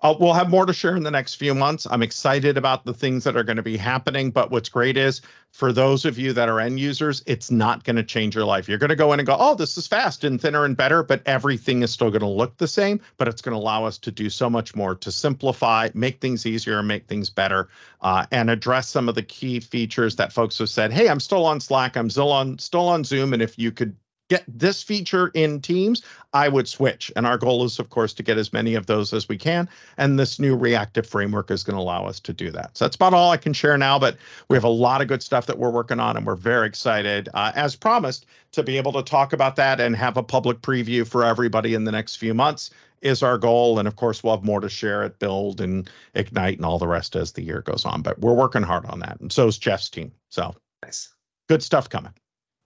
uh, 0.00 0.14
we'll 0.18 0.32
have 0.32 0.48
more 0.48 0.64
to 0.64 0.72
share 0.72 0.96
in 0.96 1.02
the 1.02 1.10
next 1.10 1.34
few 1.34 1.54
months. 1.54 1.86
I'm 1.90 2.02
excited 2.02 2.56
about 2.56 2.84
the 2.84 2.94
things 2.94 3.24
that 3.24 3.36
are 3.36 3.42
going 3.42 3.56
to 3.56 3.62
be 3.62 3.76
happening. 3.76 4.30
But 4.30 4.50
what's 4.50 4.68
great 4.68 4.96
is 4.96 5.20
for 5.50 5.72
those 5.72 6.04
of 6.04 6.18
you 6.18 6.32
that 6.34 6.48
are 6.48 6.60
end 6.60 6.78
users, 6.78 7.22
it's 7.26 7.50
not 7.50 7.82
going 7.82 7.96
to 7.96 8.04
change 8.04 8.36
your 8.36 8.44
life. 8.44 8.68
You're 8.68 8.78
going 8.78 8.90
to 8.90 8.96
go 8.96 9.12
in 9.12 9.18
and 9.18 9.26
go, 9.26 9.36
oh, 9.38 9.56
this 9.56 9.76
is 9.76 9.88
fast 9.88 10.22
and 10.22 10.40
thinner 10.40 10.64
and 10.64 10.76
better, 10.76 11.02
but 11.02 11.22
everything 11.26 11.82
is 11.82 11.90
still 11.90 12.10
going 12.10 12.20
to 12.20 12.28
look 12.28 12.56
the 12.58 12.68
same. 12.68 13.00
But 13.16 13.26
it's 13.26 13.42
going 13.42 13.54
to 13.54 13.60
allow 13.60 13.84
us 13.84 13.98
to 13.98 14.12
do 14.12 14.30
so 14.30 14.48
much 14.48 14.76
more 14.76 14.94
to 14.94 15.10
simplify, 15.10 15.88
make 15.94 16.20
things 16.20 16.46
easier, 16.46 16.80
make 16.82 17.08
things 17.08 17.28
better, 17.28 17.68
uh, 18.00 18.26
and 18.30 18.50
address 18.50 18.88
some 18.88 19.08
of 19.08 19.16
the 19.16 19.22
key 19.22 19.58
features 19.58 20.14
that 20.16 20.32
folks 20.32 20.58
have 20.58 20.68
said, 20.70 20.92
hey, 20.92 21.08
I'm 21.08 21.20
still 21.20 21.44
on 21.44 21.60
Slack, 21.60 21.96
I'm 21.96 22.10
still 22.10 22.30
on 22.30 22.58
still 22.58 22.88
on 22.88 23.02
Zoom, 23.02 23.32
and 23.32 23.42
if 23.42 23.58
you 23.58 23.72
could 23.72 23.96
get 24.28 24.44
this 24.46 24.82
feature 24.82 25.28
in 25.34 25.60
Teams, 25.60 26.02
I 26.32 26.48
would 26.48 26.68
switch. 26.68 27.10
And 27.16 27.26
our 27.26 27.38
goal 27.38 27.64
is, 27.64 27.78
of 27.78 27.90
course, 27.90 28.12
to 28.14 28.22
get 28.22 28.38
as 28.38 28.52
many 28.52 28.74
of 28.74 28.86
those 28.86 29.12
as 29.12 29.28
we 29.28 29.38
can. 29.38 29.68
And 29.96 30.18
this 30.18 30.38
new 30.38 30.54
reactive 30.54 31.06
framework 31.06 31.50
is 31.50 31.64
going 31.64 31.76
to 31.76 31.82
allow 31.82 32.04
us 32.04 32.20
to 32.20 32.32
do 32.32 32.50
that. 32.50 32.76
So 32.76 32.84
that's 32.84 32.96
about 32.96 33.14
all 33.14 33.30
I 33.30 33.36
can 33.36 33.52
share 33.52 33.78
now. 33.78 33.98
But 33.98 34.16
we 34.48 34.56
have 34.56 34.64
a 34.64 34.68
lot 34.68 35.00
of 35.00 35.08
good 35.08 35.22
stuff 35.22 35.46
that 35.46 35.58
we're 35.58 35.70
working 35.70 36.00
on, 36.00 36.16
and 36.16 36.26
we're 36.26 36.36
very 36.36 36.66
excited, 36.66 37.28
uh, 37.34 37.52
as 37.54 37.74
promised, 37.74 38.26
to 38.52 38.62
be 38.62 38.76
able 38.76 38.92
to 38.92 39.02
talk 39.02 39.32
about 39.32 39.56
that 39.56 39.80
and 39.80 39.96
have 39.96 40.16
a 40.16 40.22
public 40.22 40.60
preview 40.60 41.06
for 41.06 41.24
everybody 41.24 41.74
in 41.74 41.84
the 41.84 41.92
next 41.92 42.16
few 42.16 42.34
months. 42.34 42.70
Is 43.00 43.22
our 43.22 43.38
goal. 43.38 43.78
And 43.78 43.86
of 43.86 43.94
course, 43.94 44.24
we'll 44.24 44.34
have 44.34 44.44
more 44.44 44.58
to 44.58 44.68
share 44.68 45.04
at 45.04 45.20
Build 45.20 45.60
and 45.60 45.88
Ignite 46.14 46.56
and 46.56 46.66
all 46.66 46.80
the 46.80 46.88
rest 46.88 47.14
as 47.14 47.30
the 47.30 47.42
year 47.42 47.62
goes 47.62 47.84
on. 47.84 48.02
But 48.02 48.18
we're 48.18 48.34
working 48.34 48.64
hard 48.64 48.86
on 48.86 48.98
that. 48.98 49.20
And 49.20 49.30
so 49.30 49.46
is 49.46 49.56
Jeff's 49.56 49.88
team. 49.88 50.10
So 50.30 50.56
nice. 50.84 51.14
Good 51.48 51.62
stuff 51.62 51.88
coming. 51.88 52.12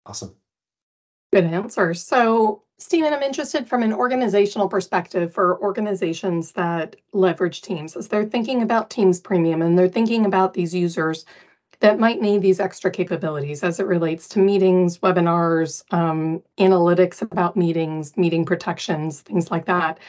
Awesome. 0.05 0.35
Good 1.31 1.45
answer. 1.45 1.93
So, 1.93 2.63
Stephen, 2.79 3.13
I'm 3.13 3.21
interested 3.21 3.67
from 3.67 3.83
an 3.83 3.93
organizational 3.93 4.67
perspective 4.67 5.33
for 5.33 5.61
organizations 5.61 6.53
that 6.53 6.95
leverage 7.13 7.61
Teams 7.61 7.95
as 7.95 8.07
they're 8.07 8.25
thinking 8.25 8.61
about 8.61 8.89
Teams 8.89 9.19
Premium 9.19 9.61
and 9.61 9.77
they're 9.77 9.89
thinking 9.89 10.25
about 10.25 10.53
these 10.53 10.73
users 10.73 11.25
that 11.81 11.99
might 11.99 12.21
need 12.21 12.41
these 12.41 12.59
extra 12.59 12.89
capabilities 12.89 13.63
as 13.63 13.79
it 13.79 13.85
relates 13.85 14.27
to 14.29 14.39
meetings, 14.39 14.99
webinars, 14.99 15.83
um, 15.93 16.41
analytics 16.57 17.21
about 17.21 17.55
meetings, 17.55 18.17
meeting 18.17 18.45
protections, 18.45 19.21
things 19.21 19.51
like 19.51 19.65
that. 19.65 19.99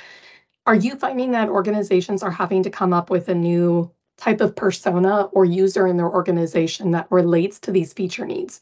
Are 0.67 0.75
you 0.75 0.97
finding 0.97 1.33
that 1.33 1.49
organizations 1.49 2.23
are 2.23 2.31
having 2.31 2.63
to 2.63 2.71
come 2.71 2.93
up 2.93 3.11
with 3.11 3.29
a 3.29 3.35
new 3.35 3.91
type 4.17 4.41
of 4.41 4.57
persona 4.57 5.25
or 5.33 5.45
user 5.45 5.87
in 5.87 5.97
their 5.97 6.11
organization 6.11 6.93
that 6.93 7.11
relates 7.11 7.59
to 7.61 7.73
these 7.73 7.93
feature 7.93 8.27
needs? 8.27 8.61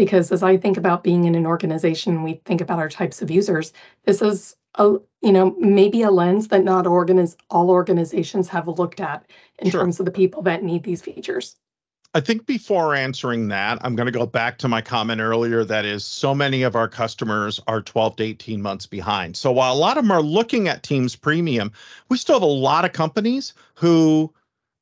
Because 0.00 0.32
as 0.32 0.42
I 0.42 0.56
think 0.56 0.78
about 0.78 1.04
being 1.04 1.24
in 1.24 1.34
an 1.34 1.44
organization, 1.44 2.22
we 2.22 2.40
think 2.46 2.62
about 2.62 2.78
our 2.78 2.88
types 2.88 3.20
of 3.20 3.30
users. 3.30 3.74
This 4.06 4.22
is 4.22 4.56
a 4.76 4.96
you 5.20 5.30
know 5.30 5.54
maybe 5.58 6.00
a 6.00 6.10
lens 6.10 6.48
that 6.48 6.64
not 6.64 6.86
organiz- 6.86 7.36
all 7.50 7.68
organizations 7.70 8.48
have 8.48 8.66
looked 8.66 8.98
at 8.98 9.30
in 9.58 9.70
sure. 9.70 9.82
terms 9.82 10.00
of 10.00 10.06
the 10.06 10.10
people 10.10 10.40
that 10.44 10.62
need 10.62 10.84
these 10.84 11.02
features. 11.02 11.56
I 12.14 12.20
think 12.20 12.46
before 12.46 12.94
answering 12.94 13.48
that, 13.48 13.78
I'm 13.82 13.94
going 13.94 14.06
to 14.06 14.18
go 14.18 14.24
back 14.24 14.56
to 14.58 14.68
my 14.68 14.80
comment 14.80 15.20
earlier 15.20 15.64
that 15.64 15.84
is 15.84 16.02
so 16.02 16.34
many 16.34 16.62
of 16.62 16.76
our 16.76 16.88
customers 16.88 17.60
are 17.66 17.82
12 17.82 18.16
to 18.16 18.24
18 18.24 18.62
months 18.62 18.86
behind. 18.86 19.36
So 19.36 19.52
while 19.52 19.74
a 19.74 19.76
lot 19.76 19.98
of 19.98 20.04
them 20.04 20.12
are 20.12 20.22
looking 20.22 20.66
at 20.66 20.82
Teams 20.82 21.14
Premium, 21.14 21.72
we 22.08 22.16
still 22.16 22.36
have 22.36 22.42
a 22.42 22.46
lot 22.46 22.86
of 22.86 22.94
companies 22.94 23.52
who 23.74 24.32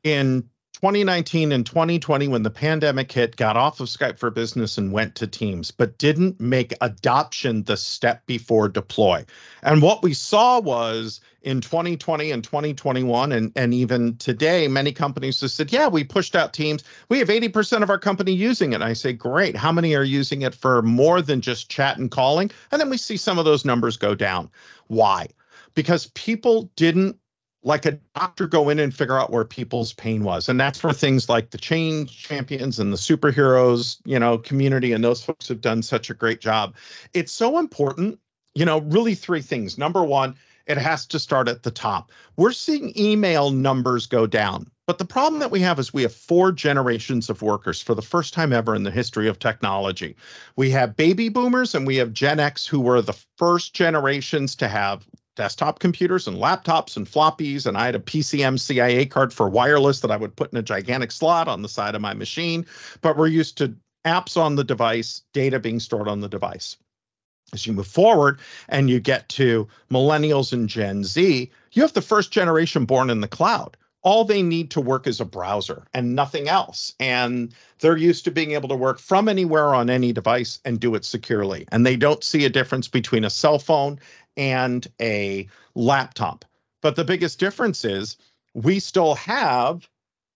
in 0.04 0.48
2019 0.80 1.50
and 1.50 1.66
2020, 1.66 2.28
when 2.28 2.44
the 2.44 2.50
pandemic 2.50 3.10
hit, 3.10 3.34
got 3.34 3.56
off 3.56 3.80
of 3.80 3.88
Skype 3.88 4.16
for 4.16 4.30
Business 4.30 4.78
and 4.78 4.92
went 4.92 5.16
to 5.16 5.26
Teams, 5.26 5.72
but 5.72 5.98
didn't 5.98 6.38
make 6.38 6.72
adoption 6.80 7.64
the 7.64 7.76
step 7.76 8.24
before 8.26 8.68
deploy. 8.68 9.26
And 9.64 9.82
what 9.82 10.04
we 10.04 10.14
saw 10.14 10.60
was 10.60 11.20
in 11.42 11.60
2020 11.60 12.30
and 12.30 12.44
2021, 12.44 13.32
and, 13.32 13.50
and 13.56 13.74
even 13.74 14.18
today, 14.18 14.68
many 14.68 14.92
companies 14.92 15.40
just 15.40 15.56
said, 15.56 15.72
Yeah, 15.72 15.88
we 15.88 16.04
pushed 16.04 16.36
out 16.36 16.52
Teams. 16.52 16.84
We 17.08 17.18
have 17.18 17.28
80% 17.28 17.82
of 17.82 17.90
our 17.90 17.98
company 17.98 18.30
using 18.30 18.70
it. 18.70 18.76
And 18.76 18.84
I 18.84 18.92
say, 18.92 19.12
Great. 19.12 19.56
How 19.56 19.72
many 19.72 19.96
are 19.96 20.04
using 20.04 20.42
it 20.42 20.54
for 20.54 20.82
more 20.82 21.20
than 21.20 21.40
just 21.40 21.68
chat 21.68 21.98
and 21.98 22.08
calling? 22.08 22.52
And 22.70 22.80
then 22.80 22.88
we 22.88 22.98
see 22.98 23.16
some 23.16 23.40
of 23.40 23.44
those 23.44 23.64
numbers 23.64 23.96
go 23.96 24.14
down. 24.14 24.48
Why? 24.86 25.26
Because 25.74 26.06
people 26.14 26.70
didn't 26.76 27.18
like 27.62 27.86
a 27.86 27.98
doctor 28.14 28.46
go 28.46 28.68
in 28.68 28.78
and 28.78 28.94
figure 28.94 29.18
out 29.18 29.30
where 29.30 29.44
people's 29.44 29.92
pain 29.92 30.22
was. 30.22 30.48
And 30.48 30.60
that's 30.60 30.82
where 30.82 30.92
things 30.92 31.28
like 31.28 31.50
the 31.50 31.58
change 31.58 32.22
champions 32.22 32.78
and 32.78 32.92
the 32.92 32.96
superheroes 32.96 33.98
you 34.04 34.18
know 34.18 34.38
community 34.38 34.92
and 34.92 35.02
those 35.02 35.22
folks 35.22 35.48
have 35.48 35.60
done 35.60 35.82
such 35.82 36.10
a 36.10 36.14
great 36.14 36.40
job. 36.40 36.74
It's 37.14 37.32
so 37.32 37.58
important 37.58 38.18
you 38.54 38.64
know 38.64 38.80
really 38.80 39.14
three 39.14 39.42
things. 39.42 39.78
Number 39.78 40.02
one 40.02 40.36
it 40.66 40.76
has 40.76 41.06
to 41.06 41.18
start 41.18 41.48
at 41.48 41.62
the 41.62 41.70
top. 41.70 42.12
We're 42.36 42.52
seeing 42.52 42.92
email 42.98 43.50
numbers 43.50 44.06
go 44.06 44.26
down 44.26 44.70
but 44.88 44.96
the 44.96 45.04
problem 45.04 45.38
that 45.40 45.50
we 45.50 45.60
have 45.60 45.78
is 45.78 45.92
we 45.92 46.00
have 46.00 46.14
four 46.14 46.50
generations 46.50 47.28
of 47.28 47.42
workers 47.42 47.82
for 47.82 47.94
the 47.94 48.00
first 48.00 48.32
time 48.32 48.54
ever 48.54 48.74
in 48.74 48.84
the 48.84 48.90
history 48.90 49.28
of 49.28 49.38
technology. 49.38 50.16
We 50.56 50.70
have 50.70 50.96
baby 50.96 51.28
boomers 51.28 51.74
and 51.74 51.86
we 51.86 51.96
have 51.96 52.14
Gen 52.14 52.40
X 52.40 52.66
who 52.66 52.80
were 52.80 53.02
the 53.02 53.12
first 53.36 53.74
generations 53.74 54.56
to 54.56 54.66
have 54.66 55.06
desktop 55.38 55.78
computers 55.78 56.26
and 56.26 56.36
laptops 56.36 56.96
and 56.96 57.06
floppies. 57.06 57.64
And 57.64 57.78
I 57.78 57.86
had 57.86 57.94
a 57.94 58.00
PCMCIA 58.00 59.08
card 59.08 59.32
for 59.32 59.48
wireless 59.48 60.00
that 60.00 60.10
I 60.10 60.16
would 60.16 60.34
put 60.34 60.52
in 60.52 60.58
a 60.58 60.62
gigantic 60.62 61.12
slot 61.12 61.46
on 61.46 61.62
the 61.62 61.68
side 61.68 61.94
of 61.94 62.02
my 62.02 62.12
machine. 62.12 62.66
But 63.00 63.16
we're 63.16 63.28
used 63.28 63.56
to 63.58 63.74
apps 64.04 64.36
on 64.36 64.56
the 64.56 64.64
device, 64.64 65.22
data 65.32 65.60
being 65.60 65.78
stored 65.78 66.08
on 66.08 66.20
the 66.20 66.28
device. 66.28 66.76
As 67.52 67.66
you 67.66 67.72
move 67.72 67.86
forward 67.86 68.40
and 68.68 68.90
you 68.90 68.98
get 68.98 69.28
to 69.30 69.68
millennials 69.90 70.52
and 70.52 70.68
Gen 70.68 71.04
Z, 71.04 71.50
you 71.72 71.82
have 71.82 71.92
the 71.92 72.02
first 72.02 72.32
generation 72.32 72.84
born 72.84 73.08
in 73.08 73.20
the 73.20 73.28
cloud 73.28 73.76
all 74.02 74.24
they 74.24 74.42
need 74.42 74.70
to 74.70 74.80
work 74.80 75.06
is 75.06 75.20
a 75.20 75.24
browser 75.24 75.84
and 75.92 76.14
nothing 76.14 76.48
else. 76.48 76.94
And 77.00 77.52
they're 77.80 77.96
used 77.96 78.24
to 78.24 78.30
being 78.30 78.52
able 78.52 78.68
to 78.68 78.76
work 78.76 78.98
from 78.98 79.28
anywhere 79.28 79.74
on 79.74 79.90
any 79.90 80.12
device 80.12 80.60
and 80.64 80.80
do 80.80 80.94
it 80.94 81.04
securely. 81.04 81.66
And 81.72 81.84
they 81.84 81.96
don't 81.96 82.22
see 82.22 82.44
a 82.44 82.50
difference 82.50 82.88
between 82.88 83.24
a 83.24 83.30
cell 83.30 83.58
phone 83.58 83.98
and 84.38 84.86
a 85.00 85.48
laptop. 85.74 86.44
But 86.80 86.96
the 86.96 87.04
biggest 87.04 87.38
difference 87.38 87.84
is 87.84 88.16
we 88.54 88.78
still 88.78 89.16
have 89.16 89.88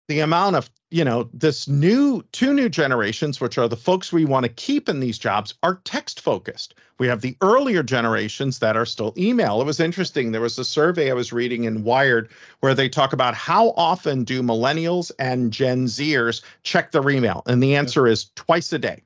the 0.08 0.20
amount 0.20 0.56
of 0.56 0.68
you 0.90 1.04
know 1.04 1.30
this 1.32 1.68
new 1.68 2.22
two 2.32 2.52
new 2.52 2.68
generations 2.68 3.40
which 3.40 3.56
are 3.56 3.68
the 3.68 3.76
folks 3.76 4.12
we 4.12 4.26
want 4.26 4.44
to 4.44 4.50
keep 4.50 4.88
in 4.88 5.00
these 5.00 5.18
jobs 5.18 5.54
are 5.62 5.80
text 5.84 6.20
focused 6.20 6.74
we 7.02 7.08
have 7.08 7.20
the 7.20 7.36
earlier 7.40 7.82
generations 7.82 8.60
that 8.60 8.76
are 8.76 8.86
still 8.86 9.12
email. 9.18 9.60
It 9.60 9.64
was 9.64 9.80
interesting. 9.80 10.30
There 10.30 10.40
was 10.40 10.56
a 10.58 10.64
survey 10.64 11.10
i 11.10 11.14
was 11.14 11.32
reading 11.32 11.64
in 11.64 11.82
wired 11.82 12.30
where 12.60 12.76
they 12.76 12.88
talk 12.88 13.12
about 13.12 13.34
how 13.34 13.70
often 13.70 14.22
do 14.22 14.40
millennials 14.40 15.10
and 15.18 15.52
gen 15.52 15.86
zers 15.86 16.42
check 16.62 16.92
their 16.92 17.10
email 17.10 17.42
and 17.46 17.60
the 17.60 17.74
answer 17.74 18.06
is 18.06 18.30
twice 18.36 18.72
a 18.72 18.78
day. 18.78 19.02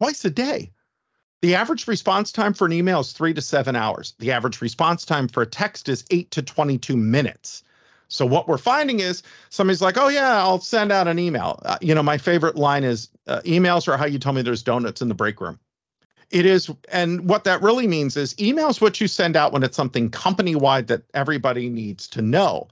Twice 0.00 0.24
a 0.24 0.30
day 0.30 0.72
the 1.42 1.54
average 1.54 1.86
response 1.86 2.32
time 2.32 2.54
for 2.54 2.66
an 2.66 2.72
email 2.72 3.00
is 3.00 3.12
three 3.12 3.34
to 3.34 3.42
seven 3.42 3.76
hours. 3.76 4.14
The 4.18 4.32
average 4.32 4.60
response 4.60 5.04
time 5.04 5.28
for 5.28 5.42
a 5.42 5.46
text 5.46 5.88
is 5.88 6.04
eight 6.10 6.30
to 6.32 6.42
22 6.42 6.96
minutes. 6.96 7.62
So 8.08 8.24
what 8.24 8.48
we're 8.48 8.58
finding 8.58 9.00
is 9.00 9.22
somebody's 9.50 9.82
like, 9.82 9.96
"Oh 9.98 10.08
yeah, 10.08 10.38
I'll 10.38 10.60
send 10.60 10.92
out 10.92 11.08
an 11.08 11.18
email." 11.18 11.60
Uh, 11.64 11.76
you 11.80 11.94
know, 11.94 12.02
my 12.02 12.18
favorite 12.18 12.56
line 12.56 12.84
is, 12.84 13.08
uh, 13.26 13.40
"Emails 13.44 13.88
are 13.88 13.96
how 13.96 14.06
you 14.06 14.18
tell 14.18 14.32
me 14.32 14.42
there's 14.42 14.62
donuts 14.62 15.02
in 15.02 15.08
the 15.08 15.14
break 15.14 15.40
room." 15.40 15.58
It 16.30 16.46
is, 16.46 16.70
and 16.90 17.28
what 17.28 17.44
that 17.44 17.62
really 17.62 17.86
means 17.86 18.16
is, 18.16 18.34
emails 18.34 18.80
what 18.80 19.00
you 19.00 19.06
send 19.08 19.36
out 19.36 19.52
when 19.52 19.62
it's 19.62 19.76
something 19.76 20.10
company 20.10 20.54
wide 20.54 20.88
that 20.88 21.02
everybody 21.14 21.68
needs 21.68 22.08
to 22.08 22.22
know. 22.22 22.68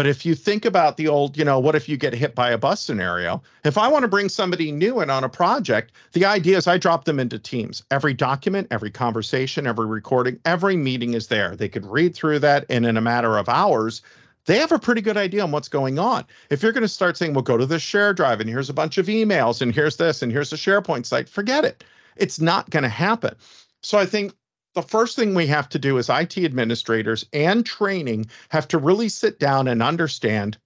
But 0.00 0.06
if 0.06 0.24
you 0.24 0.34
think 0.34 0.64
about 0.64 0.96
the 0.96 1.08
old, 1.08 1.36
you 1.36 1.44
know, 1.44 1.58
what 1.58 1.74
if 1.74 1.86
you 1.86 1.98
get 1.98 2.14
hit 2.14 2.34
by 2.34 2.52
a 2.52 2.56
bus 2.56 2.80
scenario? 2.80 3.42
If 3.64 3.76
I 3.76 3.86
want 3.86 4.04
to 4.04 4.08
bring 4.08 4.30
somebody 4.30 4.72
new 4.72 5.02
in 5.02 5.10
on 5.10 5.24
a 5.24 5.28
project, 5.28 5.92
the 6.14 6.24
idea 6.24 6.56
is 6.56 6.66
I 6.66 6.78
drop 6.78 7.04
them 7.04 7.20
into 7.20 7.38
teams. 7.38 7.82
Every 7.90 8.14
document, 8.14 8.68
every 8.70 8.90
conversation, 8.90 9.66
every 9.66 9.84
recording, 9.84 10.40
every 10.46 10.74
meeting 10.74 11.12
is 11.12 11.26
there. 11.26 11.54
They 11.54 11.68
could 11.68 11.84
read 11.84 12.14
through 12.14 12.38
that 12.38 12.64
and 12.70 12.86
in 12.86 12.96
a 12.96 13.02
matter 13.02 13.36
of 13.36 13.50
hours, 13.50 14.00
they 14.46 14.56
have 14.56 14.72
a 14.72 14.78
pretty 14.78 15.02
good 15.02 15.18
idea 15.18 15.42
on 15.42 15.50
what's 15.50 15.68
going 15.68 15.98
on. 15.98 16.24
If 16.48 16.62
you're 16.62 16.72
going 16.72 16.80
to 16.80 16.88
start 16.88 17.18
saying, 17.18 17.34
well, 17.34 17.42
go 17.42 17.58
to 17.58 17.66
this 17.66 17.82
share 17.82 18.14
drive 18.14 18.40
and 18.40 18.48
here's 18.48 18.70
a 18.70 18.72
bunch 18.72 18.96
of 18.96 19.04
emails 19.04 19.60
and 19.60 19.74
here's 19.74 19.98
this 19.98 20.22
and 20.22 20.32
here's 20.32 20.48
the 20.48 20.56
SharePoint 20.56 21.04
site, 21.04 21.28
forget 21.28 21.66
it. 21.66 21.84
It's 22.16 22.40
not 22.40 22.70
going 22.70 22.84
to 22.84 22.88
happen. 22.88 23.34
So 23.82 23.98
I 23.98 24.06
think 24.06 24.32
the 24.74 24.82
first 24.82 25.16
thing 25.16 25.34
we 25.34 25.46
have 25.46 25.68
to 25.70 25.78
do 25.78 25.98
as 25.98 26.08
IT 26.08 26.38
administrators 26.38 27.24
and 27.32 27.66
training 27.66 28.26
have 28.50 28.68
to 28.68 28.78
really 28.78 29.08
sit 29.08 29.38
down 29.38 29.68
and 29.68 29.82
understand 29.82 30.58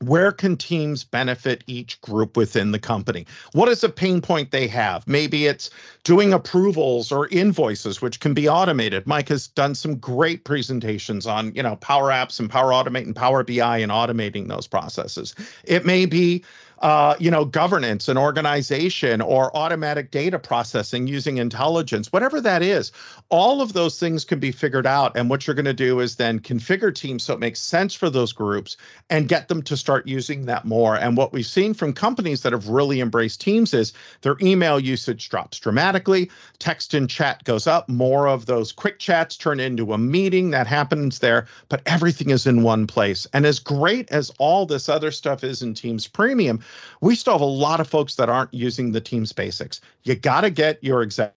where 0.00 0.30
can 0.30 0.56
teams 0.56 1.02
benefit 1.02 1.64
each 1.66 2.00
group 2.00 2.36
within 2.36 2.70
the 2.70 2.78
company? 2.78 3.26
What 3.52 3.68
is 3.68 3.82
a 3.82 3.88
pain 3.88 4.20
point 4.20 4.50
they 4.50 4.68
have? 4.68 5.06
Maybe 5.08 5.46
it's 5.46 5.70
doing 6.04 6.32
approvals 6.32 7.10
or 7.10 7.28
invoices 7.28 8.00
which 8.00 8.20
can 8.20 8.34
be 8.34 8.48
automated. 8.48 9.06
Mike 9.06 9.28
has 9.28 9.48
done 9.48 9.74
some 9.74 9.96
great 9.96 10.44
presentations 10.44 11.26
on 11.26 11.54
you 11.54 11.62
know 11.62 11.76
power 11.76 12.10
apps 12.10 12.38
and 12.38 12.48
power 12.48 12.70
automate 12.70 13.06
and 13.06 13.16
power 13.16 13.42
bi 13.42 13.78
and 13.78 13.90
automating 13.90 14.48
those 14.48 14.66
processes. 14.66 15.34
It 15.64 15.84
may 15.84 16.06
be 16.06 16.44
uh, 16.80 17.16
you 17.18 17.30
know, 17.30 17.44
governance 17.44 18.08
and 18.08 18.18
organization 18.18 19.20
or 19.20 19.54
automatic 19.56 20.10
data 20.10 20.38
processing 20.38 21.06
using 21.06 21.38
intelligence, 21.38 22.12
whatever 22.12 22.40
that 22.40 22.62
is, 22.62 22.92
all 23.28 23.60
of 23.60 23.72
those 23.72 23.98
things 23.98 24.24
can 24.24 24.38
be 24.38 24.52
figured 24.52 24.86
out. 24.86 25.16
And 25.16 25.28
what 25.28 25.46
you're 25.46 25.54
going 25.54 25.64
to 25.64 25.74
do 25.74 26.00
is 26.00 26.16
then 26.16 26.40
configure 26.40 26.94
teams 26.94 27.24
so 27.24 27.34
it 27.34 27.40
makes 27.40 27.60
sense 27.60 27.94
for 27.94 28.10
those 28.10 28.32
groups 28.32 28.76
and 29.10 29.28
get 29.28 29.48
them 29.48 29.62
to 29.62 29.76
start 29.76 30.06
using 30.06 30.46
that 30.46 30.64
more. 30.64 30.96
And 30.96 31.16
what 31.16 31.32
we've 31.32 31.44
seen 31.46 31.74
from 31.74 31.92
companies 31.92 32.42
that 32.42 32.52
have 32.52 32.68
really 32.68 33.00
embraced 33.00 33.40
teams 33.40 33.74
is 33.74 33.92
their 34.22 34.36
email 34.40 34.78
usage 34.78 35.28
drops 35.28 35.58
dramatically, 35.58 36.30
text 36.58 36.94
and 36.94 37.10
chat 37.10 37.44
goes 37.44 37.66
up, 37.66 37.88
more 37.88 38.28
of 38.28 38.46
those 38.46 38.72
quick 38.72 38.98
chats 38.98 39.36
turn 39.36 39.60
into 39.60 39.92
a 39.92 39.98
meeting 39.98 40.50
that 40.50 40.66
happens 40.66 41.18
there, 41.18 41.46
but 41.68 41.82
everything 41.86 42.30
is 42.30 42.46
in 42.46 42.62
one 42.62 42.86
place. 42.86 43.26
And 43.32 43.44
as 43.44 43.58
great 43.58 44.10
as 44.10 44.30
all 44.38 44.66
this 44.66 44.88
other 44.88 45.10
stuff 45.10 45.44
is 45.44 45.62
in 45.62 45.74
Teams 45.74 46.06
Premium, 46.06 46.60
we 47.00 47.14
still 47.14 47.34
have 47.34 47.40
a 47.40 47.44
lot 47.44 47.80
of 47.80 47.88
folks 47.88 48.14
that 48.16 48.28
aren't 48.28 48.52
using 48.52 48.92
the 48.92 49.00
Teams 49.00 49.32
basics. 49.32 49.80
You 50.04 50.14
got 50.14 50.42
to 50.42 50.50
get 50.50 50.82
your 50.82 51.02
exec. 51.02 51.34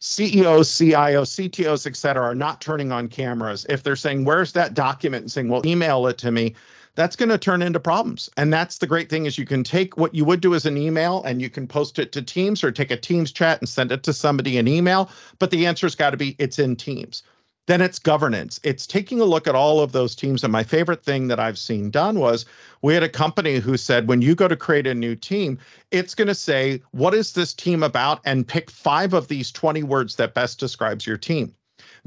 CEOs, 0.00 0.68
CIOs, 0.68 1.48
CTOs, 1.48 1.86
et 1.86 1.96
cetera, 1.96 2.24
are 2.24 2.34
not 2.34 2.60
turning 2.60 2.92
on 2.92 3.08
cameras. 3.08 3.64
If 3.70 3.82
they're 3.82 3.96
saying, 3.96 4.24
Where's 4.24 4.52
that 4.52 4.74
document? 4.74 5.22
and 5.22 5.32
saying, 5.32 5.48
Well, 5.48 5.66
email 5.66 6.06
it 6.06 6.18
to 6.18 6.30
me, 6.30 6.54
that's 6.94 7.16
going 7.16 7.30
to 7.30 7.38
turn 7.38 7.62
into 7.62 7.80
problems. 7.80 8.30
And 8.36 8.52
that's 8.52 8.78
the 8.78 8.86
great 8.86 9.08
thing 9.08 9.26
is 9.26 9.38
you 9.38 9.46
can 9.46 9.64
take 9.64 9.96
what 9.96 10.14
you 10.14 10.24
would 10.24 10.40
do 10.40 10.54
as 10.54 10.66
an 10.66 10.76
email 10.76 11.22
and 11.24 11.40
you 11.40 11.50
can 11.50 11.66
post 11.66 11.98
it 11.98 12.12
to 12.12 12.22
Teams 12.22 12.62
or 12.62 12.70
take 12.70 12.90
a 12.90 12.96
Teams 12.96 13.32
chat 13.32 13.60
and 13.60 13.68
send 13.68 13.90
it 13.92 14.02
to 14.04 14.12
somebody 14.12 14.58
in 14.58 14.68
email. 14.68 15.10
But 15.38 15.50
the 15.50 15.66
answer's 15.66 15.94
got 15.94 16.10
to 16.10 16.16
be 16.16 16.36
it's 16.38 16.58
in 16.58 16.76
Teams. 16.76 17.22
Then 17.66 17.80
it's 17.80 17.98
governance. 17.98 18.60
It's 18.62 18.86
taking 18.86 19.20
a 19.20 19.24
look 19.24 19.46
at 19.46 19.54
all 19.54 19.80
of 19.80 19.92
those 19.92 20.14
teams. 20.14 20.44
And 20.44 20.52
my 20.52 20.62
favorite 20.62 21.02
thing 21.02 21.28
that 21.28 21.40
I've 21.40 21.58
seen 21.58 21.90
done 21.90 22.18
was 22.18 22.44
we 22.82 22.92
had 22.92 23.02
a 23.02 23.08
company 23.08 23.56
who 23.56 23.78
said, 23.78 24.06
when 24.06 24.20
you 24.20 24.34
go 24.34 24.48
to 24.48 24.56
create 24.56 24.86
a 24.86 24.94
new 24.94 25.16
team, 25.16 25.58
it's 25.90 26.14
going 26.14 26.28
to 26.28 26.34
say, 26.34 26.82
what 26.90 27.14
is 27.14 27.32
this 27.32 27.54
team 27.54 27.82
about? 27.82 28.20
And 28.26 28.46
pick 28.46 28.70
five 28.70 29.14
of 29.14 29.28
these 29.28 29.50
20 29.50 29.82
words 29.82 30.16
that 30.16 30.34
best 30.34 30.60
describes 30.60 31.06
your 31.06 31.16
team. 31.16 31.54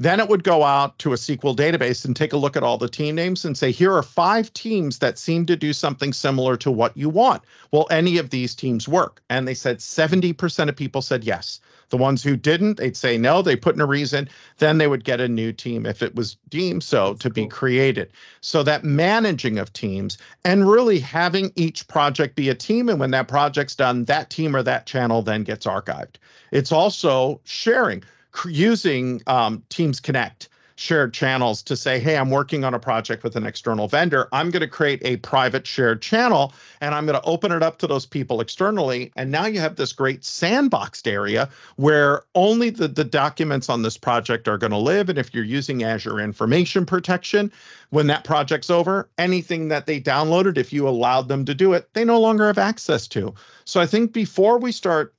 Then 0.00 0.20
it 0.20 0.28
would 0.28 0.44
go 0.44 0.62
out 0.62 0.96
to 1.00 1.12
a 1.12 1.16
SQL 1.16 1.56
database 1.56 2.04
and 2.04 2.14
take 2.14 2.32
a 2.32 2.36
look 2.36 2.56
at 2.56 2.62
all 2.62 2.78
the 2.78 2.88
team 2.88 3.16
names 3.16 3.44
and 3.44 3.58
say, 3.58 3.72
here 3.72 3.92
are 3.92 4.02
five 4.02 4.52
teams 4.54 5.00
that 5.00 5.18
seem 5.18 5.44
to 5.46 5.56
do 5.56 5.72
something 5.72 6.12
similar 6.12 6.56
to 6.58 6.70
what 6.70 6.96
you 6.96 7.08
want. 7.08 7.42
Will 7.72 7.88
any 7.90 8.18
of 8.18 8.30
these 8.30 8.54
teams 8.54 8.86
work? 8.86 9.20
And 9.28 9.48
they 9.48 9.54
said 9.54 9.78
70% 9.78 10.68
of 10.68 10.76
people 10.76 11.02
said 11.02 11.24
yes. 11.24 11.60
The 11.90 11.96
ones 11.96 12.22
who 12.22 12.36
didn't, 12.36 12.76
they'd 12.76 12.96
say 12.96 13.16
no, 13.16 13.42
they 13.42 13.56
put 13.56 13.74
in 13.74 13.80
a 13.80 13.86
reason, 13.86 14.28
then 14.58 14.78
they 14.78 14.86
would 14.86 15.04
get 15.04 15.20
a 15.20 15.28
new 15.28 15.52
team 15.52 15.86
if 15.86 16.02
it 16.02 16.14
was 16.14 16.36
deemed 16.48 16.82
so 16.84 17.14
to 17.14 17.30
be 17.30 17.46
created. 17.46 18.12
So 18.40 18.62
that 18.62 18.84
managing 18.84 19.58
of 19.58 19.72
teams 19.72 20.18
and 20.44 20.68
really 20.68 20.98
having 20.98 21.52
each 21.56 21.88
project 21.88 22.36
be 22.36 22.48
a 22.48 22.54
team. 22.54 22.88
And 22.88 23.00
when 23.00 23.10
that 23.12 23.28
project's 23.28 23.74
done, 23.74 24.04
that 24.04 24.30
team 24.30 24.54
or 24.54 24.62
that 24.62 24.86
channel 24.86 25.22
then 25.22 25.44
gets 25.44 25.66
archived. 25.66 26.16
It's 26.52 26.72
also 26.72 27.40
sharing 27.44 28.02
using 28.46 29.22
um, 29.26 29.62
Teams 29.68 30.00
Connect 30.00 30.48
shared 30.78 31.12
channels 31.12 31.62
to 31.62 31.76
say, 31.76 31.98
hey, 31.98 32.16
I'm 32.16 32.30
working 32.30 32.64
on 32.64 32.72
a 32.72 32.78
project 32.78 33.24
with 33.24 33.34
an 33.36 33.46
external 33.46 33.88
vendor. 33.88 34.28
I'm 34.32 34.50
going 34.50 34.60
to 34.60 34.68
create 34.68 35.00
a 35.04 35.16
private 35.18 35.66
shared 35.66 36.00
channel 36.00 36.52
and 36.80 36.94
I'm 36.94 37.04
going 37.04 37.20
to 37.20 37.26
open 37.26 37.50
it 37.50 37.62
up 37.62 37.78
to 37.78 37.86
those 37.86 38.06
people 38.06 38.40
externally. 38.40 39.10
And 39.16 39.30
now 39.30 39.46
you 39.46 39.60
have 39.60 39.76
this 39.76 39.92
great 39.92 40.22
sandboxed 40.22 41.10
area 41.10 41.48
where 41.76 42.22
only 42.34 42.70
the, 42.70 42.86
the 42.86 43.04
documents 43.04 43.68
on 43.68 43.82
this 43.82 43.96
project 43.96 44.46
are 44.46 44.58
going 44.58 44.70
to 44.70 44.78
live. 44.78 45.08
And 45.08 45.18
if 45.18 45.34
you're 45.34 45.44
using 45.44 45.82
Azure 45.82 46.20
Information 46.20 46.86
Protection, 46.86 47.50
when 47.90 48.06
that 48.06 48.24
project's 48.24 48.70
over, 48.70 49.08
anything 49.18 49.68
that 49.68 49.86
they 49.86 50.00
downloaded, 50.00 50.58
if 50.58 50.72
you 50.72 50.88
allowed 50.88 51.28
them 51.28 51.44
to 51.46 51.54
do 51.54 51.72
it, 51.72 51.92
they 51.94 52.04
no 52.04 52.20
longer 52.20 52.46
have 52.46 52.58
access 52.58 53.08
to. 53.08 53.34
So 53.64 53.80
I 53.80 53.86
think 53.86 54.12
before 54.12 54.58
we 54.58 54.72
start 54.72 55.14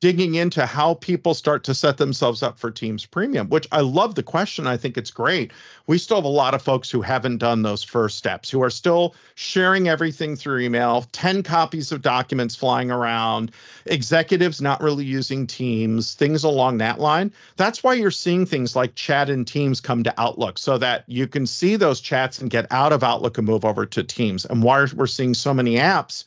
digging 0.00 0.34
into 0.34 0.66
how 0.66 0.94
people 0.94 1.32
start 1.32 1.64
to 1.64 1.74
set 1.74 1.96
themselves 1.96 2.42
up 2.42 2.58
for 2.58 2.70
Teams 2.70 3.06
Premium, 3.06 3.48
which 3.48 3.66
I 3.72 3.80
love 3.80 4.14
the 4.14 4.22
question. 4.22 4.66
I 4.66 4.76
think 4.76 4.98
it's 4.98 5.10
great. 5.10 5.52
We 5.86 5.96
still 5.96 6.18
have 6.18 6.24
a 6.24 6.28
lot 6.28 6.52
of 6.52 6.60
folks 6.60 6.90
who 6.90 7.00
haven't 7.00 7.38
done 7.38 7.62
those 7.62 7.82
first 7.82 8.18
steps, 8.18 8.50
who 8.50 8.62
are 8.62 8.70
still 8.70 9.14
sharing 9.36 9.88
everything 9.88 10.36
through 10.36 10.60
email, 10.60 11.06
10 11.12 11.42
copies 11.42 11.92
of 11.92 12.02
documents 12.02 12.54
flying 12.54 12.90
around, 12.90 13.52
executives 13.86 14.60
not 14.60 14.82
really 14.82 15.04
using 15.04 15.46
Teams, 15.46 16.14
things 16.14 16.44
along 16.44 16.78
that 16.78 17.00
line. 17.00 17.32
That's 17.56 17.82
why 17.82 17.94
you're 17.94 18.10
seeing 18.10 18.44
things 18.44 18.76
like 18.76 18.94
chat 18.96 19.30
and 19.30 19.46
Teams 19.46 19.80
come 19.80 20.02
to 20.04 20.20
Outlook 20.20 20.58
so 20.58 20.76
that 20.76 21.04
you 21.06 21.26
can 21.26 21.46
see 21.46 21.76
those 21.76 22.00
chats 22.00 22.38
and 22.38 22.50
get 22.50 22.66
out 22.70 22.92
of 22.92 23.02
Outlook 23.02 23.38
and 23.38 23.46
move 23.46 23.64
over 23.64 23.86
to 23.86 24.04
Teams. 24.04 24.44
And 24.44 24.62
why 24.62 24.86
we're 24.94 25.06
seeing 25.06 25.32
so 25.32 25.54
many 25.54 25.76
apps 25.76 26.24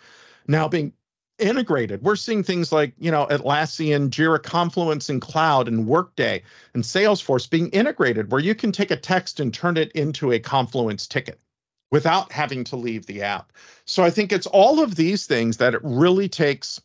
now 0.47 0.67
being 0.67 0.91
integrated. 1.39 2.01
We're 2.01 2.15
seeing 2.15 2.43
things 2.43 2.71
like, 2.71 2.93
you 2.99 3.11
know, 3.11 3.27
Atlassian, 3.27 4.09
Jira 4.09 4.41
Confluence 4.41 5.09
and 5.09 5.21
Cloud 5.21 5.67
and 5.67 5.87
Workday 5.87 6.43
and 6.73 6.83
Salesforce 6.83 7.49
being 7.49 7.69
integrated 7.69 8.31
where 8.31 8.41
you 8.41 8.55
can 8.55 8.71
take 8.71 8.91
a 8.91 8.97
text 8.97 9.39
and 9.39 9.53
turn 9.53 9.77
it 9.77 9.91
into 9.93 10.31
a 10.31 10.39
Confluence 10.39 11.07
ticket 11.07 11.39
without 11.91 12.31
having 12.31 12.63
to 12.65 12.75
leave 12.75 13.05
the 13.05 13.23
app. 13.23 13.51
So 13.85 14.03
I 14.03 14.09
think 14.09 14.31
it's 14.31 14.47
all 14.47 14.81
of 14.81 14.95
these 14.95 15.25
things 15.25 15.57
that 15.57 15.73
it 15.73 15.81
really 15.83 16.29
takes 16.29 16.79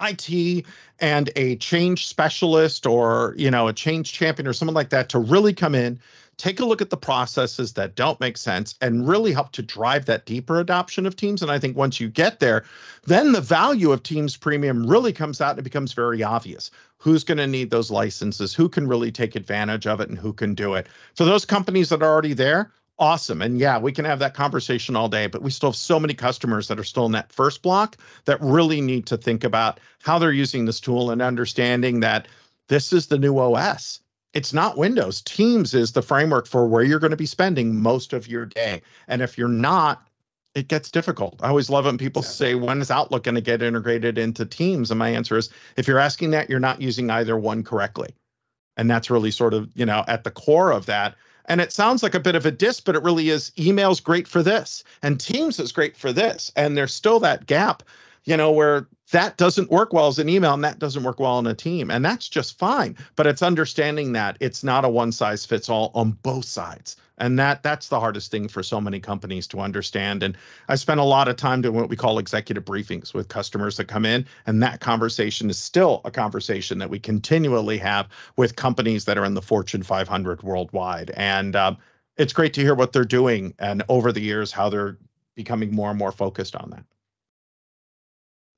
IT 0.00 0.64
and 1.00 1.30
a 1.36 1.56
change 1.56 2.06
specialist 2.06 2.86
or, 2.86 3.34
you 3.36 3.50
know, 3.50 3.68
a 3.68 3.72
change 3.72 4.12
champion 4.12 4.46
or 4.46 4.52
someone 4.52 4.74
like 4.74 4.90
that 4.90 5.08
to 5.10 5.18
really 5.18 5.52
come 5.52 5.74
in 5.74 6.00
take 6.38 6.60
a 6.60 6.64
look 6.64 6.80
at 6.80 6.90
the 6.90 6.96
processes 6.96 7.74
that 7.74 7.96
don't 7.96 8.20
make 8.20 8.38
sense 8.38 8.76
and 8.80 9.06
really 9.06 9.32
help 9.32 9.52
to 9.52 9.62
drive 9.62 10.06
that 10.06 10.24
deeper 10.24 10.60
adoption 10.60 11.04
of 11.04 11.16
teams. 11.16 11.42
And 11.42 11.50
i 11.50 11.58
think 11.58 11.76
once 11.76 12.00
you 12.00 12.08
get 12.08 12.38
there 12.40 12.64
then 13.04 13.32
the 13.32 13.40
value 13.40 13.92
of 13.92 14.02
teams 14.02 14.36
premium 14.36 14.86
really 14.86 15.12
comes 15.12 15.40
out 15.40 15.50
and 15.50 15.58
it 15.58 15.62
becomes 15.62 15.92
very 15.92 16.22
obvious. 16.22 16.70
Who's 16.98 17.24
going 17.24 17.38
to 17.38 17.46
need 17.46 17.70
those 17.70 17.90
licenses? 17.90 18.54
Who 18.54 18.68
can 18.68 18.88
really 18.88 19.12
take 19.12 19.36
advantage 19.36 19.86
of 19.86 20.00
it 20.00 20.08
and 20.08 20.18
who 20.18 20.32
can 20.32 20.54
do 20.54 20.74
it? 20.74 20.88
For 21.14 21.24
those 21.24 21.44
companies 21.44 21.90
that 21.90 22.02
are 22.02 22.10
already 22.10 22.34
there 22.34 22.72
awesome. 22.98 23.42
And 23.42 23.58
yeah 23.58 23.78
we 23.78 23.92
can 23.92 24.04
have 24.04 24.18
that 24.20 24.34
conversation 24.34 24.96
all 24.96 25.08
day 25.08 25.26
but 25.26 25.42
we 25.42 25.50
still 25.50 25.70
have 25.70 25.76
so 25.76 26.00
many 26.00 26.14
customers 26.14 26.68
that 26.68 26.78
are 26.78 26.84
still 26.84 27.06
in 27.06 27.12
that 27.12 27.32
first 27.32 27.62
block 27.62 27.96
that 28.24 28.40
really 28.40 28.80
need 28.80 29.06
to 29.06 29.16
think 29.16 29.44
about 29.44 29.80
how 30.02 30.18
they're 30.18 30.32
using 30.32 30.64
this 30.64 30.80
tool 30.80 31.10
and 31.10 31.20
understanding 31.20 32.00
that 32.00 32.28
this 32.68 32.92
is 32.92 33.06
the 33.06 33.18
new 33.18 33.38
os 33.38 34.00
it's 34.34 34.52
not 34.52 34.76
Windows. 34.76 35.22
Teams 35.22 35.74
is 35.74 35.92
the 35.92 36.02
framework 36.02 36.46
for 36.46 36.66
where 36.66 36.82
you're 36.82 36.98
going 36.98 37.10
to 37.10 37.16
be 37.16 37.26
spending 37.26 37.80
most 37.80 38.12
of 38.12 38.28
your 38.28 38.46
day. 38.46 38.82
And 39.08 39.22
if 39.22 39.38
you're 39.38 39.48
not, 39.48 40.06
it 40.54 40.68
gets 40.68 40.90
difficult. 40.90 41.40
I 41.42 41.48
always 41.48 41.70
love 41.70 41.84
when 41.84 41.98
people 41.98 42.22
yeah. 42.22 42.28
say, 42.28 42.54
when 42.54 42.80
is 42.80 42.90
Outlook 42.90 43.24
going 43.24 43.36
to 43.36 43.40
get 43.40 43.62
integrated 43.62 44.18
into 44.18 44.44
Teams? 44.44 44.90
And 44.90 44.98
my 44.98 45.08
answer 45.08 45.36
is, 45.36 45.50
if 45.76 45.86
you're 45.86 45.98
asking 45.98 46.30
that, 46.30 46.50
you're 46.50 46.60
not 46.60 46.82
using 46.82 47.10
either 47.10 47.36
one 47.36 47.62
correctly. 47.62 48.10
And 48.76 48.90
that's 48.90 49.10
really 49.10 49.30
sort 49.30 49.54
of, 49.54 49.68
you 49.74 49.86
know, 49.86 50.04
at 50.08 50.24
the 50.24 50.30
core 50.30 50.72
of 50.72 50.86
that. 50.86 51.16
And 51.46 51.60
it 51.60 51.72
sounds 51.72 52.02
like 52.02 52.14
a 52.14 52.20
bit 52.20 52.34
of 52.34 52.44
a 52.44 52.50
diss, 52.50 52.80
but 52.80 52.94
it 52.94 53.02
really 53.02 53.30
is 53.30 53.52
email's 53.58 54.00
great 54.00 54.28
for 54.28 54.42
this 54.42 54.84
and 55.02 55.18
Teams 55.18 55.58
is 55.58 55.72
great 55.72 55.96
for 55.96 56.12
this. 56.12 56.52
And 56.56 56.76
there's 56.76 56.92
still 56.92 57.18
that 57.20 57.46
gap, 57.46 57.82
you 58.28 58.36
know, 58.36 58.52
where 58.52 58.86
that 59.10 59.38
doesn't 59.38 59.70
work 59.70 59.94
well 59.94 60.08
as 60.08 60.18
an 60.18 60.28
email 60.28 60.52
and 60.52 60.62
that 60.62 60.78
doesn't 60.78 61.02
work 61.02 61.18
well 61.18 61.38
in 61.38 61.46
a 61.46 61.54
team. 61.54 61.90
And 61.90 62.04
that's 62.04 62.28
just 62.28 62.58
fine. 62.58 62.94
But 63.16 63.26
it's 63.26 63.40
understanding 63.40 64.12
that 64.12 64.36
it's 64.38 64.62
not 64.62 64.84
a 64.84 64.88
one 64.90 65.12
size 65.12 65.46
fits 65.46 65.70
all 65.70 65.90
on 65.94 66.10
both 66.10 66.44
sides. 66.44 66.96
And 67.16 67.38
that 67.38 67.62
that's 67.62 67.88
the 67.88 67.98
hardest 67.98 68.30
thing 68.30 68.46
for 68.46 68.62
so 68.62 68.82
many 68.82 69.00
companies 69.00 69.46
to 69.48 69.60
understand. 69.60 70.22
And 70.22 70.36
i 70.68 70.74
spent 70.74 71.00
a 71.00 71.04
lot 71.04 71.26
of 71.26 71.36
time 71.36 71.62
doing 71.62 71.74
what 71.74 71.88
we 71.88 71.96
call 71.96 72.18
executive 72.18 72.66
briefings 72.66 73.14
with 73.14 73.28
customers 73.28 73.78
that 73.78 73.86
come 73.86 74.04
in. 74.04 74.26
And 74.46 74.62
that 74.62 74.80
conversation 74.80 75.48
is 75.48 75.58
still 75.58 76.02
a 76.04 76.10
conversation 76.10 76.76
that 76.80 76.90
we 76.90 76.98
continually 76.98 77.78
have 77.78 78.08
with 78.36 78.56
companies 78.56 79.06
that 79.06 79.16
are 79.16 79.24
in 79.24 79.32
the 79.32 79.40
fortune 79.40 79.82
500 79.82 80.42
worldwide. 80.42 81.12
And 81.16 81.56
um, 81.56 81.78
it's 82.18 82.34
great 82.34 82.52
to 82.54 82.60
hear 82.60 82.74
what 82.74 82.92
they're 82.92 83.04
doing 83.04 83.54
and 83.58 83.82
over 83.88 84.12
the 84.12 84.20
years 84.20 84.52
how 84.52 84.68
they're 84.68 84.98
becoming 85.34 85.74
more 85.74 85.88
and 85.88 85.98
more 85.98 86.12
focused 86.12 86.54
on 86.54 86.68
that 86.70 86.84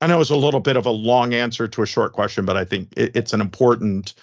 I 0.01 0.07
know 0.07 0.19
it's 0.19 0.31
a 0.31 0.35
little 0.35 0.59
bit 0.59 0.77
of 0.77 0.85
a 0.85 0.91
long 0.91 1.33
answer 1.33 1.67
to 1.67 1.83
a 1.83 1.85
short 1.85 2.13
question, 2.13 2.43
but 2.43 2.57
I 2.57 2.65
think 2.65 2.89
it, 2.97 3.15
it's 3.15 3.33
an 3.33 3.41
important 3.41 4.15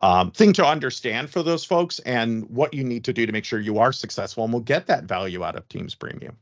um, 0.00 0.30
thing 0.30 0.54
to 0.54 0.64
understand 0.64 1.28
for 1.28 1.42
those 1.42 1.64
folks 1.64 1.98
and 2.00 2.48
what 2.48 2.72
you 2.72 2.82
need 2.82 3.04
to 3.04 3.12
do 3.12 3.26
to 3.26 3.32
make 3.32 3.44
sure 3.44 3.60
you 3.60 3.78
are 3.78 3.92
successful 3.92 4.44
and 4.44 4.52
will 4.52 4.60
get 4.60 4.86
that 4.86 5.04
value 5.04 5.44
out 5.44 5.56
of 5.56 5.68
Teams 5.68 5.94
Premium. 5.94 6.36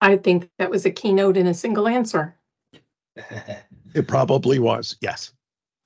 I 0.00 0.16
think 0.16 0.50
that 0.58 0.70
was 0.70 0.86
a 0.86 0.90
keynote 0.90 1.36
in 1.36 1.46
a 1.46 1.54
single 1.54 1.86
answer. 1.86 2.34
it 3.94 4.08
probably 4.08 4.58
was, 4.58 4.96
yes. 5.00 5.32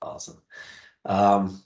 Awesome. 0.00 0.40
Um, 1.04 1.62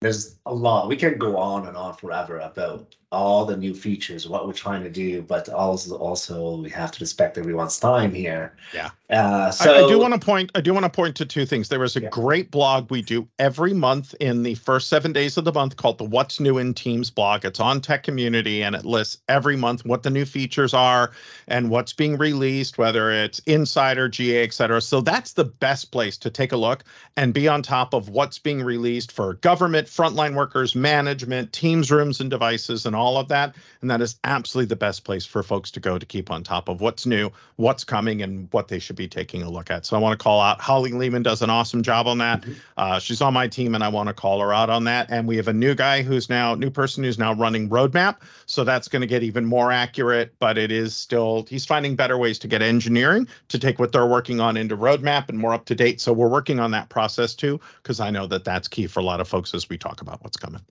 there's 0.00 0.36
a 0.46 0.54
lot. 0.54 0.88
We 0.88 0.96
can 0.96 1.18
go 1.18 1.36
on 1.36 1.66
and 1.66 1.76
on 1.76 1.94
forever 1.94 2.38
about 2.38 2.94
all 3.12 3.44
the 3.44 3.56
new 3.56 3.74
features, 3.74 4.28
what 4.28 4.46
we're 4.46 4.52
trying 4.52 4.84
to 4.84 4.90
do, 4.90 5.20
but 5.20 5.48
also 5.48 5.96
also 5.96 6.58
we 6.58 6.70
have 6.70 6.92
to 6.92 7.00
respect 7.00 7.36
everyone's 7.36 7.78
time 7.78 8.14
here. 8.14 8.54
Yeah. 8.72 8.90
Uh, 9.10 9.50
so 9.50 9.74
I, 9.74 9.84
I 9.84 9.88
do 9.88 9.98
want 9.98 10.14
to 10.14 10.20
point. 10.20 10.52
I 10.54 10.60
do 10.60 10.72
want 10.72 10.84
to 10.84 10.90
point 10.90 11.16
to 11.16 11.26
two 11.26 11.44
things. 11.44 11.68
There 11.68 11.82
is 11.82 11.96
a 11.96 12.02
yeah. 12.02 12.08
great 12.10 12.52
blog 12.52 12.88
we 12.88 13.02
do 13.02 13.26
every 13.40 13.74
month 13.74 14.14
in 14.20 14.44
the 14.44 14.54
first 14.54 14.88
seven 14.88 15.12
days 15.12 15.36
of 15.36 15.44
the 15.44 15.52
month 15.52 15.76
called 15.76 15.98
the 15.98 16.04
"What's 16.04 16.38
New 16.38 16.58
in 16.58 16.72
Teams" 16.72 17.10
blog. 17.10 17.44
It's 17.44 17.58
on 17.58 17.80
Tech 17.80 18.04
Community 18.04 18.62
and 18.62 18.76
it 18.76 18.84
lists 18.84 19.18
every 19.28 19.56
month 19.56 19.84
what 19.84 20.04
the 20.04 20.10
new 20.10 20.24
features 20.24 20.72
are 20.72 21.10
and 21.48 21.68
what's 21.68 21.92
being 21.92 22.16
released, 22.16 22.78
whether 22.78 23.10
it's 23.10 23.40
Insider, 23.40 24.08
GA, 24.08 24.44
etc. 24.44 24.80
So 24.80 25.00
that's 25.00 25.32
the 25.32 25.44
best 25.44 25.90
place 25.90 26.16
to 26.18 26.30
take 26.30 26.52
a 26.52 26.56
look 26.56 26.84
and 27.16 27.34
be 27.34 27.48
on 27.48 27.62
top 27.62 27.92
of 27.92 28.08
what's 28.08 28.38
being 28.38 28.62
released 28.62 29.10
for 29.10 29.34
government, 29.34 29.88
frontline 29.90 30.34
workers, 30.34 30.74
management, 30.74 31.52
Teams 31.52 31.90
rooms 31.90 32.20
and 32.20 32.30
devices, 32.30 32.86
and 32.86 32.94
all 32.94 33.16
of 33.16 33.28
that. 33.28 33.56
And 33.80 33.90
that 33.90 34.00
is 34.00 34.18
absolutely 34.24 34.68
the 34.68 34.76
best 34.76 35.04
place 35.04 35.26
for 35.26 35.42
folks 35.42 35.72
to 35.72 35.80
go 35.80 35.98
to 35.98 36.06
keep 36.06 36.30
on 36.30 36.44
top 36.44 36.68
of 36.68 36.80
what's 36.80 37.06
new, 37.06 37.30
what's 37.56 37.82
coming, 37.82 38.22
and 38.22 38.48
what 38.52 38.68
they 38.68 38.78
should 38.78 38.96
be 38.96 39.08
taking 39.08 39.42
a 39.42 39.50
look 39.50 39.70
at. 39.70 39.84
So 39.84 39.96
I 39.96 40.00
want 40.00 40.18
to 40.18 40.22
call 40.22 40.40
out 40.40 40.60
Holly 40.60 40.92
Lehman 40.92 41.22
does 41.22 41.42
an 41.42 41.50
awesome 41.50 41.82
job 41.82 42.06
on 42.06 42.18
that. 42.18 42.42
Mm-hmm. 42.42 42.52
Uh, 42.76 42.98
she's 43.00 43.20
on 43.20 43.34
my 43.34 43.48
team, 43.48 43.74
and 43.74 43.82
I 43.82 43.88
want 43.88 44.06
to 44.06 44.14
call 44.14 44.40
her 44.40 44.54
out 44.54 44.70
on 44.70 44.84
that. 44.84 45.08
And 45.10 45.26
we 45.26 45.36
have 45.36 45.48
a 45.48 45.52
new 45.52 45.74
guy 45.74 46.02
who's 46.02 46.30
now 46.30 46.54
new 46.54 46.70
person 46.70 47.02
who's 47.02 47.18
now 47.18 47.34
running 47.34 47.68
Roadmap. 47.68 48.18
So 48.46 48.62
that's 48.64 48.86
going 48.88 49.00
to 49.00 49.08
get 49.08 49.22
even 49.22 49.44
more 49.44 49.72
accurate, 49.72 50.34
but 50.38 50.56
it 50.56 50.70
is 50.70 50.94
still 50.94 51.46
he's 51.48 51.66
finding 51.66 51.96
better 51.96 52.16
ways 52.16 52.38
to 52.40 52.48
get 52.48 52.62
engineering 52.62 53.26
to 53.48 53.58
take 53.58 53.78
what 53.78 53.92
they're 53.92 54.06
working 54.06 54.40
on 54.40 54.56
into 54.56 54.76
Roadmap 54.76 55.28
and 55.28 55.38
more 55.38 55.52
up 55.52 55.64
to 55.66 55.74
date. 55.74 56.00
So 56.00 56.12
we're 56.12 56.28
working 56.28 56.60
on 56.60 56.70
that 56.70 56.88
process 56.88 57.34
too, 57.34 57.60
because 57.82 57.98
I 57.98 58.10
know 58.10 58.26
that 58.28 58.44
that's 58.44 58.68
key 58.68 58.86
for 58.86 59.00
a 59.00 59.04
lot 59.04 59.20
of 59.20 59.28
folks 59.28 59.54
as 59.54 59.68
we 59.68 59.78
talk 59.80 60.00
about 60.00 60.22
what's 60.22 60.36
coming. 60.36 60.62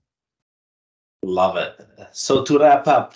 Love 1.23 1.57
it. 1.57 1.85
So 2.13 2.43
to 2.43 2.59
wrap 2.59 2.87
up, 2.87 3.13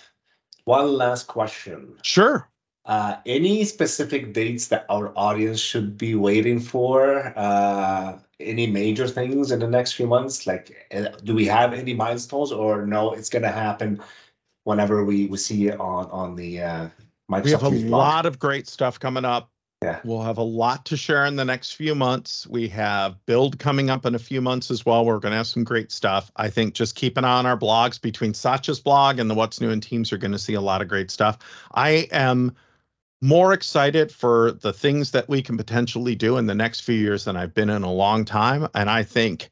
one 0.65 0.93
last 0.93 1.27
question. 1.27 1.95
Sure. 2.01 2.49
Uh, 2.85 3.15
any 3.25 3.63
specific 3.63 4.33
dates 4.33 4.67
that 4.67 4.85
our 4.89 5.17
audience 5.17 5.59
should 5.59 5.97
be 5.97 6.15
waiting 6.15 6.59
for? 6.59 7.33
Uh, 7.37 8.19
any 8.41 8.67
major 8.67 9.07
things 9.07 9.51
in 9.51 9.59
the 9.59 9.67
next 9.67 9.93
few 9.93 10.05
months? 10.05 10.45
Like, 10.45 10.85
uh, 10.93 11.07
do 11.23 11.33
we 11.33 11.45
have 11.45 11.73
any 11.73 11.93
milestones, 11.93 12.51
or 12.51 12.85
no? 12.85 13.13
It's 13.13 13.29
going 13.29 13.43
to 13.43 13.51
happen 13.51 14.01
whenever 14.65 15.05
we 15.05 15.27
we 15.27 15.37
see 15.37 15.67
it 15.67 15.79
on 15.79 16.11
on 16.11 16.35
the 16.35 16.61
uh, 16.61 16.89
Microsoft. 17.31 17.45
We 17.45 17.51
have 17.51 17.63
a 17.63 17.87
lot 17.87 18.25
of 18.25 18.37
great 18.37 18.67
stuff 18.67 18.99
coming 18.99 19.23
up. 19.23 19.49
Yeah. 19.83 19.99
We'll 20.03 20.21
have 20.21 20.37
a 20.37 20.43
lot 20.43 20.85
to 20.85 20.97
share 20.97 21.25
in 21.25 21.35
the 21.35 21.45
next 21.45 21.73
few 21.73 21.93
months. 21.93 22.47
We 22.47 22.67
have 22.69 23.23
build 23.25 23.59
coming 23.59 23.89
up 23.89 24.05
in 24.05 24.15
a 24.15 24.19
few 24.19 24.41
months 24.41 24.71
as 24.71 24.85
well. 24.85 25.05
We're 25.05 25.19
going 25.19 25.31
to 25.31 25.37
have 25.37 25.47
some 25.47 25.63
great 25.63 25.91
stuff. 25.91 26.31
I 26.35 26.49
think 26.49 26.73
just 26.73 26.95
keep 26.95 27.17
an 27.17 27.25
eye 27.25 27.37
on 27.37 27.45
our 27.45 27.57
blogs 27.57 28.01
between 28.01 28.33
Satya's 28.33 28.79
blog 28.79 29.19
and 29.19 29.29
the 29.29 29.35
What's 29.35 29.61
New 29.61 29.69
in 29.69 29.81
Teams. 29.81 30.09
You're 30.09 30.19
going 30.19 30.31
to 30.31 30.39
see 30.39 30.53
a 30.53 30.61
lot 30.61 30.81
of 30.81 30.87
great 30.87 31.11
stuff. 31.11 31.39
I 31.73 32.07
am 32.11 32.55
more 33.21 33.53
excited 33.53 34.11
for 34.11 34.51
the 34.51 34.73
things 34.73 35.11
that 35.11 35.29
we 35.29 35.41
can 35.41 35.57
potentially 35.57 36.15
do 36.15 36.37
in 36.37 36.45
the 36.45 36.55
next 36.55 36.81
few 36.81 36.95
years 36.95 37.25
than 37.25 37.37
I've 37.37 37.53
been 37.53 37.69
in 37.69 37.83
a 37.83 37.91
long 37.91 38.25
time. 38.25 38.67
And 38.75 38.89
I 38.89 39.03
think 39.03 39.49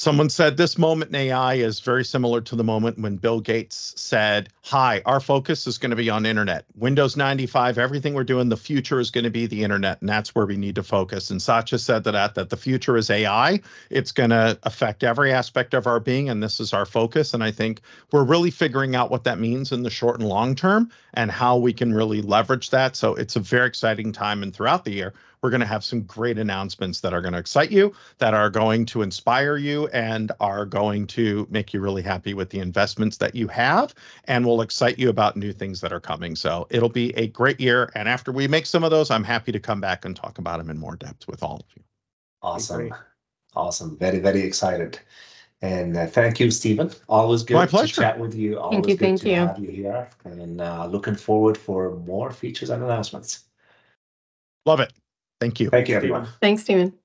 Someone 0.00 0.30
said 0.30 0.56
this 0.56 0.78
moment 0.78 1.10
in 1.10 1.14
AI 1.14 1.56
is 1.56 1.80
very 1.80 2.06
similar 2.06 2.40
to 2.40 2.56
the 2.56 2.64
moment 2.64 2.98
when 2.98 3.16
Bill 3.16 3.38
Gates 3.38 3.92
said, 3.98 4.48
Hi, 4.62 5.02
our 5.04 5.20
focus 5.20 5.66
is 5.66 5.76
going 5.76 5.90
to 5.90 5.96
be 5.96 6.08
on 6.08 6.24
internet. 6.24 6.64
Windows 6.74 7.18
95, 7.18 7.76
everything 7.76 8.14
we're 8.14 8.24
doing, 8.24 8.48
the 8.48 8.56
future 8.56 8.98
is 8.98 9.10
going 9.10 9.24
to 9.24 9.30
be 9.30 9.44
the 9.44 9.62
internet, 9.62 10.00
and 10.00 10.08
that's 10.08 10.34
where 10.34 10.46
we 10.46 10.56
need 10.56 10.76
to 10.76 10.82
focus. 10.82 11.30
And 11.30 11.42
Satya 11.42 11.78
said 11.78 12.04
that, 12.04 12.34
that 12.34 12.48
the 12.48 12.56
future 12.56 12.96
is 12.96 13.10
AI. 13.10 13.60
It's 13.90 14.12
going 14.12 14.30
to 14.30 14.58
affect 14.62 15.04
every 15.04 15.34
aspect 15.34 15.74
of 15.74 15.86
our 15.86 16.00
being, 16.00 16.30
and 16.30 16.42
this 16.42 16.60
is 16.60 16.72
our 16.72 16.86
focus. 16.86 17.34
And 17.34 17.44
I 17.44 17.50
think 17.50 17.82
we're 18.10 18.24
really 18.24 18.50
figuring 18.50 18.96
out 18.96 19.10
what 19.10 19.24
that 19.24 19.38
means 19.38 19.70
in 19.70 19.82
the 19.82 19.90
short 19.90 20.18
and 20.18 20.26
long 20.26 20.54
term 20.54 20.90
and 21.12 21.30
how 21.30 21.58
we 21.58 21.74
can 21.74 21.92
really 21.92 22.22
leverage 22.22 22.70
that. 22.70 22.96
So 22.96 23.16
it's 23.16 23.36
a 23.36 23.40
very 23.40 23.66
exciting 23.66 24.12
time. 24.12 24.42
And 24.42 24.54
throughout 24.54 24.86
the 24.86 24.92
year, 24.92 25.12
we're 25.42 25.50
going 25.50 25.60
to 25.60 25.66
have 25.66 25.84
some 25.84 26.02
great 26.02 26.38
announcements 26.38 27.00
that 27.00 27.14
are 27.14 27.20
going 27.20 27.32
to 27.32 27.38
excite 27.38 27.70
you, 27.70 27.94
that 28.18 28.34
are 28.34 28.50
going 28.50 28.84
to 28.86 29.02
inspire 29.02 29.56
you, 29.56 29.88
and 29.88 30.32
are 30.40 30.66
going 30.66 31.06
to 31.08 31.46
make 31.50 31.72
you 31.72 31.80
really 31.80 32.02
happy 32.02 32.34
with 32.34 32.50
the 32.50 32.58
investments 32.58 33.16
that 33.16 33.34
you 33.34 33.48
have 33.48 33.94
and 34.24 34.44
will 34.44 34.60
excite 34.60 34.98
you 34.98 35.08
about 35.08 35.36
new 35.36 35.52
things 35.52 35.80
that 35.80 35.92
are 35.92 36.00
coming. 36.00 36.36
So 36.36 36.66
it'll 36.70 36.90
be 36.90 37.16
a 37.16 37.28
great 37.28 37.58
year. 37.58 37.90
And 37.94 38.08
after 38.08 38.32
we 38.32 38.48
make 38.48 38.66
some 38.66 38.84
of 38.84 38.90
those, 38.90 39.10
I'm 39.10 39.24
happy 39.24 39.52
to 39.52 39.60
come 39.60 39.80
back 39.80 40.04
and 40.04 40.14
talk 40.14 40.38
about 40.38 40.58
them 40.58 40.68
in 40.68 40.78
more 40.78 40.96
depth 40.96 41.26
with 41.26 41.42
all 41.42 41.56
of 41.56 41.76
you. 41.76 41.82
Awesome. 42.42 42.94
Awesome. 43.56 43.96
Very, 43.96 44.18
very 44.18 44.42
excited. 44.42 44.98
And 45.62 45.96
uh, 45.96 46.06
thank 46.06 46.40
you, 46.40 46.50
Stephen. 46.50 46.90
Always 47.08 47.42
good 47.42 47.54
My 47.54 47.66
pleasure. 47.66 47.94
to 47.94 48.00
chat 48.00 48.18
with 48.18 48.34
you. 48.34 48.58
Always 48.58 48.76
thank 48.76 48.88
you. 48.88 48.94
Good 48.94 49.00
thank 49.00 49.20
to 49.20 49.28
you. 49.28 49.34
have 49.34 49.58
you 49.58 49.70
here. 49.70 50.08
And 50.24 50.60
uh, 50.60 50.86
looking 50.86 51.16
forward 51.16 51.58
for 51.58 51.96
more 51.96 52.30
features 52.30 52.70
and 52.70 52.82
announcements. 52.82 53.44
Love 54.64 54.80
it. 54.80 54.92
Thank 55.40 55.58
you. 55.60 55.70
Thank 55.70 55.88
you, 55.88 55.96
everyone. 55.96 56.28
Thanks, 56.40 56.62
Stephen. 56.62 56.99